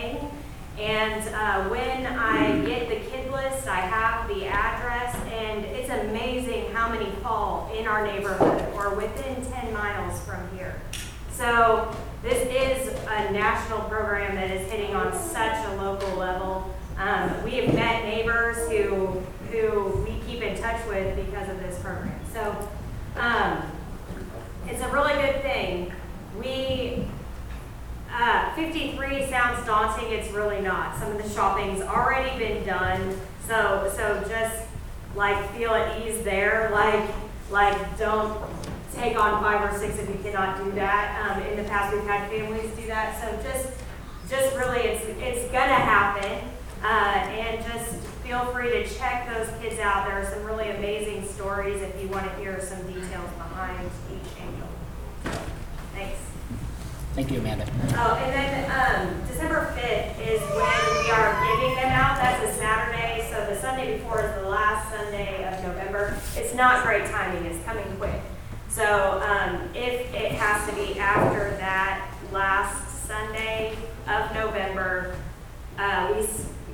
And 0.79 1.29
uh, 1.35 1.69
when 1.69 2.07
I 2.07 2.65
get 2.65 2.89
the 2.89 2.97
kid 3.11 3.33
list, 3.33 3.67
I 3.67 3.81
have 3.81 4.29
the 4.29 4.47
address, 4.47 5.15
and 5.33 5.65
it's 5.65 5.91
amazing 5.91 6.71
how 6.73 6.89
many 6.89 7.11
fall 7.23 7.73
in 7.77 7.89
our 7.89 8.07
neighborhood 8.07 8.65
or 8.75 8.95
within 8.95 9.45
10 9.45 9.73
miles 9.73 10.23
from 10.25 10.49
here. 10.57 10.81
So 11.33 11.93
this 12.23 12.47
is 12.47 12.89
a 13.09 13.33
national 13.33 13.81
program 13.89 14.37
that 14.37 14.51
is 14.53 14.71
hitting 14.71 14.95
on 14.95 15.13
such 15.13 15.67
a 15.67 15.77
local 15.83 16.17
level. 16.17 16.73
Um, 16.97 17.43
we 17.43 17.53
have 17.57 17.75
met 17.75 18.05
neighbors 18.05 18.69
who 18.69 19.23
who 19.51 20.05
we 20.05 20.21
keep 20.27 20.43
in 20.43 20.61
touch 20.61 20.87
with 20.89 21.17
because 21.17 21.49
of 21.49 21.59
this 21.61 21.79
program. 21.79 22.21
So 22.33 22.69
um, 23.17 23.63
it's 24.67 24.83
a 24.83 24.89
really 24.91 25.15
good 25.15 25.41
thing. 25.43 25.93
We 26.39 27.07
uh, 28.13 28.55
53 28.55 29.27
sounds 29.29 29.67
daunting. 29.67 30.11
It's 30.13 30.31
really 30.33 30.61
not. 30.61 30.99
Some 30.99 31.13
of 31.13 31.23
the 31.23 31.29
shopping's 31.29 31.83
already 31.83 32.37
been 32.39 32.65
done. 32.67 33.19
So 33.47 33.91
so 33.95 34.25
just 34.29 34.67
like 35.15 35.51
feel 35.55 35.71
at 35.71 36.01
ease 36.01 36.23
there. 36.23 36.71
Like 36.73 37.09
like 37.51 37.99
don't 37.99 38.41
take 38.95 39.19
on 39.19 39.43
five 39.43 39.63
or 39.63 39.79
six 39.79 39.99
if 39.99 40.09
you 40.09 40.19
cannot 40.23 40.63
do 40.63 40.71
that. 40.73 41.37
Um, 41.37 41.43
in 41.45 41.57
the 41.57 41.69
past, 41.69 41.95
we've 41.95 42.05
had 42.05 42.31
families 42.31 42.71
do 42.77 42.87
that. 42.87 43.21
So 43.21 43.51
just 43.51 43.79
just 44.29 44.57
really, 44.57 44.81
it's 44.81 45.05
it's 45.21 45.53
gonna 45.53 45.75
happen. 45.75 46.49
Uh, 46.83 46.87
and 46.87 47.65
just 47.65 47.97
feel 48.25 48.45
free 48.53 48.71
to 48.71 48.89
check 48.89 49.29
those 49.35 49.49
kids 49.61 49.81
out. 49.81 50.07
There 50.07 50.21
are 50.21 50.31
some 50.31 50.45
really 50.45 50.71
amazing 50.71 51.27
stories 51.27 51.83
if 51.83 52.01
you 52.01 52.09
want 52.09 52.25
to 52.31 52.37
hear 52.39 52.61
some 52.61 52.81
details 52.87 53.31
behind 53.33 53.91
each 54.13 54.41
angel. 54.41 54.69
Thanks. 55.95 56.21
Thank 57.19 57.33
you, 57.33 57.41
Amanda. 57.41 57.69
Oh, 57.97 58.15
and 58.15 58.33
then 58.33 58.71
um, 58.71 59.27
December 59.27 59.75
5th 59.77 60.21
is 60.21 60.41
when 60.41 61.05
we 61.05 61.11
are 61.11 61.35
giving 61.51 61.75
them 61.75 61.91
out. 61.91 62.17
That's 62.17 62.49
a 62.49 62.57
Saturday, 62.57 63.27
so 63.29 63.45
the 63.53 63.61
Sunday 63.61 63.99
before 63.99 64.21
is 64.21 64.33
the 64.41 64.49
last 64.49 64.89
Sunday 64.95 65.43
of 65.53 65.61
November. 65.65 66.17
It's 66.37 66.55
not 66.55 66.85
great 66.85 67.07
timing, 67.07 67.45
it's 67.47 67.61
coming 67.65 67.85
quick. 67.97 68.21
So 68.69 69.21
um, 69.27 69.69
if 69.75 70.15
it 70.15 70.31
has 70.31 70.71
to 70.71 70.77
be 70.77 70.97
after 71.01 71.57
that 71.57 72.09
last 72.31 73.05
Sunday 73.09 73.77
of 74.07 74.33
November, 74.33 75.17
uh, 75.77 76.15
we, 76.15 76.21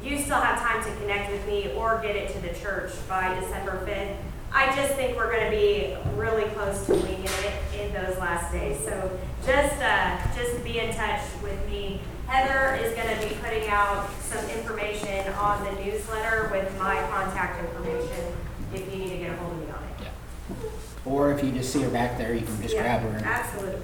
you 0.07 0.19
still 0.19 0.41
have 0.41 0.61
time 0.61 0.85
to 0.85 0.95
connect 1.01 1.33
with 1.33 1.47
me 1.47 1.73
or 1.75 2.03
get 2.03 2.17
it 2.17 2.31
to 2.35 2.41
the 2.41 2.53
church 2.61 2.93
by 3.09 3.35
December 3.41 3.83
5th. 3.87 4.15
I 4.53 4.77
just 4.77 4.93
think 4.93 5.17
we're 5.17 5.33
going 5.33 5.51
to 5.51 5.57
be 5.57 5.97
really 6.17 6.51
close 6.51 6.85
to 6.85 6.93
winging 6.93 7.25
it 7.25 7.54
in 7.81 7.93
those 7.93 8.17
last 8.19 8.53
days. 8.53 8.79
So 8.85 9.19
just 9.45 9.75
uh, 9.83 10.19
just 10.37 10.63
be 10.65 10.79
in 10.79 10.95
touch 10.95 11.21
with 11.43 11.59
me. 11.69 12.01
Heather 12.27 12.83
is 12.83 12.95
going 12.95 13.09
to 13.19 13.29
be 13.29 13.35
putting 13.43 13.69
out 13.69 14.09
some 14.23 14.45
information 14.51 15.33
on 15.35 15.63
the 15.65 15.73
newsletter 15.85 16.49
with 16.51 16.77
my 16.79 16.97
contact 17.11 17.63
information 17.65 18.35
if 18.73 18.93
you 18.93 18.99
need 18.99 19.11
to 19.11 19.17
get 19.19 19.31
a 19.33 19.37
hold 19.37 19.53
of 19.53 19.59
me 19.61 19.67
on 19.67 19.83
it. 19.85 20.73
Or 21.05 21.31
if 21.33 21.45
you 21.45 21.53
just 21.53 21.73
see 21.73 21.83
her 21.83 21.91
back 21.91 22.17
there, 22.17 22.35
you 22.35 22.41
can 22.45 22.61
just 22.63 22.75
Yeah, 22.75 22.83
grab 22.83 23.03
her 23.03 23.19
and, 23.19 23.27
Absolutely. 23.27 23.83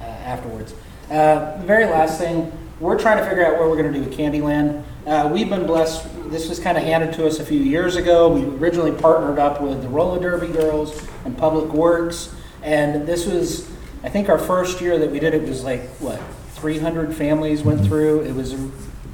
uh, 0.00 0.04
afterwards. 0.04 0.74
Uh, 1.10 1.58
the 1.58 1.66
very 1.66 1.84
last 1.84 2.18
thing, 2.18 2.50
we're 2.80 2.98
trying 2.98 3.18
to 3.18 3.24
figure 3.28 3.44
out 3.46 3.58
what 3.58 3.68
we're 3.68 3.76
going 3.80 3.92
to 3.92 3.98
do 4.00 4.04
with 4.08 4.16
Candyland. 4.18 4.82
Uh, 5.06 5.28
we've 5.32 5.48
been 5.48 5.66
blessed. 5.66 6.04
This 6.30 6.48
was 6.48 6.58
kind 6.58 6.76
of 6.76 6.82
handed 6.82 7.12
to 7.14 7.26
us 7.26 7.38
a 7.38 7.44
few 7.44 7.60
years 7.60 7.94
ago. 7.96 8.28
We 8.28 8.42
originally 8.56 8.90
partnered 8.90 9.38
up 9.38 9.60
with 9.60 9.82
the 9.82 9.88
Roller 9.88 10.18
Derby 10.18 10.48
Girls 10.48 11.06
and 11.24 11.36
Public 11.38 11.72
Works, 11.72 12.34
and 12.66 13.06
this 13.06 13.26
was, 13.26 13.70
I 14.02 14.08
think, 14.08 14.28
our 14.28 14.38
first 14.38 14.80
year 14.80 14.98
that 14.98 15.08
we 15.08 15.20
did 15.20 15.34
it 15.34 15.48
was 15.48 15.62
like 15.62 15.82
what 16.00 16.20
300 16.54 17.14
families 17.14 17.62
went 17.62 17.86
through. 17.86 18.22
It 18.22 18.34
was 18.34 18.54
a 18.54 18.70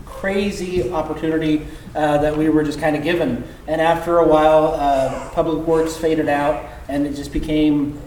crazy 0.06 0.90
opportunity 0.90 1.66
uh, 1.94 2.16
that 2.18 2.34
we 2.34 2.48
were 2.48 2.62
just 2.62 2.80
kind 2.80 2.96
of 2.96 3.02
given. 3.02 3.44
And 3.66 3.80
after 3.82 4.18
a 4.18 4.26
while, 4.26 4.68
uh, 4.68 5.28
Public 5.32 5.66
Works 5.66 5.96
faded 5.98 6.30
out, 6.30 6.64
and 6.88 7.06
it 7.06 7.14
just 7.14 7.30
became 7.30 8.00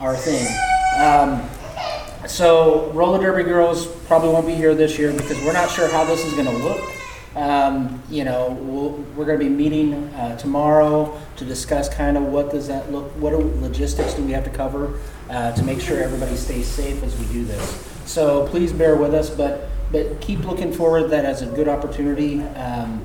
our 0.00 0.16
thing. 0.16 0.46
Um, 1.00 1.48
so 2.26 2.90
roller 2.90 3.20
derby 3.20 3.44
girls 3.44 3.86
probably 4.06 4.30
won't 4.30 4.46
be 4.48 4.54
here 4.54 4.74
this 4.74 4.98
year 4.98 5.12
because 5.12 5.38
we're 5.44 5.52
not 5.52 5.70
sure 5.70 5.88
how 5.88 6.04
this 6.04 6.24
is 6.24 6.32
going 6.32 6.46
to 6.46 6.64
look. 6.64 7.01
Um, 7.34 8.02
you 8.10 8.24
know, 8.24 8.50
we'll, 8.60 8.90
we're 9.16 9.24
going 9.24 9.38
to 9.38 9.44
be 9.44 9.50
meeting 9.50 9.94
uh, 10.14 10.36
tomorrow 10.36 11.18
to 11.36 11.44
discuss 11.44 11.88
kind 11.88 12.16
of 12.16 12.24
what 12.24 12.50
does 12.50 12.68
that 12.68 12.92
look, 12.92 13.10
what 13.12 13.32
are, 13.32 13.38
logistics 13.38 14.14
do 14.14 14.22
we 14.22 14.32
have 14.32 14.44
to 14.44 14.50
cover 14.50 14.98
uh, 15.30 15.52
to 15.52 15.62
make 15.62 15.80
sure 15.80 16.02
everybody 16.02 16.36
stays 16.36 16.66
safe 16.66 17.02
as 17.02 17.18
we 17.18 17.24
do 17.26 17.44
this. 17.44 17.88
So 18.04 18.46
please 18.48 18.72
bear 18.72 18.96
with 18.96 19.14
us, 19.14 19.30
but 19.30 19.68
but 19.90 20.22
keep 20.22 20.40
looking 20.40 20.72
forward 20.72 21.02
to 21.02 21.08
that 21.08 21.26
as 21.26 21.42
a 21.42 21.46
good 21.46 21.68
opportunity. 21.68 22.42
Um, 22.42 23.04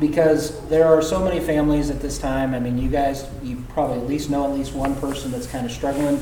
because 0.00 0.68
there 0.68 0.86
are 0.86 1.00
so 1.00 1.24
many 1.24 1.40
families 1.40 1.88
at 1.88 2.00
this 2.00 2.18
time. 2.18 2.52
I 2.52 2.60
mean, 2.60 2.76
you 2.76 2.90
guys, 2.90 3.26
you 3.42 3.64
probably 3.70 3.98
at 3.98 4.06
least 4.06 4.28
know 4.28 4.44
at 4.44 4.52
least 4.52 4.74
one 4.74 4.94
person 4.96 5.30
that's 5.30 5.46
kind 5.46 5.64
of 5.64 5.72
struggling 5.72 6.20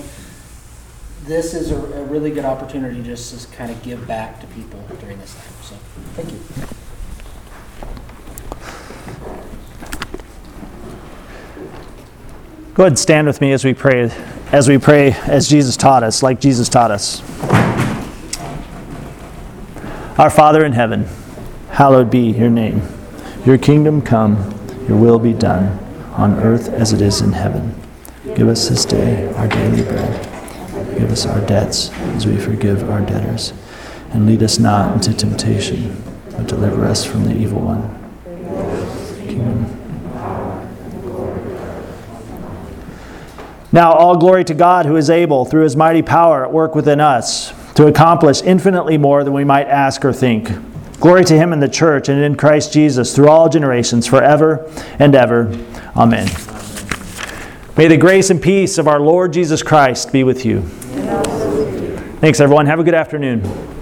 this 1.24 1.55
is 1.55 1.70
a, 1.70 1.76
a 1.76 2.05
really 2.05 2.30
good 2.30 2.45
opportunity 2.45 3.03
just 3.03 3.51
to 3.51 3.57
kind 3.57 3.70
of 3.70 3.82
give 3.82 4.07
back 4.07 4.40
to 4.40 4.47
people 4.49 4.80
during 5.01 5.18
this 5.18 5.34
time. 5.34 5.53
So, 5.62 5.74
thank 6.14 6.32
you. 6.32 6.74
Go 12.75 12.83
ahead 12.83 12.91
and 12.91 12.99
stand 12.99 13.29
with 13.29 13.41
me 13.41 13.53
as 13.53 13.64
we 13.64 13.72
pray, 13.72 14.11
as 14.51 14.68
we 14.68 14.79
pray 14.79 15.12
as 15.12 15.49
Jesus 15.49 15.77
taught 15.77 16.03
us, 16.03 16.25
like 16.25 16.41
Jesus 16.41 16.68
taught 16.68 16.91
us. 16.91 17.22
Our 20.18 20.29
Father 20.29 20.64
in 20.64 20.72
heaven, 20.72 21.07
hallowed 21.70 22.11
be 22.11 22.33
your 22.33 22.51
name. 22.51 22.83
Your 23.47 23.59
kingdom 23.59 24.03
come, 24.03 24.35
your 24.89 24.97
will 24.97 25.20
be 25.20 25.33
done, 25.33 25.79
on 26.14 26.35
earth 26.41 26.68
as 26.68 26.93
it 26.93 27.01
is 27.01 27.20
in 27.20 27.31
heaven. 27.31 27.81
Give 28.35 28.49
us 28.49 28.68
this 28.68 28.85
day 28.85 29.33
our 29.35 29.47
daily 29.47 29.85
bread. 29.85 30.25
Give 30.99 31.12
us 31.12 31.27
our 31.27 31.41
debts 31.47 31.93
as 32.16 32.27
we 32.27 32.37
forgive 32.39 32.91
our 32.91 33.03
debtors. 33.03 33.53
And 34.11 34.27
lead 34.27 34.43
us 34.43 34.59
not 34.59 34.95
into 34.95 35.14
temptation, 35.16 36.03
but 36.33 36.49
deliver 36.49 36.85
us 36.85 37.05
from 37.05 37.22
the 37.22 37.37
evil 37.37 37.61
one. 37.61 38.01
Kingdom. 39.29 39.81
Now, 43.75 43.93
all 43.93 44.16
glory 44.16 44.45
to 44.45 44.55
God 44.55 44.87
who 44.87 44.95
is 44.95 45.11
able, 45.11 45.45
through 45.45 45.64
his 45.64 45.75
mighty 45.75 46.01
power 46.01 46.45
at 46.45 46.53
work 46.53 46.77
within 46.77 47.01
us, 47.01 47.53
to 47.75 47.89
accomplish 47.89 48.41
infinitely 48.41 48.97
more 48.97 49.25
than 49.25 49.33
we 49.33 49.43
might 49.43 49.66
ask 49.66 50.05
or 50.05 50.12
think. 50.12 50.49
Glory 51.01 51.25
to 51.25 51.35
him 51.35 51.53
in 51.53 51.59
the 51.59 51.68
church 51.68 52.09
and 52.09 52.22
in 52.22 52.37
Christ 52.37 52.72
Jesus 52.72 53.16
through 53.16 53.29
all 53.29 53.49
generations, 53.49 54.07
forever 54.07 54.70
and 55.01 55.16
ever. 55.16 55.49
Amen. 55.97 56.29
May 57.77 57.89
the 57.89 57.97
grace 57.97 58.31
and 58.31 58.41
peace 58.41 58.79
of 58.79 58.87
our 58.87 59.01
Lord 59.01 59.33
Jesus 59.33 59.61
Christ 59.61 60.12
be 60.12 60.22
with 60.22 60.45
you. 60.45 60.61
Thanks, 62.20 62.39
everyone. 62.39 62.66
Have 62.66 62.79
a 62.79 62.85
good 62.85 62.95
afternoon. 62.95 63.74